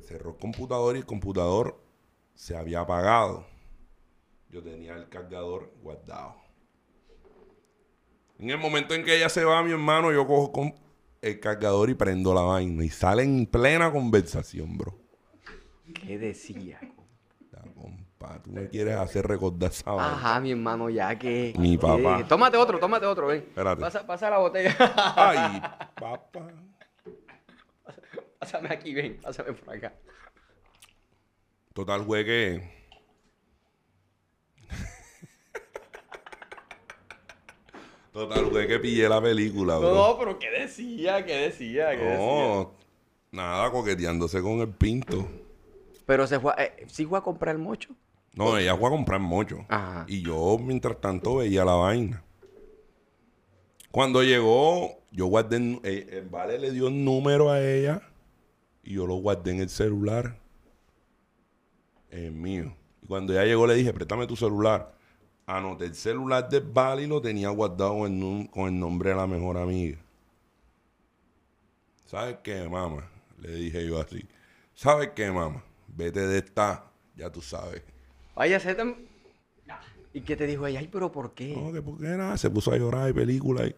Cerró 0.02 0.32
el 0.32 0.38
computador 0.38 0.96
y 0.96 1.00
el 1.00 1.06
computador 1.06 1.80
se 2.34 2.58
había 2.58 2.80
apagado. 2.80 3.46
Yo 4.50 4.64
tenía 4.64 4.96
el 4.96 5.10
cargador 5.10 5.72
guardado. 5.84 6.39
En 8.40 8.50
el 8.50 8.58
momento 8.58 8.94
en 8.94 9.04
que 9.04 9.18
ella 9.18 9.28
se 9.28 9.44
va, 9.44 9.62
mi 9.64 9.72
hermano, 9.72 10.14
yo 10.14 10.26
cojo 10.26 10.54
con 10.54 10.74
el 11.22 11.40
cargador 11.42 11.90
y 11.90 11.94
prendo 11.94 12.34
la 12.34 12.42
vaina. 12.42 12.86
Y 12.86 12.90
sale 12.90 13.24
en 13.24 13.46
plena 13.46 13.92
conversación, 13.92 14.78
bro. 14.78 14.98
¿Qué 15.94 16.18
decía? 16.18 16.80
Ya, 17.52 17.62
compa, 17.76 18.42
tú 18.42 18.52
me 18.52 18.70
quieres 18.70 18.96
hacer 18.96 19.28
recordar 19.28 19.72
esa 19.72 19.92
vaina. 19.92 20.14
Ajá, 20.14 20.40
mi 20.40 20.52
hermano, 20.52 20.90
ya 20.90 21.20
que. 21.20 21.54
Mi 21.60 21.78
papá. 21.78 22.26
Tómate 22.30 22.56
otro, 22.56 22.80
tómate 22.80 23.06
otro, 23.06 23.28
ven. 23.28 23.40
Espérate. 23.40 23.82
Pasa, 23.82 24.08
pasa 24.08 24.30
la 24.30 24.38
botella. 24.38 24.74
Ay, 25.18 25.62
papá. 26.00 26.48
pásame 28.40 28.70
aquí, 28.72 28.94
ven, 28.94 29.20
pásame 29.22 29.52
por 29.52 29.76
acá. 29.76 29.94
Total, 31.74 32.06
fue 32.06 32.24
que. 32.24 32.79
Total, 38.12 38.46
fue 38.50 38.68
que 38.68 38.80
pillé 38.80 39.08
la 39.08 39.22
película, 39.22 39.78
bro. 39.78 39.94
No, 39.94 40.18
pero 40.18 40.40
¿qué 40.40 40.50
decía? 40.50 41.24
¿Qué 41.26 41.36
decía? 41.36 41.92
¿Qué 41.92 41.98
decía? 42.04 42.18
No, 42.18 42.72
nada, 43.32 43.72
coqueteándose 43.72 44.42
con 44.42 44.60
el 44.62 44.70
pinto. 44.70 45.28
Pero 46.06 46.26
se 46.26 46.40
fue, 46.40 46.54
a- 46.58 46.64
eh, 46.64 46.86
sí 46.88 47.06
fue 47.06 47.20
a 47.20 47.22
comprar 47.22 47.56
el 47.56 47.62
mocho. 47.62 47.94
No, 48.34 48.58
ella 48.58 48.76
fue 48.76 48.88
a 48.88 48.92
comprar 48.92 49.20
mocho. 49.20 49.66
Ajá. 49.70 50.06
Y 50.08 50.24
yo, 50.24 50.58
mientras 50.60 51.00
tanto, 51.00 51.36
veía 51.38 51.64
la 51.66 51.74
vaina. 51.74 52.24
Cuando 53.92 54.24
llegó, 54.24 55.00
yo 55.12 55.28
guardé, 55.28 55.58
el, 55.58 55.80
eh, 55.84 56.08
el 56.14 56.30
vale 56.30 56.58
le 56.60 56.72
dio 56.72 56.88
el 56.88 57.04
número 57.04 57.50
a 57.52 57.62
ella 57.62 58.02
y 58.84 58.94
yo 58.96 59.06
lo 59.08 59.16
guardé 59.16 59.52
en 59.52 59.60
el 59.62 59.70
celular. 59.70 60.38
El 62.10 62.32
mío. 62.32 62.76
Y 63.04 63.08
cuando 63.08 63.34
ella 63.34 63.46
llegó, 63.46 63.68
le 63.68 63.76
dije, 63.76 63.94
préstame 63.94 64.26
tu 64.28 64.36
celular. 64.36 64.94
Anoté 65.52 65.86
el 65.86 65.96
celular 65.96 66.48
del 66.48 66.62
vale 66.64 67.04
y 67.04 67.08
lo 67.08 67.20
tenía 67.20 67.50
guardado 67.50 68.06
en 68.06 68.22
un- 68.22 68.46
con 68.48 68.68
el 68.68 68.80
nombre 68.80 69.10
de 69.10 69.16
la 69.16 69.26
mejor 69.26 69.58
amiga. 69.58 69.98
¿Sabes 72.06 72.38
qué, 72.44 72.68
mamá? 72.70 73.08
Le 73.40 73.52
dije 73.56 73.88
yo 73.88 74.00
así. 74.00 74.24
¿Sabes 74.76 75.10
qué, 75.16 75.32
mamá? 75.32 75.64
Vete 75.88 76.20
de 76.28 76.38
esta, 76.40 76.86
ya 77.16 77.32
tú 77.32 77.42
sabes. 77.42 77.82
Vaya, 78.36 78.60
se 78.60 78.76
te... 78.76 79.10
¿Y 80.14 80.22
qué 80.22 80.36
te 80.36 80.48
dijo 80.48 80.66
ella? 80.66 80.80
Ay, 80.80 80.88
pero 80.92 81.12
¿por 81.12 81.34
qué? 81.34 81.56
No, 81.56 81.72
que 81.72 81.82
porque 81.84 82.06
nada, 82.06 82.36
se 82.38 82.50
puso 82.50 82.72
a 82.72 82.78
llorar 82.78 83.10
y 83.10 83.14
película 83.14 83.66
y. 83.68 83.76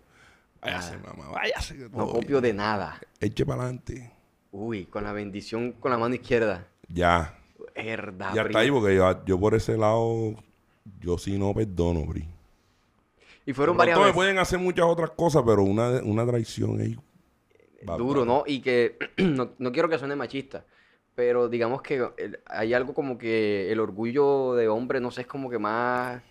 Váyase, 0.62 0.98
mamá, 0.98 1.28
váyase. 1.30 1.76
Que 1.78 1.86
Ah. 1.86 1.90
No 1.92 2.08
copio 2.08 2.40
bien. 2.40 2.44
de 2.44 2.54
nada. 2.54 3.02
Eche 3.20 3.46
para 3.46 3.64
adelante. 3.64 4.12
Uy, 4.52 4.86
con 4.86 5.04
la 5.04 5.12
bendición 5.12 5.74
con 5.74 5.92
la 5.92 5.98
mano 5.98 6.16
izquierda. 6.16 6.68
Ya. 6.88 7.38
Herda, 7.76 8.34
ya 8.34 8.44
está 8.44 8.60
ahí 8.60 8.72
porque 8.72 8.96
yo, 8.96 9.26
yo 9.26 9.40
por 9.40 9.56
ese 9.56 9.78
lado, 9.78 10.36
yo 11.00 11.18
sí 11.18 11.38
no 11.38 11.54
perdono, 11.54 12.06
Bri. 12.06 12.28
Y 13.46 13.54
fueron 13.54 13.76
varias 13.78 13.96
pronto 13.96 14.06
me 14.06 14.08
veces. 14.12 14.16
pueden 14.16 14.38
hacer 14.40 14.60
muchas 14.60 14.86
otras 14.86 15.12
cosas, 15.12 15.44
pero 15.46 15.64
una, 15.64 16.02
una 16.04 16.26
traición 16.26 16.80
ahí. 16.80 16.98
va- 17.88 17.98
Duro, 17.98 18.22
va- 18.22 18.26
¿no? 18.26 18.44
Y 18.46 18.62
que 18.62 18.98
no, 19.18 19.52
no 19.58 19.72
quiero 19.72 19.90
que 19.90 19.98
suene 19.98 20.16
machista, 20.16 20.66
pero 21.16 21.50
digamos 21.50 21.82
que 21.82 22.08
el- 22.18 22.40
hay 22.46 22.74
algo 22.74 22.94
como 22.94 23.18
que 23.18 23.72
el 23.72 23.80
orgullo 23.80 24.54
de 24.54 24.68
hombre, 24.68 25.00
no 25.00 25.12
sé, 25.12 25.22
es 25.22 25.28
como 25.28 25.50
que 25.50 25.60
más... 25.60 26.22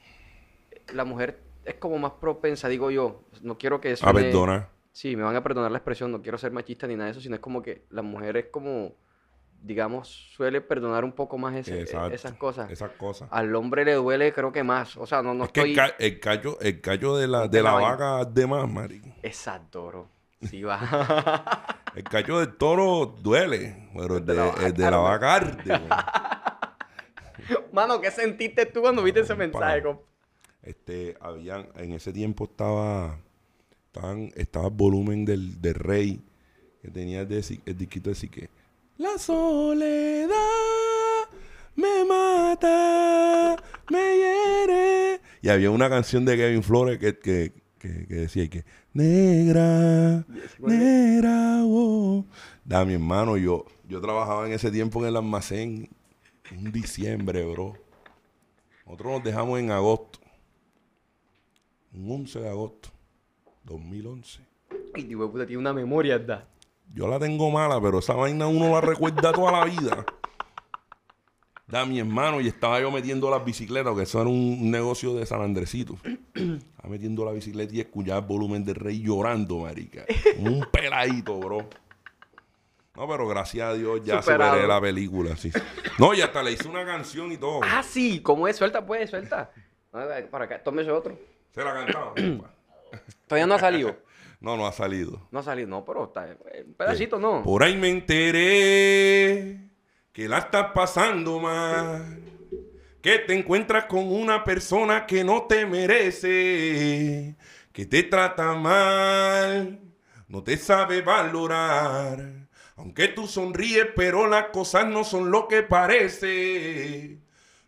La 0.94 1.04
mujer 1.04 1.40
es 1.64 1.74
como 1.74 1.98
más 1.98 2.12
propensa, 2.12 2.68
digo 2.68 2.90
yo. 2.90 3.22
No 3.42 3.58
quiero 3.58 3.80
que 3.80 3.92
A 3.92 3.96
suene... 3.96 4.22
perdonar. 4.22 4.68
Sí, 4.92 5.14
me 5.14 5.22
van 5.22 5.36
a 5.36 5.42
perdonar 5.42 5.70
la 5.70 5.78
expresión, 5.78 6.10
no 6.10 6.20
quiero 6.20 6.36
ser 6.38 6.50
machista 6.52 6.86
ni 6.88 6.94
nada 6.94 7.06
de 7.06 7.12
eso, 7.12 7.20
sino 7.20 7.36
es 7.36 7.40
como 7.40 7.62
que 7.62 7.82
la 7.90 8.02
mujer 8.02 8.36
es 8.36 8.46
como, 8.46 8.92
digamos, 9.62 10.08
suele 10.34 10.60
perdonar 10.60 11.04
un 11.04 11.12
poco 11.12 11.36
más 11.38 11.54
ese- 11.54 11.80
Exacto. 11.80 12.14
esas 12.14 12.32
cosas. 12.34 12.70
Esas 12.70 12.90
cosas. 12.92 13.28
Al 13.32 13.54
hombre 13.54 13.84
le 13.84 13.94
duele, 13.94 14.32
creo 14.32 14.52
que 14.52 14.62
más. 14.62 14.96
O 14.96 15.06
sea, 15.06 15.22
no, 15.22 15.34
no 15.34 15.44
es 15.44 15.52
que 15.52 15.60
estoy... 15.60 15.70
el, 15.72 15.76
ca- 15.76 15.96
el 15.98 16.20
callo, 16.20 16.58
el 16.60 16.80
callo 16.80 17.16
de 17.16 17.28
la, 17.28 17.48
de 17.48 17.62
la 17.62 17.72
vaca 17.74 18.24
de 18.24 18.46
más, 18.46 18.68
marico. 18.68 19.08
Exacto, 19.22 19.86
bro. 19.86 20.08
Sí 20.48 20.62
va. 20.62 20.78
El 21.94 22.04
callo 22.04 22.38
del 22.38 22.56
toro 22.56 23.04
duele, 23.20 23.90
pero 23.94 24.18
el 24.18 24.24
de 24.24 24.32
de, 24.32 24.38
la 24.38 24.44
vaca 24.46 24.66
el 24.66 24.72
de 24.72 24.90
la 24.90 24.96
vaca 24.96 25.34
arde. 25.34 25.80
Mano, 27.72 28.00
¿qué 28.00 28.10
sentiste 28.10 28.64
tú 28.66 28.80
cuando 28.80 29.02
viste 29.02 29.20
ese 29.20 29.34
mensaje, 29.34 29.82
compa? 29.82 30.02
este, 30.62 31.16
habían, 31.20 31.68
en 31.76 31.92
ese 31.92 32.12
tiempo 32.12 32.44
estaba, 32.44 33.18
estaban, 33.86 34.30
estaba 34.36 34.66
el 34.68 34.74
volumen 34.74 35.24
del, 35.24 35.60
del 35.60 35.74
rey, 35.74 36.22
que 36.80 36.90
tenía 36.90 37.22
el, 37.22 37.28
de, 37.28 37.60
el 37.66 37.76
disquito 37.76 38.10
de 38.10 38.14
Sique. 38.14 38.50
La 39.00 39.16
soledad 39.16 40.36
me 41.74 42.04
mata, 42.04 43.56
me 43.90 43.98
hiere. 43.98 45.22
Y 45.40 45.48
había 45.48 45.70
una 45.70 45.88
canción 45.88 46.26
de 46.26 46.36
Kevin 46.36 46.62
Flores 46.62 46.98
que, 46.98 47.18
que, 47.18 47.54
que, 47.78 47.88
decía 47.88 48.50
que 48.50 48.66
negra, 48.92 50.26
negra, 50.58 51.62
oh. 51.64 52.26
Da 52.62 52.84
mi 52.84 52.92
hermano, 52.92 53.38
yo, 53.38 53.64
yo 53.88 54.02
trabajaba 54.02 54.46
en 54.46 54.52
ese 54.52 54.70
tiempo 54.70 55.00
en 55.00 55.08
el 55.08 55.16
almacén, 55.16 55.88
un 56.54 56.70
diciembre, 56.70 57.42
bro. 57.46 57.78
Nosotros 58.84 59.12
nos 59.12 59.24
dejamos 59.24 59.60
en 59.60 59.70
agosto. 59.70 60.18
Un 61.94 62.20
11 62.20 62.38
de 62.38 62.48
agosto, 62.50 62.90
2011. 63.64 64.42
Y 64.94 65.04
tipo, 65.04 65.32
puta, 65.32 65.46
tiene 65.46 65.58
una 65.58 65.72
memoria, 65.72 66.18
¿verdad? 66.18 66.46
Yo 66.92 67.06
la 67.08 67.18
tengo 67.18 67.50
mala, 67.50 67.80
pero 67.80 68.00
esa 68.00 68.14
vaina 68.14 68.46
uno 68.46 68.70
la 68.70 68.80
recuerda 68.80 69.32
toda 69.32 69.52
la 69.52 69.64
vida. 69.64 70.04
Da 71.66 71.86
mi 71.86 72.00
hermano 72.00 72.40
y 72.40 72.48
estaba 72.48 72.80
yo 72.80 72.90
metiendo 72.90 73.30
las 73.30 73.44
bicicletas, 73.44 73.94
que 73.94 74.02
eso 74.02 74.20
era 74.20 74.28
un 74.28 74.70
negocio 74.72 75.14
de 75.14 75.24
San 75.24 75.40
Andresito. 75.40 75.96
estaba 76.34 76.88
metiendo 76.88 77.24
la 77.24 77.30
bicicleta 77.30 77.72
y 77.74 77.80
escuchaba 77.80 78.18
el 78.18 78.26
volumen 78.26 78.64
del 78.64 78.74
rey 78.74 79.00
llorando, 79.00 79.58
marica. 79.58 80.04
Un 80.38 80.66
peladito, 80.72 81.38
bro. 81.38 81.68
No, 82.96 83.08
pero 83.08 83.28
gracias 83.28 83.68
a 83.68 83.74
Dios 83.74 84.00
ya 84.04 84.20
Superado. 84.20 84.50
superé 84.50 84.66
la 84.66 84.80
película, 84.80 85.36
sí. 85.36 85.52
No, 85.96 86.12
y 86.12 86.20
hasta 86.22 86.42
le 86.42 86.52
hice 86.52 86.66
una 86.66 86.84
canción 86.84 87.30
y 87.30 87.36
todo. 87.36 87.60
Ah, 87.62 87.84
sí, 87.84 88.20
¿cómo 88.20 88.48
es? 88.48 88.56
Suelta, 88.56 88.84
pues, 88.84 89.08
suelta. 89.08 89.52
Para 89.92 90.44
acá, 90.44 90.60
tómese 90.62 90.90
otro. 90.90 91.16
Se 91.54 91.62
la 91.62 91.72
cantaba. 91.72 92.14
Todavía 93.28 93.46
no 93.46 93.54
ha 93.54 93.58
salido. 93.60 93.96
No, 94.40 94.56
no 94.56 94.66
ha 94.66 94.72
salido. 94.72 95.28
No 95.30 95.40
ha 95.40 95.42
salido, 95.42 95.68
no, 95.68 95.84
pero 95.84 96.04
está. 96.04 96.26
Un 96.66 96.74
pedacito, 96.74 97.18
no. 97.18 97.42
Por 97.42 97.62
ahí 97.62 97.76
me 97.76 97.90
enteré 97.90 99.68
que 100.12 100.28
la 100.28 100.38
estás 100.38 100.72
pasando 100.72 101.38
mal. 101.38 102.18
Que 103.02 103.18
te 103.18 103.34
encuentras 103.34 103.84
con 103.84 104.10
una 104.10 104.42
persona 104.42 105.06
que 105.06 105.24
no 105.24 105.44
te 105.44 105.66
merece. 105.66 107.36
Que 107.72 107.84
te 107.86 108.02
trata 108.04 108.54
mal. 108.54 109.80
No 110.26 110.42
te 110.42 110.56
sabe 110.56 111.02
valorar. 111.02 112.48
Aunque 112.76 113.08
tú 113.08 113.26
sonríes, 113.26 113.88
pero 113.94 114.26
las 114.26 114.46
cosas 114.46 114.86
no 114.86 115.04
son 115.04 115.30
lo 115.30 115.48
que 115.48 115.62
parece. 115.62 117.18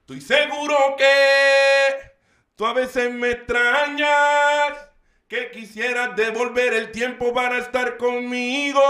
Estoy 0.01 0.23
seguro 0.23 0.75
que 0.97 2.13
tú 2.57 2.65
a 2.65 2.73
veces 2.73 3.13
me 3.13 3.33
extrañas. 3.33 4.92
Que 5.33 5.51
quisieras 5.51 6.15
devolver 6.15 6.75
el 6.75 6.93
tiempo 6.93 7.33
para 7.33 7.57
estar 7.57 7.97
conmigo. 7.97 8.83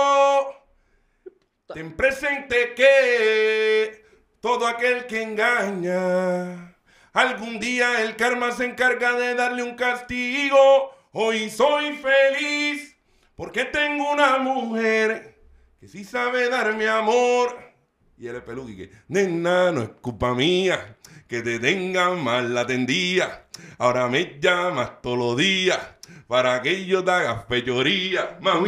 Ten 1.73 1.95
presente 1.95 2.75
que 2.75 4.05
todo 4.41 4.67
aquel 4.67 5.07
que 5.07 5.23
engaña, 5.23 6.77
algún 7.13 7.61
día 7.61 8.03
el 8.03 8.17
karma 8.17 8.51
se 8.51 8.65
encarga 8.65 9.13
de 9.13 9.37
darle 9.37 9.63
un 9.63 9.77
castigo. 9.77 10.91
Hoy 11.13 11.49
soy 11.49 11.93
feliz 11.93 12.97
porque 13.37 13.65
tengo 13.67 14.11
una 14.11 14.39
mujer 14.39 15.39
que 15.79 15.87
sí 15.87 16.03
sabe 16.03 16.49
darme 16.49 16.89
amor. 16.89 17.57
Y 18.19 18.27
él 18.27 18.35
es 18.35 18.43
peluqui 18.43 18.77
que, 18.77 18.91
nena, 19.07 19.71
no 19.71 19.83
es 19.83 19.91
culpa 20.01 20.35
mía 20.35 20.97
que 21.29 21.41
te 21.41 21.61
tengan 21.61 22.23
mal 22.23 22.53
la 22.53 22.67
tendía. 22.67 23.47
Ahora 23.79 24.09
me 24.09 24.41
llamas 24.41 25.01
todos 25.01 25.17
los 25.17 25.37
días 25.37 25.79
para 26.33 26.63
que 26.63 26.87
yo 26.87 27.05
te 27.05 27.11
haga 27.11 27.41
fechoría. 27.43 28.39
Mamá, 28.41 28.67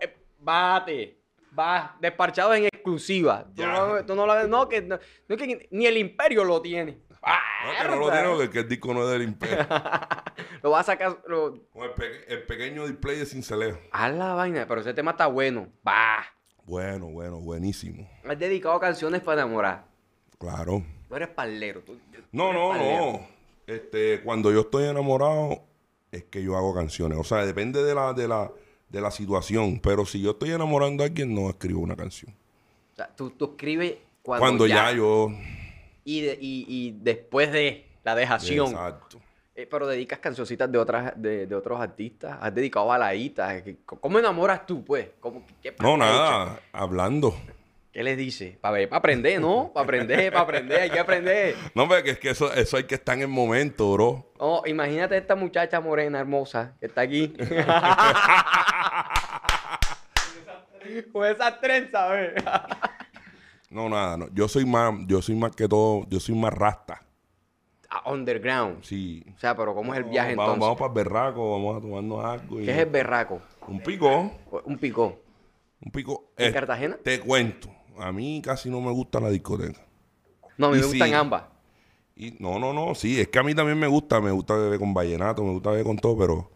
eh, 0.00 0.16
Bate. 0.40 1.20
Va, 1.56 1.96
desparchado 2.00 2.52
en 2.54 2.64
exclusiva. 2.64 3.46
Tú 3.54 3.62
no, 3.64 4.04
tú 4.04 4.14
no 4.16 4.26
lo 4.26 4.48
no, 4.48 4.68
que, 4.68 4.82
no, 4.82 4.98
que 5.28 5.68
ni 5.70 5.86
el 5.86 5.96
imperio 5.96 6.42
lo 6.42 6.60
tiene. 6.60 6.98
No, 7.22 7.82
que 7.82 7.88
no 7.88 7.96
lo 7.96 8.10
tengo, 8.10 8.38
que, 8.38 8.50
que 8.50 8.58
el 8.58 8.68
disco 8.68 8.92
no 8.92 9.04
es 9.04 9.10
del 9.12 9.22
imperio. 9.22 9.66
Lo 10.62 10.70
va 10.72 10.80
a 10.80 10.82
sacar. 10.84 11.22
Lo... 11.28 11.60
Con 11.70 11.84
el, 11.84 11.90
pe- 11.92 12.24
el 12.32 12.42
pequeño 12.44 12.86
display 12.86 13.18
de 13.18 13.26
cincelejo. 13.26 13.78
Haz 13.92 14.12
la 14.14 14.34
vaina, 14.34 14.66
pero 14.66 14.80
ese 14.80 14.92
tema 14.92 15.12
está 15.12 15.26
bueno. 15.28 15.68
Va. 15.86 16.24
Bueno, 16.64 17.06
bueno, 17.06 17.38
buenísimo. 17.40 18.08
Has 18.28 18.38
dedicado 18.38 18.78
canciones 18.80 19.20
para 19.22 19.42
enamorar. 19.42 19.84
Claro. 20.38 20.82
Tú 21.08 21.14
eres 21.16 21.28
parlero. 21.28 21.80
tú- 21.82 21.96
tú 22.12 22.18
No, 22.32 22.74
eres 22.74 22.82
no, 23.00 23.12
no. 23.12 23.28
Este, 23.66 24.20
cuando 24.22 24.52
yo 24.52 24.60
estoy 24.60 24.84
enamorado, 24.84 25.62
es 26.12 26.24
que 26.24 26.42
yo 26.42 26.56
hago 26.56 26.74
canciones. 26.74 27.18
O 27.18 27.24
sea, 27.24 27.44
depende 27.44 27.82
de 27.82 27.94
la, 27.94 28.12
de 28.12 28.28
la, 28.28 28.50
de 28.88 29.00
la 29.00 29.10
situación. 29.10 29.80
Pero 29.80 30.06
si 30.06 30.20
yo 30.22 30.32
estoy 30.32 30.50
enamorando 30.50 31.02
a 31.02 31.06
alguien, 31.06 31.34
no 31.34 31.48
escribo 31.50 31.80
una 31.80 31.96
canción. 31.96 32.32
O 32.92 32.96
sea, 32.96 33.08
tú, 33.14 33.30
tú 33.30 33.46
escribes 33.52 33.96
cuando, 34.22 34.40
Cuando, 34.42 34.66
ya, 34.66 34.92
yo. 34.92 35.30
Y, 36.04 36.20
de- 36.22 36.38
y, 36.40 36.64
y 36.68 36.98
después 37.02 37.52
de 37.52 37.86
la 38.04 38.14
dejación. 38.14 38.68
Exacto. 38.68 39.18
Eh, 39.54 39.66
pero 39.70 39.86
dedicas 39.86 40.18
cancioncitas 40.18 40.70
de 40.70 40.78
otras 40.78 41.14
de, 41.20 41.46
de 41.46 41.54
otros 41.54 41.80
artistas. 41.80 42.38
Has 42.40 42.54
dedicado 42.54 42.86
baladitas. 42.86 43.62
¿Qué- 43.62 43.78
¿Cómo 43.84 44.18
enamoras 44.18 44.66
tú, 44.66 44.84
pues? 44.84 45.08
¿Cómo, 45.18 45.44
qué, 45.62 45.74
No, 45.80 45.96
nada. 45.96 46.60
Hablando. 46.72 47.34
¿Qué 47.96 48.02
les 48.02 48.18
dice? 48.18 48.58
Para 48.60 48.74
ver, 48.74 48.90
para 48.90 48.98
aprender, 48.98 49.40
¿no? 49.40 49.70
Para 49.72 49.84
aprender, 49.84 50.30
para 50.30 50.42
aprender, 50.42 50.80
hay 50.82 50.90
que 50.90 50.98
aprender. 50.98 51.54
No, 51.74 51.88
porque 51.88 52.10
es 52.10 52.18
que 52.18 52.28
eso, 52.28 52.52
eso 52.52 52.76
hay 52.76 52.84
que 52.84 52.96
estar 52.96 53.14
en 53.16 53.22
el 53.22 53.28
momento, 53.28 53.90
bro. 53.94 54.34
Oh, 54.36 54.62
imagínate 54.66 55.16
esta 55.16 55.34
muchacha 55.34 55.80
morena 55.80 56.20
hermosa 56.20 56.74
que 56.78 56.84
está 56.84 57.00
aquí. 57.00 57.28
Con 61.10 61.26
esas 61.26 61.58
trenzas, 61.58 62.10
¿ves? 62.10 62.34
No, 63.70 63.88
nada. 63.88 64.18
No. 64.18 64.28
Yo 64.34 64.46
soy 64.46 64.66
más, 64.66 64.92
yo 65.06 65.22
soy 65.22 65.34
más 65.34 65.56
que 65.56 65.66
todo, 65.66 66.04
yo 66.10 66.20
soy 66.20 66.34
más 66.34 66.52
rasta. 66.52 67.00
Ah, 67.88 68.12
Underground. 68.12 68.84
Sí. 68.84 69.24
O 69.34 69.38
sea, 69.38 69.56
pero 69.56 69.74
¿cómo 69.74 69.94
es 69.94 70.00
el 70.00 70.04
viaje 70.04 70.34
vamos, 70.34 70.56
entonces? 70.56 70.60
Vamos 70.60 70.78
para 70.78 70.88
el 70.88 70.94
berraco, 70.94 71.52
vamos 71.52 71.78
a 71.78 71.80
tomarnos 71.80 72.22
algo. 72.22 72.60
y- 72.60 72.66
¿Qué 72.66 72.72
es 72.72 72.78
el 72.78 72.90
berraco? 72.90 73.40
Un 73.66 73.80
pico. 73.80 74.32
Un 74.66 74.76
picó. 74.76 75.18
Un 75.80 75.90
pico. 75.90 76.30
¿En 76.36 76.52
Cartagena? 76.52 76.98
Te 77.02 77.20
cuento. 77.20 77.70
A 78.00 78.12
mí 78.12 78.42
casi 78.44 78.70
no 78.70 78.80
me 78.80 78.90
gusta 78.92 79.20
la 79.20 79.30
discoteca. 79.30 79.80
No, 80.58 80.66
a 80.68 80.70
mí 80.70 80.78
Y 80.78 80.80
me 80.80 80.86
gustan 80.86 81.08
sí. 81.08 81.14
ambas. 81.14 81.44
Y 82.16 82.32
no, 82.40 82.58
no, 82.58 82.72
no. 82.72 82.94
Sí, 82.94 83.20
es 83.20 83.28
que 83.28 83.38
a 83.38 83.42
mí 83.42 83.54
también 83.54 83.78
me 83.78 83.86
gusta. 83.86 84.20
Me 84.20 84.30
gusta 84.30 84.54
beber 84.56 84.78
con 84.78 84.94
vallenato, 84.94 85.42
me 85.44 85.52
gusta 85.52 85.70
beber 85.70 85.84
con 85.86 85.96
todo, 85.98 86.16
pero 86.18 86.50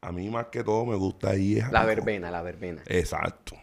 a 0.00 0.12
mí 0.12 0.30
más 0.30 0.46
que 0.48 0.64
todo 0.64 0.86
me 0.86 0.96
gusta 0.96 1.36
ir. 1.36 1.64
a 1.64 1.70
La 1.70 1.86
pico. 1.86 1.86
verbena, 1.86 2.30
la 2.30 2.42
verbena. 2.42 2.82
Exacto. 2.86 3.56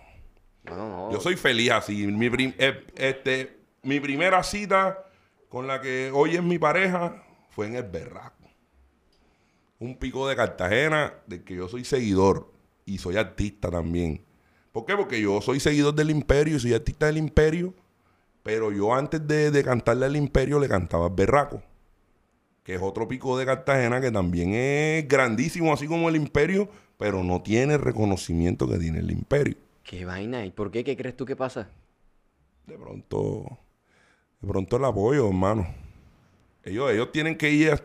No, 0.64 0.76
no, 0.78 0.90
no. 0.90 1.12
Yo 1.12 1.20
soy 1.20 1.36
feliz 1.36 1.72
así. 1.72 2.08
Mi, 2.08 2.30
prim- 2.30 2.54
eh, 2.58 2.86
este, 2.96 3.60
mi 3.84 4.00
primera 4.00 4.44
cita 4.44 5.06
con 5.50 5.68
la 5.68 5.82
que 5.82 6.12
hoy 6.14 6.36
es 6.36 6.44
mi 6.44 6.60
pareja 6.60 7.24
fue 7.50 7.68
en 7.68 7.76
el 7.76 7.84
Berraco. 7.84 8.36
Un 9.80 9.98
pico 9.98 10.28
de 10.28 10.36
Cartagena 10.36 11.14
del 11.28 11.44
que 11.44 11.56
yo 11.56 11.68
soy 11.68 11.84
seguidor 11.84 12.52
y 12.86 13.00
soy 13.00 13.18
artista 13.18 13.72
también. 13.72 14.24
¿Por 14.72 14.86
qué? 14.86 14.96
Porque 14.96 15.22
yo 15.22 15.42
soy 15.42 15.60
seguidor 15.60 15.94
del 15.96 16.10
Imperio 16.12 16.56
y 16.56 16.60
soy 16.60 16.74
artista 16.74 17.06
del 17.08 17.18
Imperio, 17.18 17.74
pero 18.44 18.72
yo 18.72 18.94
antes 18.96 19.28
de, 19.28 19.52
de 19.52 19.64
cantarle 19.64 20.06
al 20.08 20.16
Imperio 20.18 20.60
le 20.60 20.70
cantaba 20.70 21.08
al 21.08 21.14
Berraco, 21.16 21.64
que 22.64 22.76
es 22.76 22.82
otro 22.82 23.08
pico 23.08 23.38
de 23.38 23.46
Cartagena 23.46 24.02
que 24.02 24.12
también 24.12 24.54
es 24.54 25.08
grandísimo, 25.08 25.74
así 25.74 25.88
como 25.88 26.10
el 26.10 26.16
Imperio, 26.16 26.70
pero 26.98 27.24
no 27.24 27.42
tiene 27.42 27.76
el 27.76 27.82
reconocimiento 27.82 28.68
que 28.68 28.78
tiene 28.78 29.00
el 29.00 29.12
Imperio. 29.12 29.58
¿Qué 29.84 30.06
vaina? 30.06 30.44
¿Y 30.46 30.50
por 30.52 30.72
qué? 30.72 30.84
¿Qué 30.84 30.98
crees 30.98 31.16
tú 31.16 31.24
que 31.26 31.36
pasa? 31.36 31.70
de 32.66 32.78
pronto, 32.78 33.60
de 34.42 34.48
pronto 34.48 34.78
el 34.78 34.86
apoyo, 34.86 35.28
hermano. 35.28 35.68
Ellos, 36.64 36.92
ellos 36.92 37.12
tienen 37.12 37.38
que 37.38 37.52
ir, 37.52 37.72
a- 37.72 37.84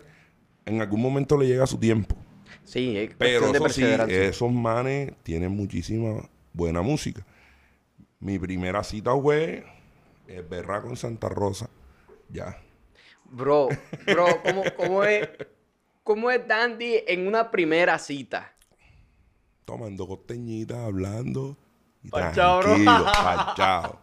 en 0.66 0.80
algún 0.80 1.03
momento 1.03 1.37
le 1.39 1.47
llega 1.47 1.66
su 1.66 1.78
tiempo. 1.78 2.16
Sí, 2.64 2.97
es 2.97 3.14
Pero 3.18 3.53
de 3.53 3.68
sí, 3.70 3.82
esos 4.09 4.53
manes 4.53 5.12
tienen 5.22 5.53
muchísima 5.53 6.28
buena 6.57 6.80
música. 6.82 7.24
Mi 8.18 8.38
primera 8.38 8.82
cita 8.82 9.12
fue 9.14 9.64
el 10.26 10.42
Berraco 10.42 10.88
en 10.88 10.96
Santa 10.96 11.28
Rosa. 11.28 11.68
Ya. 12.30 12.57
Bro, 13.24 13.68
bro, 14.07 14.26
¿cómo, 14.42 14.62
cómo 14.76 15.04
es, 15.04 15.28
¿cómo 16.02 16.30
es 16.30 16.46
Dandy 16.48 17.02
en 17.07 17.26
una 17.28 17.50
primera 17.50 17.98
cita? 17.98 18.52
Tomando 19.64 20.07
costeñitas, 20.07 20.78
hablando. 20.78 21.57
Y 22.02 22.09
Parchao, 22.09 22.61
bro. 22.61 24.00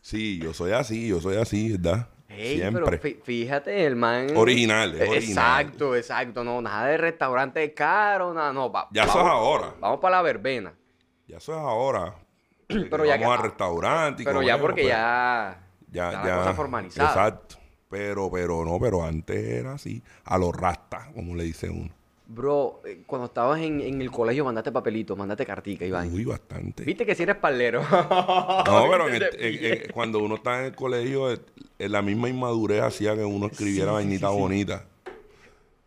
Sí, 0.00 0.38
yo 0.38 0.54
soy 0.54 0.72
así, 0.72 1.08
yo 1.08 1.20
soy 1.20 1.36
así, 1.36 1.76
¿verdad? 1.76 2.08
Ey, 2.28 2.56
Siempre. 2.56 2.84
pero 2.84 3.02
fí- 3.02 3.20
fíjate, 3.22 3.84
el 3.84 3.96
man... 3.96 4.34
Original, 4.36 4.94
es 4.94 5.08
original. 5.08 5.60
Exacto, 5.60 5.96
exacto. 5.96 6.44
No, 6.44 6.62
nada 6.62 6.86
de 6.86 6.96
restaurante 6.96 7.74
caro, 7.74 8.32
nada, 8.32 8.52
no. 8.52 8.72
Ya 8.92 9.04
vamos, 9.04 9.24
ahora. 9.26 9.74
Vamos 9.80 9.98
para 10.00 10.16
la 10.16 10.22
verbena. 10.22 10.72
Ya 11.30 11.36
eso 11.38 11.52
es 11.52 11.58
ahora. 11.58 12.14
Pero 12.68 13.04
ya 13.04 13.12
Vamos 13.16 13.28
que- 13.28 13.32
al 13.34 13.42
restaurante. 13.50 14.22
y 14.22 14.24
Pero 14.24 14.42
ya 14.42 14.58
porque 14.60 14.82
pero- 14.82 14.88
ya... 14.88 15.60
ya, 15.90 16.12
ya 16.12 16.22
ya, 16.22 16.28
la 16.28 16.36
cosa 16.38 16.54
formalizada. 16.54 17.08
Exacto. 17.08 17.56
Pero, 17.88 18.30
pero 18.30 18.64
no, 18.64 18.78
pero 18.78 19.02
antes 19.02 19.36
era 19.44 19.72
así, 19.72 20.00
a 20.24 20.38
los 20.38 20.54
rastas, 20.54 21.08
como 21.12 21.34
le 21.34 21.42
dice 21.42 21.68
uno. 21.68 21.90
Bro, 22.28 22.82
eh, 22.84 23.02
cuando 23.04 23.26
estabas 23.26 23.60
en, 23.60 23.80
en 23.80 24.00
el 24.00 24.12
colegio, 24.12 24.44
mandaste 24.44 24.70
papelito, 24.70 25.16
mandaste 25.16 25.44
cartica, 25.44 25.84
Iván. 25.84 26.12
Uy, 26.14 26.24
bastante. 26.24 26.84
Viste 26.84 27.04
que 27.04 27.16
si 27.16 27.24
eres 27.24 27.34
paldero. 27.34 27.82
No, 27.90 28.86
pero 28.90 29.08
en 29.08 29.14
el- 29.16 29.22
en- 29.40 29.64
en- 29.86 29.92
cuando 29.92 30.20
uno 30.20 30.36
está 30.36 30.60
en 30.60 30.66
el 30.66 30.74
colegio, 30.76 31.32
eh, 31.32 31.40
la 31.80 32.00
misma 32.02 32.28
inmadurez 32.28 32.80
hacía 32.82 33.16
que 33.16 33.24
uno 33.24 33.46
escribiera 33.46 34.00
Sí, 34.00 34.18
sí. 34.18 34.24
bonitas. 34.24 34.82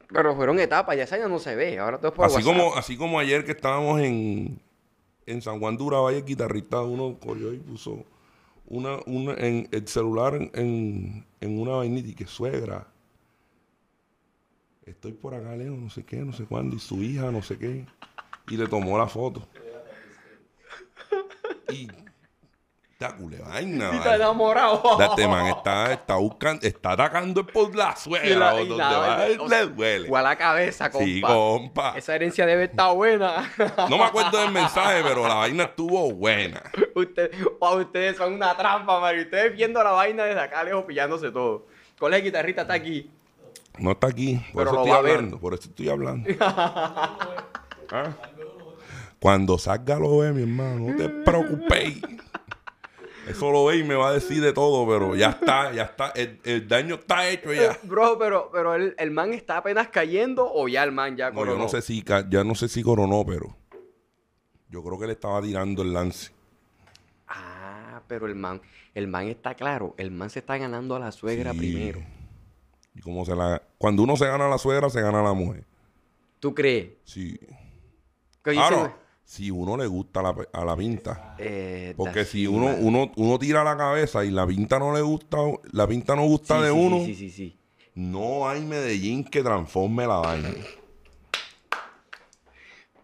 Pero 0.09 0.35
fueron 0.35 0.59
etapas, 0.59 0.97
ya 0.97 1.03
esa 1.03 1.17
ya 1.17 1.29
no 1.29 1.39
se 1.39 1.55
ve. 1.55 1.79
Ahora 1.79 1.97
todo 1.97 2.09
es 2.09 2.13
por 2.13 2.25
Así 2.25 2.35
WhatsApp. 2.35 2.53
como, 2.53 2.75
así 2.75 2.97
como 2.97 3.19
ayer 3.19 3.45
que 3.45 3.51
estábamos 3.51 4.01
en, 4.01 4.59
en 5.25 5.41
San 5.41 5.59
Juan 5.59 5.77
de 5.77 5.83
Urabá, 5.83 6.11
el 6.13 6.25
guitarrista 6.25 6.81
uno 6.81 7.17
corrió 7.19 7.53
y 7.53 7.59
puso 7.59 8.05
una, 8.65 8.99
una 9.05 9.33
en 9.33 9.67
el 9.71 9.87
celular 9.87 10.35
en, 10.35 10.51
en, 10.53 11.25
en 11.41 11.59
una 11.59 11.73
vainita 11.73 12.09
y 12.09 12.15
que 12.15 12.27
suegra. 12.27 12.87
Estoy 14.85 15.13
por 15.13 15.33
acá, 15.33 15.55
Leo, 15.55 15.75
no 15.75 15.89
sé 15.89 16.03
qué, 16.03 16.17
no 16.17 16.33
sé 16.33 16.45
cuándo, 16.45 16.75
y 16.75 16.79
su 16.79 17.01
hija, 17.01 17.31
no 17.31 17.41
sé 17.41 17.57
qué. 17.57 17.85
Y 18.49 18.57
le 18.57 18.67
tomó 18.67 18.97
la 18.97 19.07
foto. 19.07 19.47
Y. 21.71 21.87
Da 23.03 23.11
cule 23.17 23.37
vaina, 23.39 23.89
Sí, 23.91 23.97
vale. 23.97 23.97
está 23.97 24.15
enamorado. 24.15 24.81
Este 25.01 25.27
man 25.27 25.47
está, 25.47 25.91
está 25.91 26.15
buscando, 26.15 26.65
está 26.65 26.91
atacando 26.93 27.45
por 27.45 27.75
la 27.75 27.93
suegra. 27.97 28.29
Y 28.29 28.33
la- 28.33 28.53
o 28.55 28.59
y 28.61 28.67
donde 28.69 28.81
la- 28.81 28.97
va, 28.97 29.27
le 29.27 29.65
duele. 29.65 30.09
O 30.09 30.15
a 30.15 30.21
la 30.21 30.37
cabeza, 30.37 30.89
compa. 30.89 31.05
Sí, 31.05 31.19
compa. 31.21 31.93
Esa 31.97 32.15
herencia 32.15 32.45
debe 32.45 32.63
estar 32.63 32.95
buena. 32.95 33.51
No 33.89 33.97
me 33.97 34.05
acuerdo 34.05 34.37
del 34.37 34.51
mensaje, 34.51 35.03
pero 35.03 35.27
la 35.27 35.33
vaina 35.33 35.63
estuvo 35.65 36.13
buena. 36.13 36.63
Usted, 36.95 37.29
wow, 37.59 37.81
ustedes 37.81 38.15
son 38.15 38.35
una 38.35 38.55
trampa, 38.55 38.97
Mario. 39.01 39.23
Ustedes 39.23 39.53
viendo 39.53 39.83
la 39.83 39.91
vaina 39.91 40.23
desde 40.23 40.39
acá 40.39 40.63
lejos, 40.63 40.85
pillándose 40.85 41.29
todo. 41.29 41.65
¿Cuál 41.99 42.13
es 42.13 42.19
el 42.19 42.23
guitarrista? 42.25 42.61
Está 42.61 42.75
aquí. 42.75 43.11
No 43.79 43.91
está 43.91 44.07
aquí, 44.07 44.35
por 44.53 44.63
Pero 44.63 44.69
eso 44.69 44.73
lo 44.75 44.77
estoy 44.79 44.91
va 44.91 44.97
a 44.97 45.01
ver. 45.01 45.15
hablando. 45.15 45.39
Por 45.39 45.53
eso 45.55 45.63
estoy 45.67 45.89
hablando. 45.89 46.29
¿Ah? 46.39 48.11
Cuando 49.19 49.57
salga 49.57 49.97
lo 49.99 50.17
ve, 50.19 50.31
mi 50.31 50.43
hermano, 50.43 50.89
no 50.91 50.95
te 50.97 51.09
preocupes. 51.09 51.97
Eso 53.27 53.51
lo 53.51 53.65
ve 53.65 53.77
y 53.77 53.83
me 53.83 53.95
va 53.95 54.09
a 54.09 54.13
decir 54.13 54.41
de 54.41 54.51
todo, 54.53 54.85
pero 54.87 55.15
ya 55.15 55.29
está, 55.29 55.71
ya 55.71 55.83
está. 55.83 56.09
El, 56.09 56.39
el 56.43 56.67
daño 56.67 56.95
está 56.95 57.29
hecho 57.29 57.53
ya. 57.53 57.77
Bro, 57.83 58.17
pero, 58.19 58.49
pero 58.51 58.75
el, 58.75 58.95
el 58.97 59.11
man 59.11 59.33
está 59.33 59.57
apenas 59.57 59.87
cayendo 59.87 60.49
o 60.51 60.67
ya 60.67 60.83
el 60.83 60.91
man 60.91 61.15
ya 61.15 61.29
No, 61.29 61.35
yo 61.35 61.39
coronó? 61.39 61.63
no 61.63 61.69
sé 61.69 61.81
si 61.81 62.03
ya 62.29 62.43
no 62.43 62.53
sé 62.55 62.67
si 62.67 62.83
coronó, 62.83 63.25
pero 63.25 63.55
yo 64.69 64.83
creo 64.83 64.99
que 64.99 65.07
le 65.07 65.13
estaba 65.13 65.41
tirando 65.41 65.81
el 65.83 65.93
lance. 65.93 66.31
Ah, 67.27 68.01
pero 68.07 68.27
el 68.27 68.35
man, 68.35 68.61
el 68.93 69.07
man 69.07 69.27
está 69.27 69.55
claro. 69.55 69.95
El 69.97 70.11
man 70.11 70.29
se 70.29 70.39
está 70.39 70.57
ganando 70.57 70.95
a 70.95 70.99
la 70.99 71.11
suegra 71.11 71.53
Sí. 71.53 71.59
primero. 71.59 72.03
Y 72.95 73.01
como 73.01 73.25
se 73.25 73.35
la, 73.35 73.61
cuando 73.77 74.03
uno 74.03 74.15
se 74.17 74.25
gana 74.27 74.45
a 74.45 74.49
la 74.49 74.57
suegra, 74.57 74.89
se 74.89 75.01
gana 75.01 75.21
a 75.21 75.23
la 75.23 75.33
mujer. 75.33 75.63
¿Tú 76.39 76.53
crees? 76.53 76.89
Sí. 77.05 77.39
¿Qué 78.43 78.51
Claro? 78.51 78.93
Si 79.23 79.49
uno 79.49 79.77
le 79.77 79.87
gusta 79.87 80.21
la 80.21 80.35
a 80.51 80.65
la 80.65 80.75
pinta. 80.75 81.35
Eh, 81.37 81.93
Porque 81.97 82.25
si 82.25 82.45
uno, 82.45 82.75
uno, 82.79 83.11
uno 83.15 83.39
tira 83.39 83.63
la 83.63 83.77
cabeza 83.77 84.23
y 84.25 84.31
la 84.31 84.45
pinta 84.45 84.77
no 84.79 84.93
le 84.93 85.01
gusta, 85.01 85.37
la 85.71 85.87
pinta 85.87 86.15
no 86.15 86.23
gusta 86.25 86.57
Sí, 86.57 86.63
de 86.63 86.69
sí, 86.71 86.77
uno, 86.77 86.99
Sí, 86.99 87.15
sí, 87.15 87.17
sí, 87.29 87.29
sí. 87.31 87.57
no 87.95 88.47
hay 88.47 88.61
Medellín 88.61 89.23
que 89.23 89.41
transforme 89.41 90.05
la 90.05 90.17
vaina. 90.17 90.49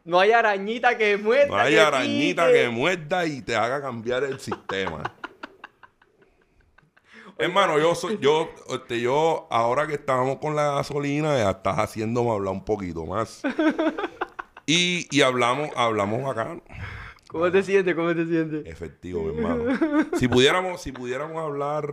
No 0.06 0.20
hay 0.20 0.32
arañita 0.32 0.98
que 0.98 1.18
muerda. 1.18 1.48
No 1.48 1.58
hay 1.58 1.74
que 1.74 1.80
arañita 1.80 2.52
que 2.52 2.70
muerda 2.70 3.26
y 3.26 3.42
te 3.42 3.56
haga 3.56 3.82
cambiar 3.82 4.24
el 4.24 4.40
sistema. 4.40 5.04
Hermano, 7.38 7.80
yo 7.80 7.96
soy, 7.96 8.18
yo, 8.20 8.50
este, 8.70 9.00
yo, 9.00 9.48
ahora 9.50 9.88
que 9.88 9.94
estábamos 9.94 10.40
con 10.40 10.56
la 10.56 10.74
gasolina, 10.76 11.38
ya 11.38 11.52
estás 11.52 11.78
haciéndome 11.78 12.32
hablar 12.32 12.54
un 12.54 12.66
poquito 12.66 13.06
más. 13.06 13.42
Y, 14.72 15.08
y 15.10 15.22
hablamos, 15.24 15.70
hablamos 15.76 16.22
bacano. 16.24 16.62
¿Cómo 17.28 17.52
te 17.52 17.64
sientes? 17.64 17.96
¿Cómo 17.96 18.14
te 18.14 18.24
sientes? 18.28 18.68
Efectivo, 18.68 19.24
mi 19.24 19.36
hermano. 19.38 19.64
Si 20.14 20.28
pudiéramos, 20.28 20.80
si 20.82 20.92
pudiéramos 20.92 21.38
hablar 21.38 21.88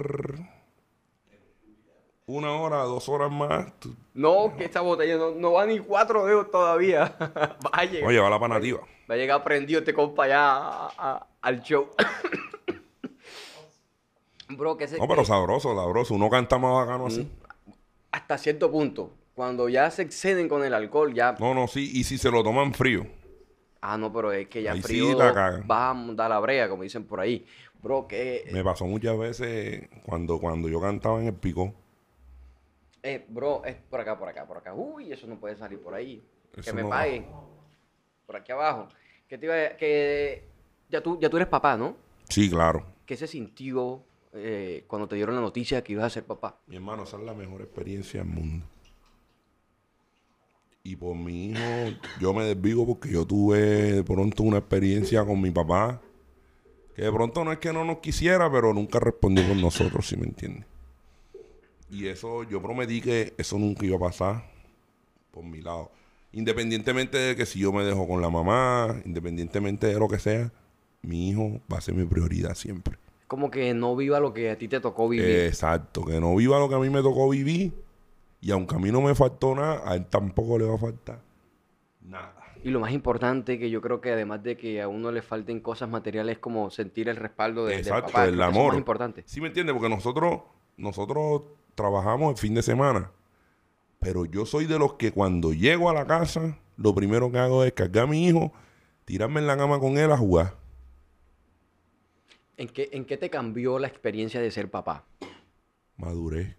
una 2.26 2.52
hora, 2.52 2.78
dos 2.82 3.08
horas 3.08 3.30
más, 3.32 3.72
tú- 3.78 3.94
No, 4.12 4.54
que 4.58 4.64
esta 4.66 4.82
botella 4.82 5.16
no, 5.16 5.30
no 5.30 5.52
va 5.52 5.64
ni 5.64 5.78
cuatro 5.78 6.26
dedos 6.26 6.50
todavía. 6.50 7.16
va 7.20 7.56
a 7.72 7.84
llegar. 7.86 8.08
oye, 8.08 8.18
va 8.20 8.28
la 8.28 8.40
panativa. 8.40 8.80
Va 9.10 9.14
a 9.14 9.16
llegar 9.16 9.42
prendido 9.42 9.78
este 9.78 9.94
compa 9.94 10.28
ya 10.28 10.56
a- 10.56 10.92
a- 10.98 11.26
al 11.40 11.62
show. 11.62 11.88
Bro, 14.48 14.76
que 14.76 14.86
se, 14.86 14.98
No, 14.98 15.08
pero 15.08 15.24
sabroso, 15.24 15.74
sabroso. 15.74 16.14
Uno 16.14 16.30
canta 16.30 16.58
más 16.58 16.86
bacano 16.86 17.06
así. 17.06 17.28
hasta 18.12 18.38
cierto 18.38 18.70
punto, 18.70 19.12
cuando 19.36 19.68
ya 19.68 19.90
se 19.90 20.00
exceden 20.00 20.48
con 20.48 20.64
el 20.64 20.72
alcohol, 20.72 21.12
ya... 21.12 21.36
No, 21.38 21.52
no, 21.52 21.68
sí. 21.68 21.90
Y 21.92 22.04
si 22.04 22.16
se 22.16 22.30
lo 22.30 22.42
toman 22.42 22.72
frío. 22.72 23.06
Ah, 23.82 23.98
no, 23.98 24.10
pero 24.10 24.32
es 24.32 24.48
que 24.48 24.62
ya 24.62 24.72
Ahí 24.72 24.78
sí 24.80 24.88
frío 24.88 25.16
la 25.18 25.34
cagan. 25.34 25.66
va 25.70 25.90
a 25.90 26.14
dar 26.14 26.30
la 26.30 26.40
brea, 26.40 26.70
como 26.70 26.82
dicen 26.84 27.04
por 27.04 27.20
ahí. 27.20 27.44
Bro, 27.82 28.08
que... 28.08 28.48
Me 28.50 28.64
pasó 28.64 28.86
muchas 28.86 29.16
veces 29.18 29.90
cuando, 30.06 30.40
cuando 30.40 30.70
yo 30.70 30.80
cantaba 30.80 31.20
en 31.20 31.26
el 31.26 31.34
pico. 31.34 31.74
Eh, 33.02 33.26
bro, 33.28 33.62
es 33.66 33.76
por 33.76 34.00
acá, 34.00 34.18
por 34.18 34.28
acá, 34.30 34.46
por 34.46 34.56
acá. 34.56 34.72
Uy, 34.72 35.12
eso 35.12 35.26
no 35.26 35.38
puede 35.38 35.54
salir 35.54 35.80
por 35.80 35.92
ahí. 35.94 36.24
que 36.64 36.72
me 36.72 36.82
no- 36.82 36.88
paguen. 36.88 37.26
Por 38.24 38.36
aquí 38.36 38.52
abajo. 38.52 38.88
Que 39.28 39.36
te 39.36 39.44
iba 39.44 39.54
a- 39.54 39.76
que 39.76 40.44
ya 40.88 41.02
tú, 41.02 41.18
ya 41.20 41.28
tú 41.28 41.36
eres 41.36 41.48
papá, 41.48 41.76
¿no? 41.76 41.94
Sí, 42.30 42.48
claro. 42.48 42.86
¿Qué 43.04 43.16
se 43.18 43.26
sintió 43.26 44.02
eh, 44.32 44.84
cuando 44.86 45.06
te 45.06 45.14
dieron 45.16 45.34
la 45.34 45.42
noticia 45.42 45.84
que 45.84 45.92
ibas 45.92 46.06
a 46.06 46.10
ser 46.10 46.24
papá? 46.24 46.56
Mi 46.66 46.76
hermano, 46.76 47.04
esa 47.04 47.18
es 47.18 47.22
la 47.22 47.34
mejor 47.34 47.60
experiencia 47.60 48.20
del 48.24 48.30
mundo. 48.32 48.64
Y 50.86 50.94
por 50.94 51.16
mi 51.16 51.46
hijo, 51.46 51.98
yo 52.20 52.32
me 52.32 52.44
desvivo 52.44 52.86
porque 52.86 53.10
yo 53.10 53.26
tuve 53.26 53.58
de 53.92 54.04
pronto 54.04 54.44
una 54.44 54.58
experiencia 54.58 55.24
con 55.24 55.40
mi 55.40 55.50
papá. 55.50 56.00
Que 56.94 57.02
de 57.02 57.12
pronto 57.12 57.44
no 57.44 57.50
es 57.50 57.58
que 57.58 57.72
no 57.72 57.84
nos 57.84 57.98
quisiera, 57.98 58.48
pero 58.52 58.72
nunca 58.72 59.00
respondió 59.00 59.48
con 59.48 59.60
nosotros, 59.60 60.06
si 60.06 60.16
me 60.16 60.26
entiendes. 60.26 60.64
Y 61.90 62.06
eso, 62.06 62.44
yo 62.44 62.62
prometí 62.62 63.00
que 63.00 63.34
eso 63.36 63.58
nunca 63.58 63.84
iba 63.84 63.96
a 63.96 63.98
pasar 63.98 64.48
por 65.32 65.42
mi 65.42 65.60
lado. 65.60 65.90
Independientemente 66.30 67.18
de 67.18 67.34
que 67.34 67.46
si 67.46 67.58
yo 67.58 67.72
me 67.72 67.82
dejo 67.82 68.06
con 68.06 68.22
la 68.22 68.30
mamá, 68.30 68.94
independientemente 69.04 69.88
de 69.88 69.98
lo 69.98 70.06
que 70.06 70.20
sea, 70.20 70.52
mi 71.02 71.30
hijo 71.30 71.60
va 71.70 71.78
a 71.78 71.80
ser 71.80 71.94
mi 71.94 72.06
prioridad 72.06 72.54
siempre. 72.54 72.96
Como 73.26 73.50
que 73.50 73.74
no 73.74 73.96
viva 73.96 74.20
lo 74.20 74.32
que 74.32 74.50
a 74.50 74.56
ti 74.56 74.68
te 74.68 74.78
tocó 74.78 75.08
vivir. 75.08 75.28
Exacto, 75.30 76.04
que 76.04 76.20
no 76.20 76.36
viva 76.36 76.60
lo 76.60 76.68
que 76.68 76.76
a 76.76 76.78
mí 76.78 76.90
me 76.90 77.02
tocó 77.02 77.28
vivir. 77.28 77.85
Y 78.46 78.52
aunque 78.52 78.76
a 78.76 78.78
mí 78.78 78.92
no 78.92 79.00
me 79.00 79.12
faltó 79.16 79.56
nada, 79.56 79.82
a 79.84 79.96
él 79.96 80.06
tampoco 80.06 80.56
le 80.56 80.66
va 80.66 80.76
a 80.76 80.78
faltar 80.78 81.18
nada. 82.00 82.32
Y 82.62 82.70
lo 82.70 82.78
más 82.78 82.92
importante 82.92 83.58
que 83.58 83.70
yo 83.70 83.82
creo 83.82 84.00
que 84.00 84.12
además 84.12 84.40
de 84.44 84.56
que 84.56 84.80
a 84.80 84.86
uno 84.86 85.10
le 85.10 85.20
falten 85.20 85.58
cosas 85.58 85.88
materiales 85.88 86.38
como 86.38 86.70
sentir 86.70 87.08
el 87.08 87.16
respaldo 87.16 87.64
de, 87.66 87.72
del 87.72 87.80
Exacto, 87.80 88.12
papá, 88.12 88.26
el 88.26 88.34
eso 88.34 88.42
es 88.44 88.48
amor. 88.48 88.68
más 88.68 88.78
importante. 88.78 89.24
¿Sí 89.26 89.40
me 89.40 89.48
entiendes? 89.48 89.72
Porque 89.74 89.88
nosotros, 89.88 90.42
nosotros 90.76 91.42
trabajamos 91.74 92.30
el 92.30 92.36
fin 92.36 92.54
de 92.54 92.62
semana. 92.62 93.10
Pero 93.98 94.24
yo 94.26 94.46
soy 94.46 94.66
de 94.66 94.78
los 94.78 94.92
que 94.94 95.10
cuando 95.10 95.52
llego 95.52 95.90
a 95.90 95.94
la 95.94 96.06
casa, 96.06 96.56
lo 96.76 96.94
primero 96.94 97.32
que 97.32 97.38
hago 97.38 97.64
es 97.64 97.72
cargar 97.72 98.04
a 98.04 98.06
mi 98.06 98.28
hijo, 98.28 98.52
tirarme 99.06 99.40
en 99.40 99.48
la 99.48 99.56
cama 99.56 99.80
con 99.80 99.98
él 99.98 100.12
a 100.12 100.16
jugar. 100.16 100.54
¿En 102.56 102.68
qué, 102.68 102.90
¿En 102.92 103.06
qué 103.06 103.16
te 103.16 103.28
cambió 103.28 103.80
la 103.80 103.88
experiencia 103.88 104.40
de 104.40 104.52
ser 104.52 104.70
papá? 104.70 105.04
Madurez. 105.96 106.56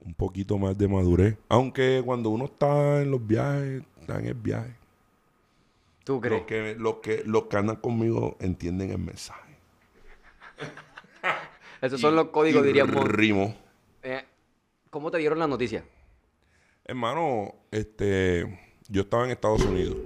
Un 0.00 0.14
poquito 0.14 0.58
más 0.58 0.76
de 0.78 0.88
madurez. 0.88 1.36
Aunque 1.48 2.02
cuando 2.04 2.30
uno 2.30 2.46
está 2.46 3.02
en 3.02 3.10
los 3.10 3.26
viajes, 3.26 3.82
está 4.00 4.18
en 4.18 4.26
el 4.26 4.34
viaje. 4.34 4.74
¿Tú 6.04 6.20
crees? 6.20 6.40
Los 6.40 6.46
que, 6.46 6.74
los, 6.78 6.94
que, 6.96 7.22
los 7.26 7.44
que 7.44 7.56
andan 7.56 7.76
conmigo 7.76 8.36
entienden 8.40 8.90
el 8.90 8.98
mensaje. 8.98 9.56
Esos 11.82 12.00
son 12.00 12.16
los 12.16 12.28
códigos, 12.28 12.64
diríamos. 12.64 13.06
Rimo. 13.06 13.54
Eh, 14.02 14.24
¿Cómo 14.90 15.10
te 15.10 15.18
dieron 15.18 15.38
la 15.38 15.46
noticia? 15.46 15.84
Hermano, 16.84 17.54
este, 17.70 18.58
yo 18.88 19.02
estaba 19.02 19.24
en 19.26 19.32
Estados 19.32 19.62
Unidos. 19.64 19.96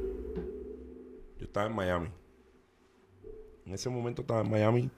Yo 1.39 1.45
estaba 1.45 1.67
en 1.67 1.75
Miami. 1.75 2.09
En 3.65 3.73
ese 3.73 3.89
momento 3.89 4.23
estaba 4.23 4.41
en 4.41 4.51
Miami 4.51 4.91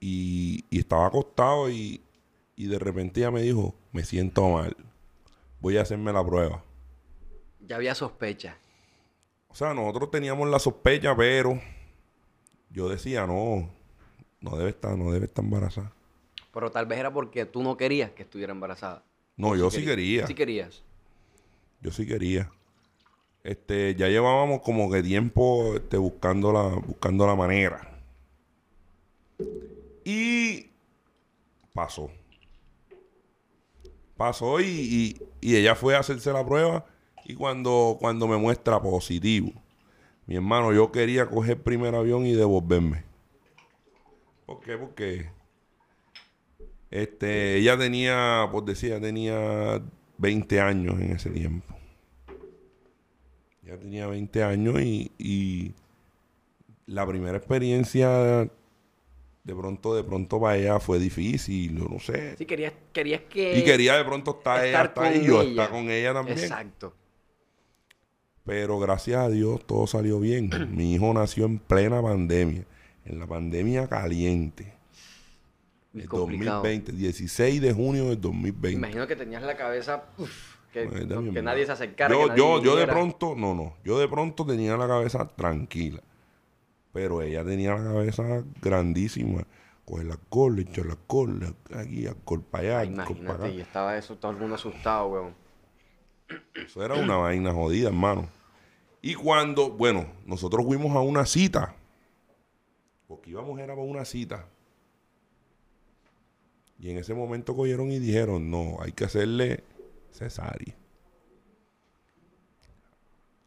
y, 0.00 0.64
y 0.70 0.78
estaba 0.78 1.06
acostado 1.06 1.68
y, 1.70 2.00
y 2.56 2.66
de 2.66 2.78
repente 2.78 3.20
ella 3.20 3.30
me 3.30 3.42
dijo, 3.42 3.74
me 3.92 4.04
siento 4.04 4.48
mal. 4.48 4.76
Voy 5.60 5.76
a 5.76 5.82
hacerme 5.82 6.12
la 6.12 6.24
prueba. 6.24 6.64
Ya 7.60 7.76
había 7.76 7.94
sospecha. 7.94 8.56
O 9.48 9.54
sea, 9.54 9.74
nosotros 9.74 10.10
teníamos 10.10 10.48
la 10.48 10.58
sospecha, 10.58 11.14
pero 11.14 11.60
yo 12.70 12.88
decía, 12.88 13.26
no, 13.26 13.70
no 14.40 14.56
debe 14.56 14.70
estar, 14.70 14.96
no 14.96 15.12
debe 15.12 15.26
estar 15.26 15.44
embarazada. 15.44 15.92
Pero 16.52 16.70
tal 16.70 16.86
vez 16.86 16.98
era 16.98 17.12
porque 17.12 17.46
tú 17.46 17.62
no 17.62 17.76
querías 17.76 18.10
que 18.10 18.22
estuviera 18.22 18.52
embarazada. 18.52 19.04
No, 19.36 19.56
yo 19.56 19.70
sí 19.70 19.84
quería. 19.84 20.26
Sí 20.26 20.34
querías. 20.34 20.82
Yo 21.80 21.90
sí 21.90 22.06
quería. 22.06 22.50
Este, 23.44 23.94
ya 23.94 24.08
llevábamos 24.08 24.62
como 24.62 24.90
que 24.90 25.02
tiempo 25.02 25.76
este, 25.76 25.96
buscando, 25.96 26.52
la, 26.52 26.62
buscando 26.62 27.26
la 27.26 27.34
manera. 27.34 27.88
Y 30.04 30.70
pasó. 31.72 32.10
Pasó 34.16 34.60
y, 34.60 35.16
y- 35.40 35.56
ella 35.56 35.74
fue 35.74 35.96
a 35.96 36.00
hacerse 36.00 36.32
la 36.32 36.44
prueba 36.46 36.86
y 37.24 37.34
cuando, 37.34 37.96
cuando 38.00 38.26
me 38.28 38.36
muestra 38.36 38.80
positivo, 38.80 39.52
mi 40.26 40.36
hermano, 40.36 40.72
yo 40.72 40.92
quería 40.92 41.26
coger 41.28 41.62
primer 41.62 41.94
avión 41.94 42.26
y 42.26 42.32
devolverme. 42.34 43.04
¿Por 44.46 44.60
qué? 44.60 44.76
Porque 44.76 45.30
este, 46.90 47.56
ella 47.56 47.78
tenía, 47.78 48.48
por 48.52 48.64
decir, 48.64 48.92
ella 48.92 49.00
tenía 49.00 49.82
20 50.18 50.60
años 50.60 51.00
en 51.00 51.12
ese 51.12 51.30
tiempo. 51.30 51.74
Ella 53.64 53.78
tenía 53.78 54.06
20 54.06 54.42
años 54.42 54.80
y, 54.82 55.10
y 55.18 55.74
la 56.86 57.06
primera 57.06 57.36
experiencia 57.38 58.48
de 59.44 59.54
pronto, 59.54 59.94
de 59.94 60.04
pronto 60.04 60.40
para 60.40 60.56
ella 60.56 60.78
fue 60.80 60.98
difícil, 60.98 61.76
yo 61.78 61.86
no 61.88 61.98
sé. 61.98 62.36
Sí, 62.36 62.46
querías, 62.46 62.72
querías 62.92 63.22
que... 63.22 63.58
Y 63.58 63.64
quería 63.64 63.96
de 63.96 64.04
pronto 64.04 64.36
estar, 64.38 64.58
ella, 64.64 64.66
estar 64.82 64.86
estar 64.86 65.04
ahí, 65.04 65.18
con 65.18 65.26
yo 65.26 65.40
ella. 65.42 65.50
estar 65.50 65.70
con 65.70 65.90
ella 65.90 66.14
también. 66.14 66.38
Exacto. 66.38 66.94
Pero 68.44 68.78
gracias 68.78 69.18
a 69.20 69.28
Dios 69.28 69.64
todo 69.66 69.86
salió 69.86 70.20
bien. 70.20 70.50
Mi 70.76 70.94
hijo 70.94 71.12
nació 71.12 71.46
en 71.46 71.58
plena 71.58 72.00
pandemia, 72.02 72.64
en 73.04 73.18
la 73.18 73.26
pandemia 73.26 73.88
caliente. 73.88 74.72
El 75.94 76.08
complicado. 76.08 76.62
2020, 76.62 76.92
16 76.92 77.60
de 77.60 77.72
junio 77.72 78.08
del 78.10 78.20
2020. 78.20 78.70
Imagino 78.78 79.06
que 79.06 79.16
tenías 79.16 79.42
la 79.42 79.56
cabeza... 79.56 80.04
uf, 80.18 80.54
que, 80.72 80.86
Pues, 80.86 81.06
no- 81.06 81.32
que 81.32 81.42
nadie 81.42 81.66
se 81.66 81.72
acercara. 81.72 82.14
Yo, 82.14 82.20
que 82.22 82.26
nadie 82.28 82.38
yo, 82.38 82.62
yo 82.62 82.76
de 82.76 82.86
pronto, 82.86 83.34
no, 83.36 83.54
no, 83.54 83.74
yo 83.84 83.98
de 83.98 84.08
pronto 84.08 84.46
tenía 84.46 84.76
la 84.76 84.86
cabeza 84.88 85.28
tranquila. 85.28 86.00
Pero 86.92 87.22
ella 87.22 87.44
tenía 87.44 87.74
la 87.74 87.84
cabeza 87.84 88.44
grandísima. 88.60 89.46
Coger 89.84 90.06
la 90.06 90.14
alcohol, 90.14 90.58
echar 90.60 90.86
la 90.86 90.92
alcohol, 90.92 91.56
aquí, 91.74 92.06
alcohol 92.06 92.42
para 92.42 92.64
allá, 92.64 92.80
alcohol 92.80 93.06
para 93.06 93.08
imagínate, 93.08 93.44
acá. 93.44 93.48
y 93.48 93.60
estaba 93.60 93.96
eso, 93.96 94.16
todo 94.16 94.30
el 94.32 94.38
mundo 94.38 94.54
asustado, 94.54 95.08
weón. 95.08 95.34
Eso 96.54 96.84
era 96.84 96.94
una 96.94 97.16
vaina 97.16 97.52
jodida, 97.52 97.88
hermano. 97.88 98.28
Y 99.00 99.14
cuando, 99.14 99.70
bueno, 99.70 100.06
nosotros 100.24 100.64
fuimos 100.64 100.94
a 100.94 101.00
una 101.00 101.26
cita. 101.26 101.74
Porque 103.08 103.30
íbamos 103.30 103.58
era 103.58 103.74
para 103.74 103.86
una 103.86 104.04
cita. 104.04 104.46
Y 106.78 106.90
en 106.90 106.98
ese 106.98 107.14
momento 107.14 107.54
cogieron 107.54 107.90
y 107.90 107.98
dijeron, 107.98 108.50
no, 108.50 108.76
hay 108.80 108.92
que 108.92 109.04
hacerle 109.04 109.64
cesárea. 110.12 110.74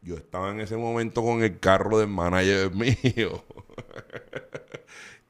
Yo 0.06 0.14
estaba 0.14 0.52
en 0.52 0.60
ese 0.60 0.76
momento 0.76 1.20
con 1.20 1.42
el 1.42 1.58
carro 1.58 1.98
del 1.98 2.06
manager 2.06 2.70
mío. 2.74 3.42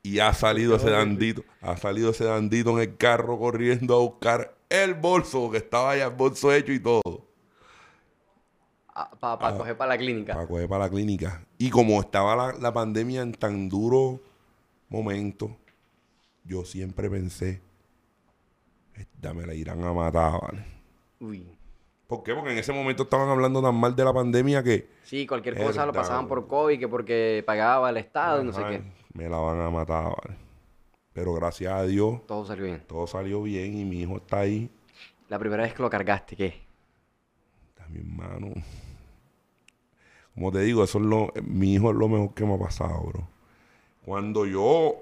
y 0.02 0.18
ha 0.18 0.34
salido 0.34 0.76
ese 0.76 0.90
dandito, 0.90 1.42
ha 1.62 1.78
salido 1.78 2.10
ese 2.10 2.24
dandito 2.24 2.72
en 2.72 2.80
el 2.90 2.96
carro 2.98 3.38
corriendo 3.38 3.96
a 3.96 4.00
buscar 4.00 4.54
el 4.68 4.92
bolso, 4.92 5.50
que 5.50 5.56
estaba 5.56 5.96
ya 5.96 6.04
el 6.08 6.14
bolso 6.14 6.52
hecho 6.52 6.72
y 6.72 6.80
todo. 6.80 7.24
Para 9.18 9.48
Ah. 9.48 9.56
coger 9.56 9.78
para 9.78 9.88
la 9.94 9.98
clínica. 9.98 10.34
para 10.34 10.46
coger 10.46 10.68
para 10.68 10.84
la 10.84 10.90
clínica. 10.90 11.42
Y 11.56 11.70
como 11.70 11.98
estaba 11.98 12.36
la, 12.36 12.52
la 12.58 12.72
pandemia 12.74 13.22
en 13.22 13.32
tan 13.32 13.70
duro 13.70 14.20
momento, 14.90 15.56
yo 16.44 16.66
siempre 16.66 17.08
pensé, 17.08 17.62
esta 18.94 19.32
me 19.32 19.46
la 19.46 19.54
irán 19.54 19.82
a 19.84 19.92
matar, 19.94 20.40
¿vale? 20.40 20.64
Uy. 21.20 21.55
¿Por 22.06 22.22
qué? 22.22 22.34
Porque 22.34 22.52
en 22.52 22.58
ese 22.58 22.72
momento 22.72 23.02
estaban 23.04 23.28
hablando 23.28 23.60
tan 23.60 23.74
mal 23.74 23.96
de 23.96 24.04
la 24.04 24.12
pandemia 24.12 24.62
que 24.62 24.88
Sí, 25.02 25.26
cualquier 25.26 25.56
cosa 25.60 25.84
lo 25.86 25.92
pasaban 25.92 26.28
por. 26.28 26.46
COVID, 26.46 26.78
que 26.78 26.88
porque 26.88 27.42
pagaba 27.46 27.90
el 27.90 27.96
Estado, 27.96 28.42
y 28.42 28.44
no 28.44 28.52
sé 28.52 28.62
qué. 28.68 28.82
me 29.14 29.28
la 29.28 29.38
van 29.38 29.60
a 29.60 29.70
matar, 29.70 30.04
¿vale? 30.04 30.36
Pero 31.12 31.32
gracias 31.34 31.72
a 31.72 31.82
Dios, 31.84 32.24
Todo 32.26 32.44
salió 32.44 32.64
bien. 32.66 32.82
todo 32.86 33.06
salió 33.06 33.42
bien 33.42 33.76
y 33.78 33.84
mi 33.84 34.02
hijo 34.02 34.16
está 34.18 34.40
ahí. 34.40 34.70
La 35.28 35.38
primera 35.38 35.62
vez 35.64 35.74
que 35.74 35.82
lo 35.82 35.90
cargaste, 35.90 36.36
¿qué? 36.36 36.62
Está 37.70 37.88
mi 37.88 37.98
hermano. 37.98 38.52
Como 40.34 40.52
te 40.52 40.60
digo, 40.60 40.84
eso 40.84 40.98
es 40.98 41.04
lo, 41.06 41.32
mi 41.42 41.72
hijo 41.74 41.90
es 41.90 41.96
lo 41.96 42.08
mejor 42.08 42.34
que 42.34 42.44
me 42.44 42.54
ha 42.54 42.58
pasado, 42.58 43.00
bro. 43.04 43.28
Cuando 44.04 44.44
yo, 44.46 44.96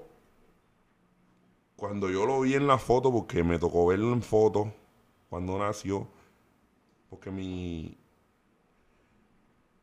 cuando 1.75 2.09
yo 2.09 2.25
lo 2.25 2.39
vi 2.41 2.53
en 2.55 2.65
la 2.67 2.77
foto, 2.77 3.11
porque 3.11 3.43
me 3.43 3.59
tocó 3.59 3.85
verlo 3.87 4.13
en 4.13 4.21
foto, 4.21 4.73
cuando 5.29 5.57
nació, 5.59 6.07
porque 7.09 7.31
mi, 7.31 7.97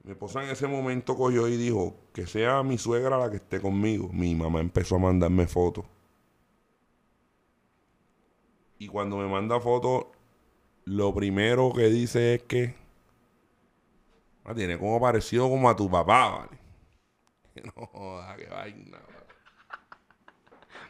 mi 0.04 0.12
esposa 0.12 0.42
en 0.42 0.50
ese 0.50 0.66
momento 0.66 1.16
cogió 1.16 1.48
y 1.48 1.56
dijo 1.56 1.96
que 2.12 2.26
sea 2.26 2.62
mi 2.62 2.78
suegra 2.78 3.18
la 3.18 3.30
que 3.30 3.36
esté 3.36 3.60
conmigo. 3.60 4.08
Mi 4.12 4.34
mamá 4.34 4.60
empezó 4.60 4.96
a 4.96 5.00
mandarme 5.00 5.46
fotos. 5.46 5.84
Y 8.78 8.88
cuando 8.88 9.16
me 9.16 9.28
manda 9.28 9.60
fotos, 9.60 10.06
lo 10.84 11.14
primero 11.14 11.72
que 11.72 11.84
dice 11.84 12.34
es 12.34 12.42
que 12.42 12.74
ah, 14.44 14.54
tiene 14.54 14.76
como 14.76 15.00
parecido 15.00 15.48
como 15.48 15.70
a 15.70 15.76
tu 15.76 15.90
papá, 15.90 16.28
¿vale? 16.28 16.62
No, 17.76 17.86
joda, 17.86 18.34
qué 18.36 18.46
vaina. 18.46 18.98
¿vale? 18.98 19.22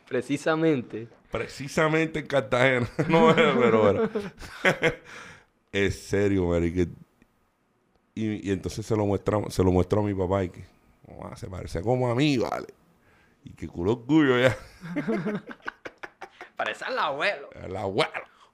Precisamente. 0.09 1.09
Precisamente 1.31 2.21
en 2.21 2.27
Cartagena. 2.27 2.89
no, 3.09 3.35
pero, 3.35 3.83
pero. 3.83 4.11
es 5.73 5.99
serio, 6.01 6.47
marica. 6.49 6.87
Y, 8.15 8.49
y 8.49 8.53
entonces 8.53 8.85
se 8.85 8.95
lo 8.97 9.07
muestra, 9.07 9.39
se 9.51 9.65
lo 9.65 9.73
muestra 9.73 10.01
a 10.01 10.03
mi 10.03 10.15
papá 10.15 10.45
y 10.45 10.51
que 10.51 10.65
"Oh, 11.09 11.35
se 11.35 11.49
parece 11.49 11.81
como 11.83 12.09
a 12.11 12.15
mí, 12.15 12.37
¿vale? 12.37 12.69
Y 13.45 13.51
que 13.51 13.67
culo 13.69 13.93
orgullo 13.93 14.39
ya. 14.39 14.57
Parece 16.57 16.85
al 16.85 16.99
abuelo. 16.99 17.51
El 17.55 17.77
abuelo. 17.77 18.11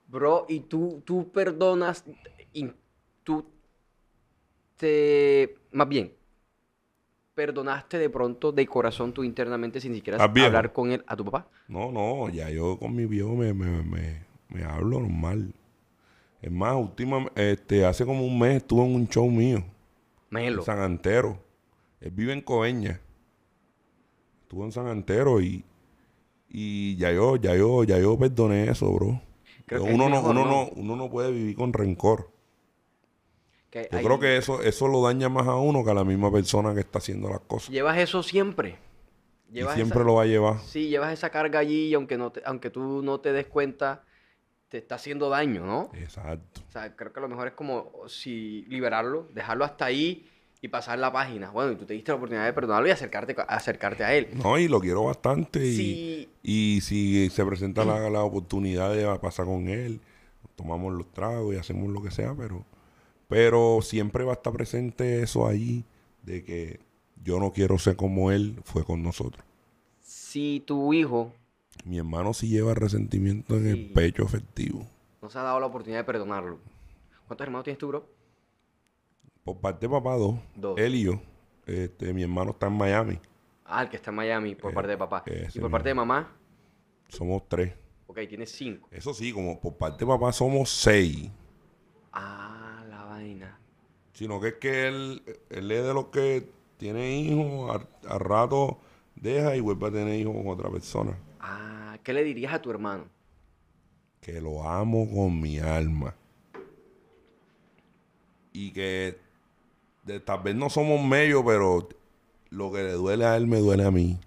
Bro, 0.07 0.47
y 0.49 0.61
tú, 0.61 1.03
tú 1.05 1.31
perdonas, 1.31 2.05
y 2.55 2.71
tú 3.23 3.45
te, 4.79 5.57
más 5.73 5.89
bien, 5.89 6.15
perdonaste 7.35 7.99
de 7.99 8.09
pronto 8.09 8.51
de 8.53 8.67
corazón 8.67 9.13
tú 9.13 9.23
internamente 9.23 9.81
sin 9.81 9.95
siquiera 9.95 10.23
¿Al 10.25 10.31
hablar 10.45 10.73
con 10.73 10.91
él, 10.91 11.05
a 11.07 11.15
tu 11.17 11.25
papá. 11.25 11.49
No, 11.69 11.93
no, 11.93 12.29
ya 12.31 12.49
yo 12.51 12.79
con 12.79 12.95
mi 12.95 13.05
viejo 13.05 13.35
me, 13.35 13.53
me, 13.53 13.83
me, 13.83 14.25
me 14.49 14.65
hablo 14.65 15.01
normal. 15.01 15.53
Es 16.41 16.51
más, 16.53 16.75
última, 16.77 17.27
este, 17.35 17.85
hace 17.85 18.05
como 18.07 18.25
un 18.25 18.39
mes 18.39 18.59
estuve 18.59 18.85
en 18.85 18.95
un 18.95 19.09
show 19.09 19.27
mío, 19.29 19.65
Melo. 20.31 20.61
en 20.61 20.65
San 20.67 20.79
Antero. 20.79 21.39
Él 22.01 22.11
vive 22.13 22.33
en 22.33 22.41
Coveña. 22.43 23.01
Estuve 24.43 24.65
en 24.65 24.73
San 24.73 24.87
Antero 24.87 25.41
y, 25.41 25.65
y 26.49 26.97
ya 26.97 27.13
yo, 27.13 27.37
ya 27.37 27.55
yo, 27.57 27.83
ya 27.85 27.99
yo 27.99 28.17
perdoné 28.19 28.71
eso, 28.71 28.91
bro. 28.93 29.21
Creo 29.67 29.85
uno, 29.85 30.09
no, 30.09 30.21
uno, 30.21 30.33
¿no? 30.33 30.45
no, 30.47 30.69
uno 30.77 30.97
no 30.97 31.11
puede 31.11 31.31
vivir 31.33 31.57
con 31.57 31.73
rencor. 31.73 32.31
Que 33.71 33.89
Yo 33.93 33.99
hay- 33.99 34.05
creo 34.05 34.19
que 34.19 34.37
eso, 34.39 34.63
eso 34.63 34.89
lo 34.89 35.03
daña 35.03 35.29
más 35.29 35.47
a 35.47 35.57
uno 35.57 35.85
que 35.85 35.91
a 35.91 35.95
la 35.95 36.05
misma 36.05 36.33
persona 36.33 36.73
que 36.73 36.81
está 36.81 36.99
haciendo 36.99 37.29
las 37.29 37.41
cosas. 37.41 37.69
Llevas 37.71 37.99
eso 37.99 38.23
siempre. 38.23 38.79
Y 39.53 39.57
siempre 39.59 39.83
esa- 39.83 40.05
lo 40.05 40.15
va 40.15 40.23
a 40.23 40.27
llevar. 40.27 40.61
Sí, 40.61 40.89
llevas 40.89 41.13
esa 41.13 41.29
carga 41.31 41.59
allí 41.59 41.89
y 41.89 41.95
aunque, 41.95 42.17
no 42.17 42.31
te- 42.33 42.43
aunque 42.47 42.71
tú 42.71 43.03
no 43.03 43.21
te 43.21 43.33
des 43.33 43.47
cuenta, 43.47 44.05
te 44.69 44.79
está 44.79 44.97
haciendo 44.97 45.29
daño, 45.31 45.65
¿no? 45.65 45.91
Exacto. 45.95 46.61
O 46.69 46.73
sea, 46.73 46.95
creo 46.95 47.13
que 47.13 47.21
lo 47.21 47.29
mejor 47.29 47.49
es 47.49 47.55
como 47.55 47.91
si 48.07 48.65
liberarlo, 48.69 49.27
dejarlo 49.33 49.65
hasta 49.65 49.87
ahí 49.87 50.27
y 50.61 50.69
pasar 50.69 50.99
la 50.99 51.13
página. 51.13 51.51
Bueno, 51.51 51.73
y 51.73 51.77
tú 51.77 51.87
te 51.87 51.95
diste 51.95 52.11
la 52.11 52.17
oportunidad 52.17 52.45
de 52.45 52.53
perdonarlo 52.53 52.89
y 52.89 52.91
acercarte, 52.91 53.35
acercarte 53.49 54.05
a 54.05 54.15
él. 54.15 54.29
No, 54.35 54.59
y 54.59 54.69
lo 54.69 54.81
quiero 54.81 55.05
bastante. 55.05 55.65
Y, 55.67 55.73
Sí. 55.77 56.29
y 56.43 56.81
si 56.83 57.31
se 57.31 57.45
presenta 57.47 57.85
la, 57.85 58.11
la 58.11 58.23
oportunidad 58.23 58.93
de 58.95 59.07
pasar 59.21 59.47
con 59.47 59.69
él, 59.69 60.01
tomamos 60.57 60.93
los 60.93 61.11
tragos 61.13 61.55
y 61.55 61.59
hacemos 61.59 61.89
lo 61.91 62.03
que 62.03 62.11
sea, 62.11 62.35
pero, 62.35 62.65
pero 63.29 63.81
siempre 63.83 64.25
va 64.25 64.33
a 64.33 64.35
estar 64.35 64.53
presente 64.53 65.23
eso 65.23 65.47
ahí 65.47 65.85
de 66.25 66.43
que 66.45 66.81
yo 67.23 67.39
no 67.39 67.53
quiero 67.53 67.79
ser 67.79 67.97
como 67.97 68.33
él 68.33 68.61
fue 68.65 68.85
con 68.85 69.03
nosotros. 69.03 69.45
Si 70.03 70.63
tu 70.67 70.93
hijo 70.93 71.33
Mi 71.85 71.99
hermano 71.99 72.35
sí 72.35 72.49
lleva 72.49 72.75
resentimiento 72.75 73.57
en 73.57 73.63
Sí. 73.65 73.69
el 73.71 73.93
pecho 73.93 74.23
efectivo. 74.25 74.87
no 75.23 75.29
se 75.31 75.39
ha 75.39 75.43
dado 75.43 75.59
la 75.61 75.67
oportunidad 75.67 76.01
de 76.01 76.05
perdonarlo, 76.05 76.59
¿cuántos 77.27 77.45
hermanos 77.45 77.65
tienes 77.65 77.79
tú, 77.79 77.89
bro? 77.89 78.07
Por 79.45 79.59
parte 79.59 79.87
de 79.87 79.91
papá, 79.91 80.15
dos. 80.17 80.37
Dos. 80.55 80.79
Él 80.79 80.95
y 80.95 81.05
yo. 81.05 81.21
Este, 81.67 82.13
mi 82.15 82.23
hermano 82.23 82.53
está 82.53 82.67
en 82.69 82.75
Miami. 82.75 83.19
Ah, 83.65 83.83
el 83.83 83.89
que 83.91 83.97
está 83.97 84.11
en 84.11 84.17
Miami 84.17 84.55
por 84.55 84.71
Eh, 84.71 84.75
parte 84.75 84.91
de 84.91 84.97
papá. 84.97 85.23
ese 85.27 85.59
Y 85.59 85.61
por 85.61 85.71
parte 85.71 85.89
de 85.91 85.95
mamá, 85.95 86.35
Somos 87.09 87.49
tres. 87.49 87.73
ok, 88.07 88.19
tienes 88.29 88.51
cinco. 88.53 88.89
Eso 88.91 89.13
sí, 89.13 89.33
como 89.33 89.61
por 89.61 89.77
parte 89.77 90.05
de 90.05 90.11
papá 90.11 90.33
somos 90.33 90.71
seis. 90.71 91.31
Ah, 92.13 92.85
la 92.89 93.05
vaina. 93.05 93.59
Sino 94.13 94.41
que 94.41 94.49
es 94.49 94.55
que 94.55 94.89
él, 94.89 95.23
él 95.51 95.71
es 95.71 95.85
de 95.85 95.95
los 95.95 96.07
que 96.07 96.49
tiene 96.77 97.19
hijos, 97.19 97.71
a, 98.07 98.15
a 98.15 98.19
rato 98.19 98.79
deja 99.17 99.57
y 99.57 99.61
vuelve 99.61 99.89
a 99.89 99.91
tener 99.91 100.19
hijos 100.21 100.35
con 100.37 100.49
otra 100.49 100.71
persona. 100.71 101.17
Ah, 101.41 101.99
¿qué 102.03 102.13
le 102.13 102.25
dirías 102.25 102.53
a 102.53 102.63
tu 102.63 102.71
hermano? 102.71 103.05
Que 104.21 104.41
lo 104.41 104.69
amo 104.69 105.09
con 105.09 105.41
mi 105.41 105.59
alma. 105.59 106.15
Y 108.53 108.73
que 108.73 109.19
de- 110.05 110.21
tal 110.21 110.43
vez 110.43 110.55
no 110.57 110.69
somos 110.71 111.03
medios, 111.05 111.43
pero 111.47 111.89
lo 112.51 112.73
que 112.73 112.83
le 112.83 112.93
duele 112.93 113.25
a 113.25 113.37
él 113.37 113.47
me 113.47 113.59
duele 113.59 113.85
a 113.85 113.91
mí. 113.91 114.19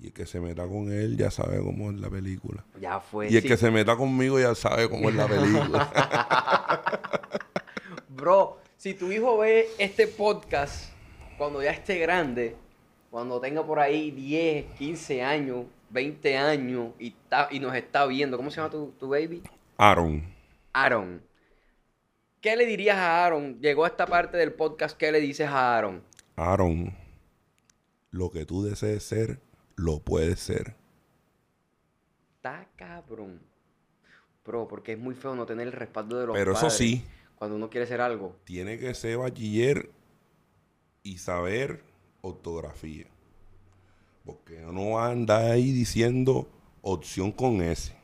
Y 0.00 0.06
el 0.06 0.12
que 0.12 0.26
se 0.26 0.40
meta 0.40 0.66
con 0.68 0.92
él 0.92 1.16
ya 1.16 1.30
sabe 1.30 1.58
cómo 1.58 1.90
es 1.90 1.96
la 1.98 2.08
película. 2.08 2.64
Ya 2.80 3.00
fue. 3.00 3.28
Y 3.30 3.36
el 3.36 3.42
sí. 3.42 3.48
que 3.48 3.56
se 3.56 3.70
meta 3.70 3.96
conmigo 3.96 4.38
ya 4.38 4.54
sabe 4.54 4.88
cómo 4.88 5.08
es 5.08 5.16
la 5.16 5.26
película. 5.26 5.90
Bro, 8.08 8.58
si 8.76 8.94
tu 8.94 9.10
hijo 9.10 9.38
ve 9.38 9.68
este 9.78 10.06
podcast 10.06 10.92
cuando 11.36 11.60
ya 11.62 11.72
esté 11.72 11.98
grande, 11.98 12.54
cuando 13.10 13.40
tenga 13.40 13.66
por 13.66 13.80
ahí 13.80 14.12
10, 14.12 14.66
15 14.76 15.22
años, 15.22 15.64
20 15.90 16.36
años 16.36 16.92
y, 16.98 17.08
está- 17.08 17.48
y 17.50 17.60
nos 17.60 17.74
está 17.74 18.06
viendo, 18.06 18.36
¿cómo 18.36 18.50
se 18.50 18.56
llama 18.56 18.70
tu, 18.70 18.92
tu 18.98 19.08
baby? 19.08 19.42
Aaron, 19.76 20.22
Aaron. 20.72 21.22
¿Qué 22.40 22.56
le 22.56 22.66
dirías 22.66 22.96
a 22.96 23.24
Aaron? 23.24 23.58
Llegó 23.60 23.84
a 23.84 23.88
esta 23.88 24.06
parte 24.06 24.36
del 24.36 24.52
podcast, 24.52 24.96
¿qué 24.96 25.10
le 25.10 25.20
dices 25.20 25.48
a 25.48 25.76
Aaron? 25.76 26.02
Aaron, 26.36 26.94
lo 28.10 28.30
que 28.30 28.44
tú 28.46 28.62
desees 28.62 29.02
ser, 29.02 29.40
lo 29.76 30.00
puedes 30.00 30.38
ser. 30.40 30.76
Está 32.36 32.68
cabrón. 32.76 33.40
Bro, 34.44 34.66
porque 34.68 34.92
es 34.92 34.98
muy 34.98 35.14
feo 35.14 35.34
no 35.34 35.44
tener 35.46 35.66
el 35.66 35.72
respaldo 35.72 36.18
de 36.18 36.26
los 36.26 36.34
Pero 36.36 36.52
eso 36.52 36.60
padres 36.62 36.78
sí, 36.78 37.04
Cuando 37.34 37.56
uno 37.56 37.68
quiere 37.68 37.84
hacer 37.84 38.00
algo. 38.00 38.36
tiene 38.44 38.78
que 38.78 38.94
ser 38.94 39.18
bachiller 39.18 39.90
y 41.02 41.18
saber 41.18 41.82
ortografía. 42.22 43.06
Porque 44.28 44.58
no 44.60 44.90
va 44.90 45.06
a 45.06 45.10
andar 45.12 45.52
ahí 45.52 45.72
diciendo 45.72 46.46
opción 46.82 47.32
con 47.32 47.62
S. 47.62 47.96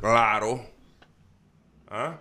claro. 0.00 0.62
¿Ah? 1.86 2.16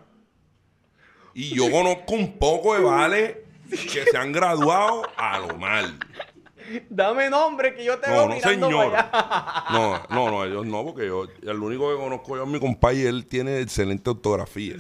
Y 1.34 1.56
yo 1.56 1.72
conozco 1.72 2.16
un 2.16 2.38
poco 2.38 2.74
de 2.76 2.82
vales 2.82 3.38
que 3.70 4.04
se 4.12 4.18
han 4.18 4.34
graduado 4.34 5.04
a 5.16 5.40
lo 5.40 5.58
mal. 5.58 5.98
Dame 6.90 7.30
nombre 7.30 7.74
que 7.74 7.86
yo 7.86 7.98
te 7.98 8.10
No, 8.10 8.14
veo 8.14 8.28
no, 8.28 8.36
mirando 8.36 8.68
señor. 8.68 8.92
para 8.92 9.10
allá. 9.10 9.64
No, 9.72 10.04
no, 10.10 10.32
no, 10.32 10.44
ellos 10.46 10.66
no, 10.66 10.84
porque 10.84 11.08
yo, 11.08 11.28
el 11.44 11.60
único 11.64 11.90
que 11.92 11.96
conozco 12.04 12.36
yo 12.36 12.44
es 12.44 12.50
mi 12.50 12.60
compadre 12.60 12.98
y 12.98 13.06
él 13.06 13.26
tiene 13.26 13.62
excelente 13.62 14.10
ortografía. 14.10 14.76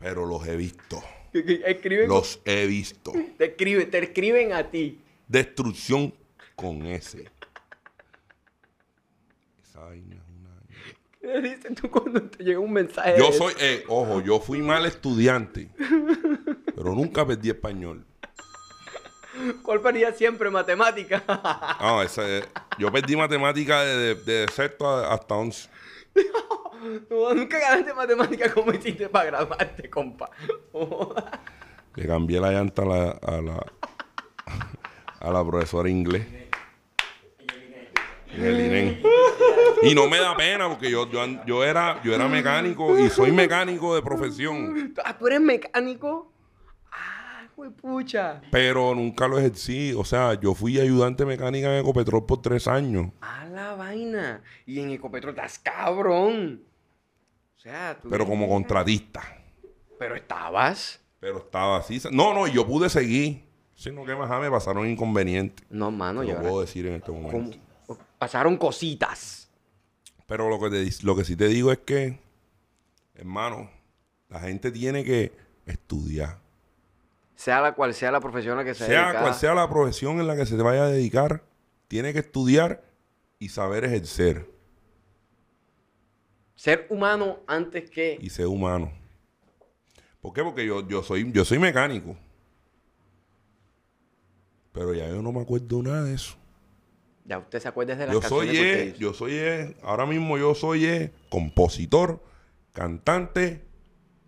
Pero 0.00 0.26
los 0.26 0.44
he 0.48 0.56
visto. 0.56 1.00
Escriben, 1.38 2.08
Los 2.08 2.40
he 2.44 2.66
visto. 2.66 3.12
te, 3.38 3.44
escriben, 3.46 3.90
te 3.90 3.98
escriben 3.98 4.52
a 4.52 4.70
ti. 4.70 5.00
Destrucción 5.26 6.14
con 6.54 6.86
S. 6.86 7.24
Esa 9.62 9.80
vaina 9.80 10.16
es 10.16 10.22
una- 10.28 10.60
¿Qué 11.20 11.26
le 11.40 11.56
dices 11.56 11.74
tú 11.74 11.90
cuando 11.90 12.22
te 12.22 12.44
llega 12.44 12.58
un 12.60 12.72
mensaje? 12.72 13.14
Yo 13.18 13.32
soy, 13.32 13.54
eh, 13.60 13.84
ojo, 13.88 14.20
yo 14.20 14.38
fui 14.40 14.60
mal 14.62 14.84
estudiante, 14.86 15.70
pero 16.76 16.94
nunca 16.94 17.26
perdí 17.26 17.50
español. 17.50 18.04
¿Cuál 19.62 19.80
perdía 19.80 20.12
siempre? 20.12 20.48
Matemática. 20.50 21.24
Ah, 21.26 22.02
esa 22.04 22.28
es- 22.28 22.44
yo 22.78 22.92
perdí 22.92 23.16
matemática 23.16 23.82
de, 23.82 24.14
de, 24.14 24.22
de 24.42 24.52
sexto 24.52 24.88
hasta 24.88 25.34
once. 25.34 25.68
No, 27.10 27.34
nunca 27.34 27.58
ganaste 27.58 27.94
matemática 27.94 28.52
como 28.52 28.72
hiciste 28.72 29.08
para 29.08 29.26
graduarte, 29.26 29.88
compa. 29.88 30.30
Le 31.96 32.06
cambié 32.06 32.40
la 32.40 32.50
llanta 32.50 32.82
a 32.82 32.84
la, 32.84 33.10
a 33.10 33.40
la, 33.40 33.66
a 35.20 35.30
la 35.30 35.46
profesora 35.46 35.88
inglés. 35.88 36.26
En 38.36 38.44
el 38.44 38.60
INEM. 38.60 39.02
Y 39.82 39.94
no 39.94 40.08
me 40.08 40.18
da 40.18 40.36
pena 40.36 40.68
porque 40.68 40.90
yo, 40.90 41.08
yo, 41.10 41.24
yo, 41.46 41.64
era, 41.64 42.02
yo 42.02 42.14
era 42.14 42.26
mecánico 42.28 42.98
y 42.98 43.08
soy 43.08 43.30
mecánico 43.30 43.94
de 43.94 44.02
profesión, 44.02 44.94
ah, 45.04 45.16
¿tú 45.16 45.28
eres 45.28 45.40
mecánico? 45.40 46.33
Ah, 47.56 47.70
pucha. 47.80 48.42
pero 48.50 48.94
nunca 48.94 49.28
lo 49.28 49.38
ejercí. 49.38 49.92
O 49.96 50.04
sea, 50.04 50.34
yo 50.40 50.54
fui 50.54 50.78
ayudante 50.80 51.24
mecánica 51.24 51.72
en 51.72 51.80
Ecopetrol 51.80 52.26
por 52.26 52.42
tres 52.42 52.66
años. 52.68 53.10
A 53.20 53.44
la 53.46 53.74
vaina. 53.74 54.42
Y 54.66 54.80
en 54.80 54.90
Ecopetro 54.90 55.30
estás 55.30 55.58
cabrón. 55.58 56.62
O 57.56 57.60
sea, 57.60 57.98
tú. 58.00 58.08
pero 58.08 58.26
como 58.26 58.48
contratista. 58.48 59.22
Pero 59.98 60.16
estabas. 60.16 61.00
Pero 61.20 61.38
estaba 61.38 61.78
así. 61.78 62.00
No, 62.12 62.34
no, 62.34 62.46
yo 62.46 62.66
pude 62.66 62.88
seguir. 62.90 63.42
Sino 63.74 64.04
que 64.04 64.14
más 64.14 64.30
me 64.40 64.50
pasaron 64.50 64.88
inconvenientes. 64.88 65.66
No, 65.68 65.90
mano, 65.90 66.22
yo. 66.22 66.34
lo 66.34 66.40
puedo 66.40 66.60
decir 66.60 66.86
en 66.86 66.94
este 66.94 67.10
momento. 67.10 67.58
Pasaron 68.18 68.56
cositas. 68.56 69.50
Pero 70.26 70.48
lo 70.48 70.58
que, 70.58 70.70
te, 70.70 71.04
lo 71.04 71.16
que 71.16 71.24
sí 71.24 71.36
te 71.36 71.48
digo 71.48 71.72
es 71.72 71.78
que, 71.78 72.18
hermano, 73.14 73.70
la 74.28 74.40
gente 74.40 74.70
tiene 74.70 75.04
que 75.04 75.32
estudiar. 75.66 76.38
Sea 77.44 77.60
la 77.60 77.74
cual 77.74 77.92
sea 77.92 78.10
la 78.10 78.20
profesión 78.20 78.54
a 78.54 78.62
la 78.62 78.64
que 78.64 78.72
se 78.72 78.86
Sea 78.86 79.04
dedica. 79.08 79.20
cual 79.20 79.34
sea 79.34 79.52
la 79.54 79.68
profesión 79.68 80.18
en 80.18 80.26
la 80.26 80.34
que 80.34 80.46
se 80.46 80.56
te 80.56 80.62
vaya 80.62 80.84
a 80.84 80.88
dedicar, 80.88 81.44
tiene 81.88 82.14
que 82.14 82.20
estudiar 82.20 82.82
y 83.38 83.50
saber 83.50 83.84
ejercer 83.84 84.48
Ser 86.54 86.86
humano 86.88 87.40
antes 87.46 87.90
que. 87.90 88.16
y 88.18 88.30
ser 88.30 88.46
humano. 88.46 88.90
¿Por 90.22 90.32
qué? 90.32 90.42
Porque 90.42 90.64
yo, 90.64 90.88
yo, 90.88 91.02
soy, 91.02 91.30
yo 91.32 91.44
soy 91.44 91.58
mecánico. 91.58 92.16
Pero 94.72 94.94
ya 94.94 95.06
yo 95.08 95.20
no 95.20 95.30
me 95.30 95.42
acuerdo 95.42 95.82
nada 95.82 96.04
de 96.04 96.14
eso. 96.14 96.36
Ya 97.26 97.36
usted 97.40 97.60
se 97.60 97.68
acuerda 97.68 97.94
de 97.94 98.06
las 98.06 98.14
Yo 98.14 98.20
canciones 98.20 98.46
soy, 98.46 98.56
que 98.56 98.62
usted 98.62 98.80
eh, 98.80 98.86
hizo. 98.88 98.98
yo 99.00 99.12
soy, 99.12 99.32
eh, 99.34 99.76
ahora 99.82 100.06
mismo 100.06 100.38
yo 100.38 100.54
soy 100.54 100.86
eh, 100.86 101.12
compositor, 101.28 102.22
cantante 102.72 103.66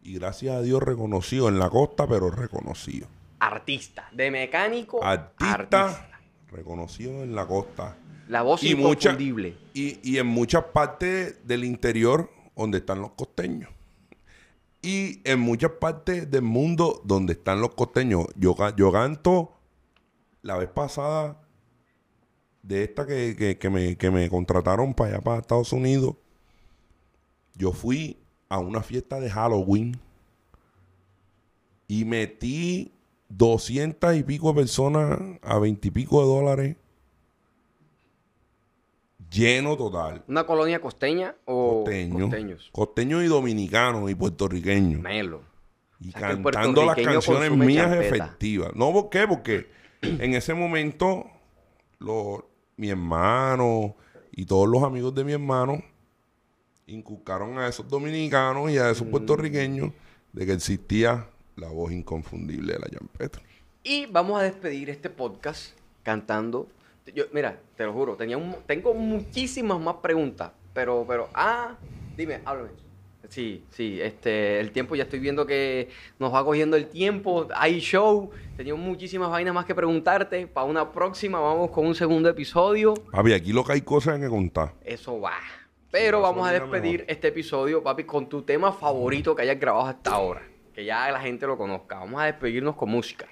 y 0.06 0.14
gracias 0.14 0.54
a 0.56 0.62
Dios 0.62 0.82
reconocido 0.82 1.48
en 1.48 1.58
la 1.58 1.68
costa, 1.68 2.06
pero 2.06 2.30
reconocido. 2.30 3.08
Artista. 3.40 4.08
De 4.12 4.30
mecánico. 4.30 5.02
Artista, 5.02 6.08
reconocido 6.50 7.22
en 7.22 7.34
la 7.34 7.46
costa. 7.46 7.96
La 8.28 8.42
voz 8.42 8.62
Y 8.62 8.74
mucha- 8.74 9.10
inconfundible. 9.10 9.56
Y, 9.74 9.98
y 10.08 10.18
en 10.18 10.26
muchas 10.26 10.64
partes 10.64 11.46
del 11.46 11.64
interior 11.64 12.30
donde 12.56 12.78
están 12.78 13.00
los 13.00 13.12
costeños. 13.12 13.70
Y 14.82 15.20
en 15.28 15.40
muchas 15.40 15.72
partes 15.72 16.30
del 16.30 16.42
mundo 16.42 17.02
donde 17.04 17.32
están 17.34 17.60
los 17.60 17.74
costeños. 17.74 18.26
Yo, 18.36 18.54
yo 18.76 18.92
canto 18.92 19.52
la 20.42 20.56
vez 20.56 20.68
pasada 20.68 21.40
de 22.62 22.84
esta 22.84 23.06
que, 23.06 23.34
que- 23.36 23.58
que 23.58 23.70
me, 23.70 23.96
que 23.96 24.10
me 24.10 24.28
contrataron 24.30 24.94
para 24.94 25.10
allá, 25.14 25.20
para 25.20 25.40
Estados 25.40 25.72
Unidos. 25.72 26.14
Yo 27.54 27.72
fui 27.72 28.18
a 28.48 28.58
una 28.58 28.82
fiesta 28.82 29.18
de 29.20 29.30
Halloween 29.30 29.98
y 31.88 32.04
metí 32.04 32.92
doscientas 33.28 34.16
y 34.16 34.22
pico 34.22 34.48
de 34.48 34.54
personas 34.60 35.18
a 35.42 35.58
veintipico 35.58 36.20
de 36.20 36.26
dólares. 36.26 36.76
Lleno 39.30 39.76
total. 39.76 40.22
¿Una 40.28 40.46
colonia 40.46 40.80
costeña 40.80 41.34
o 41.46 41.82
Costeño. 41.84 42.26
costeños? 42.26 42.68
Costeños 42.72 43.24
y 43.24 43.26
dominicanos 43.26 44.10
y 44.10 44.14
puertorriqueños. 44.14 45.00
Melo. 45.00 45.40
Y 46.00 46.10
O 46.10 46.12
sea, 46.12 46.28
cantando 46.42 46.84
las 46.84 46.96
canciones 46.96 47.50
mías 47.50 47.88
champeta. 47.90 48.16
efectivas. 48.16 48.70
No, 48.74 48.92
¿por 48.92 49.10
qué? 49.10 49.26
Porque 49.26 49.66
en 50.02 50.34
ese 50.34 50.54
momento 50.54 51.26
lo- 51.98 52.48
mi 52.76 52.90
hermano 52.90 53.96
y 54.30 54.44
todos 54.44 54.68
los 54.68 54.82
amigos 54.82 55.14
de 55.14 55.24
mi 55.24 55.32
hermano 55.32 55.82
inculcaron 56.86 57.58
a 57.58 57.68
esos 57.68 57.88
dominicanos 57.88 58.70
y 58.70 58.78
a 58.78 58.84
Mm. 58.84 58.90
esos 58.90 59.06
puertorriqueños 59.08 59.90
de 60.32 60.46
que 60.46 60.52
existía 60.52 61.26
la 61.56 61.68
voz 61.68 61.92
inconfundible 61.92 62.74
de 62.74 62.78
la 62.78 62.88
champeta. 62.88 63.40
Y 63.82 64.06
vamos 64.06 64.38
a 64.40 64.44
despedir 64.44 64.90
este 64.90 65.10
podcast 65.10 65.76
cantando. 66.02 66.68
Yo, 67.14 67.24
mira, 67.32 67.58
te 67.76 67.84
lo 67.84 67.92
juro, 67.92 68.16
tenía 68.16 68.36
un- 68.36 68.56
tengo 68.66 68.92
muchísimas 68.94 69.80
más 69.80 69.96
preguntas, 69.96 70.50
pero, 70.74 71.04
pero, 71.06 71.28
ah, 71.34 71.76
dime, 72.16 72.40
háblame. 72.44 72.70
Sí, 73.28 73.64
sí, 73.70 73.98
este, 74.00 74.60
el 74.60 74.70
tiempo 74.70 74.94
ya 74.94 75.02
estoy 75.02 75.18
viendo 75.18 75.46
que 75.46 75.88
nos 76.20 76.32
va 76.32 76.44
cogiendo 76.44 76.76
el 76.76 76.86
tiempo, 76.88 77.48
hay 77.56 77.80
show, 77.80 78.30
tenía 78.56 78.74
muchísimas 78.76 79.30
vainas 79.30 79.52
más 79.52 79.64
que 79.64 79.74
preguntarte. 79.74 80.46
Para 80.46 80.66
una 80.66 80.92
próxima 80.92 81.40
vamos 81.40 81.70
con 81.72 81.86
un 81.86 81.94
segundo 81.96 82.28
episodio. 82.28 82.94
Papi, 82.94 83.32
aquí 83.32 83.52
lo 83.52 83.64
que 83.64 83.72
hay 83.72 83.80
cosas 83.80 84.20
que 84.20 84.28
contar. 84.28 84.74
Eso 84.84 85.20
va. 85.20 85.32
Pero 85.98 86.20
vamos 86.20 86.46
a 86.46 86.52
despedir 86.52 87.00
mejor. 87.00 87.10
este 87.10 87.28
episodio, 87.28 87.82
papi, 87.82 88.04
con 88.04 88.28
tu 88.28 88.42
tema 88.42 88.70
favorito 88.70 89.34
que 89.34 89.40
hayas 89.40 89.58
grabado 89.58 89.86
hasta 89.86 90.10
ahora. 90.10 90.46
Que 90.74 90.84
ya 90.84 91.10
la 91.10 91.18
gente 91.20 91.46
lo 91.46 91.56
conozca. 91.56 92.00
Vamos 92.00 92.20
a 92.20 92.26
despedirnos 92.26 92.76
con 92.76 92.90
música. 92.90 93.26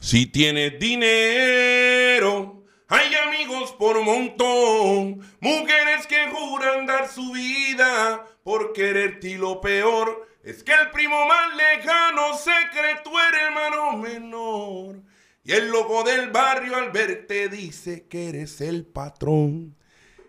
Si 0.00 0.24
tienes 0.24 0.78
dinero, 0.78 2.62
hay 2.88 3.14
amigos 3.16 3.70
por 3.72 4.02
montón, 4.02 5.20
mujeres 5.40 6.06
que 6.08 6.26
juran 6.32 6.86
dar 6.86 7.06
su 7.06 7.32
vida 7.32 8.24
por 8.42 8.72
quererte 8.72 9.32
y 9.32 9.34
lo 9.34 9.60
peor 9.60 10.26
es 10.42 10.62
que 10.64 10.72
el 10.72 10.90
primo 10.92 11.26
más 11.26 11.54
lejano 11.54 12.34
se 12.38 12.54
cree 12.72 12.96
tu 13.04 13.10
hermano 13.18 13.98
menor. 13.98 15.02
Y 15.44 15.52
el 15.52 15.68
loco 15.68 16.02
del 16.02 16.30
barrio 16.30 16.76
al 16.76 16.90
verte 16.92 17.50
dice 17.50 18.06
que 18.08 18.30
eres 18.30 18.62
el 18.62 18.86
patrón. 18.86 19.76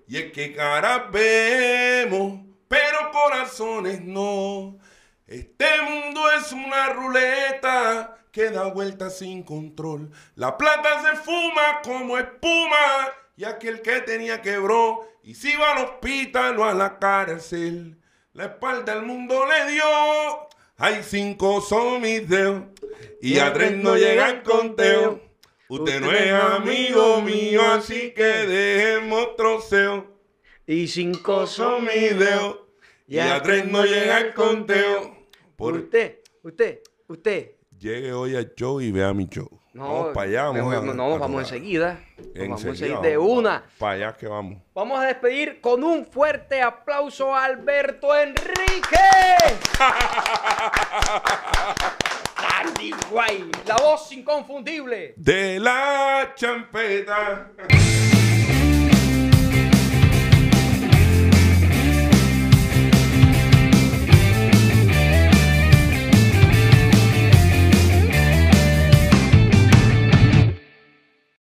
Y 0.07 0.17
es 0.17 0.31
que 0.31 0.55
caras 0.55 1.11
vemos, 1.11 2.39
pero 2.67 3.11
corazones 3.11 4.01
no. 4.01 4.77
Este 5.25 5.81
mundo 5.81 6.21
es 6.31 6.53
una 6.53 6.93
ruleta 6.93 8.17
que 8.31 8.49
da 8.49 8.65
vueltas 8.67 9.17
sin 9.17 9.43
control. 9.43 10.09
La 10.35 10.57
plata 10.57 11.01
se 11.01 11.17
fuma 11.17 11.81
como 11.83 12.17
espuma 12.17 13.11
y 13.35 13.43
aquel 13.43 13.81
que 13.81 13.99
tenía 14.01 14.41
quebró 14.41 15.01
y 15.23 15.35
si 15.35 15.51
iba 15.51 15.73
al 15.73 15.83
hospital 15.83 16.57
o 16.57 16.63
a 16.63 16.73
la 16.73 16.99
cárcel. 16.99 18.01
La 18.31 18.45
espalda 18.45 18.93
al 18.93 19.03
mundo 19.03 19.45
le 19.45 19.73
dio. 19.73 19.83
Hay 20.77 21.03
cinco 21.03 21.59
son 21.59 22.01
mis 22.01 22.23
y 23.21 23.39
a 23.39 23.51
tres 23.51 23.75
no 23.75 23.97
llega 23.97 24.29
el 24.29 24.43
conteo. 24.43 25.26
Usted 25.69 25.99
no 26.01 26.11
es 26.11 26.31
amigo 26.31 27.21
mío, 27.21 27.61
así 27.73 28.11
que 28.11 28.23
dejemos 28.23 29.35
troceo. 29.35 30.05
Y 30.65 30.87
cinco 30.87 31.45
Son 31.47 31.83
mis 31.85 32.17
dedos 32.17 32.59
y 33.07 33.19
a 33.19 33.41
tres 33.41 33.65
no 33.67 33.85
llega 33.85 34.19
el 34.19 34.33
conteo. 34.33 35.15
Por 35.55 35.75
Usted, 35.75 36.19
usted, 36.43 36.79
usted. 37.07 37.51
Llegue 37.77 38.11
hoy 38.13 38.35
al 38.35 38.53
show 38.55 38.81
y 38.81 38.91
vea 38.91 39.13
mi 39.13 39.27
show. 39.27 39.49
vamos 39.73 40.13
para 40.13 40.27
allá. 40.29 40.43
Vamos, 40.45 40.73
a- 40.75 40.81
no, 40.81 41.15
a 41.15 41.17
vamos 41.19 41.41
enseguida. 41.43 41.99
Nos 42.17 42.33
vamos 42.33 42.65
Enseguida, 42.65 42.69
enseguida 42.69 43.01
de 43.01 43.17
una. 43.17 43.63
Para 43.77 43.91
allá 43.93 44.17
que 44.17 44.27
vamos. 44.27 44.61
Vamos 44.73 44.99
a 44.99 45.05
despedir 45.07 45.61
con 45.61 45.83
un 45.83 46.05
fuerte 46.05 46.61
aplauso 46.61 47.33
a 47.35 47.45
Alberto 47.45 48.15
Enrique. 48.15 48.97
Andy 52.67 52.93
la 53.65 53.75
voz 53.75 54.11
inconfundible. 54.11 55.13
De 55.15 55.59
la 55.59 56.33
champeta. 56.35 57.51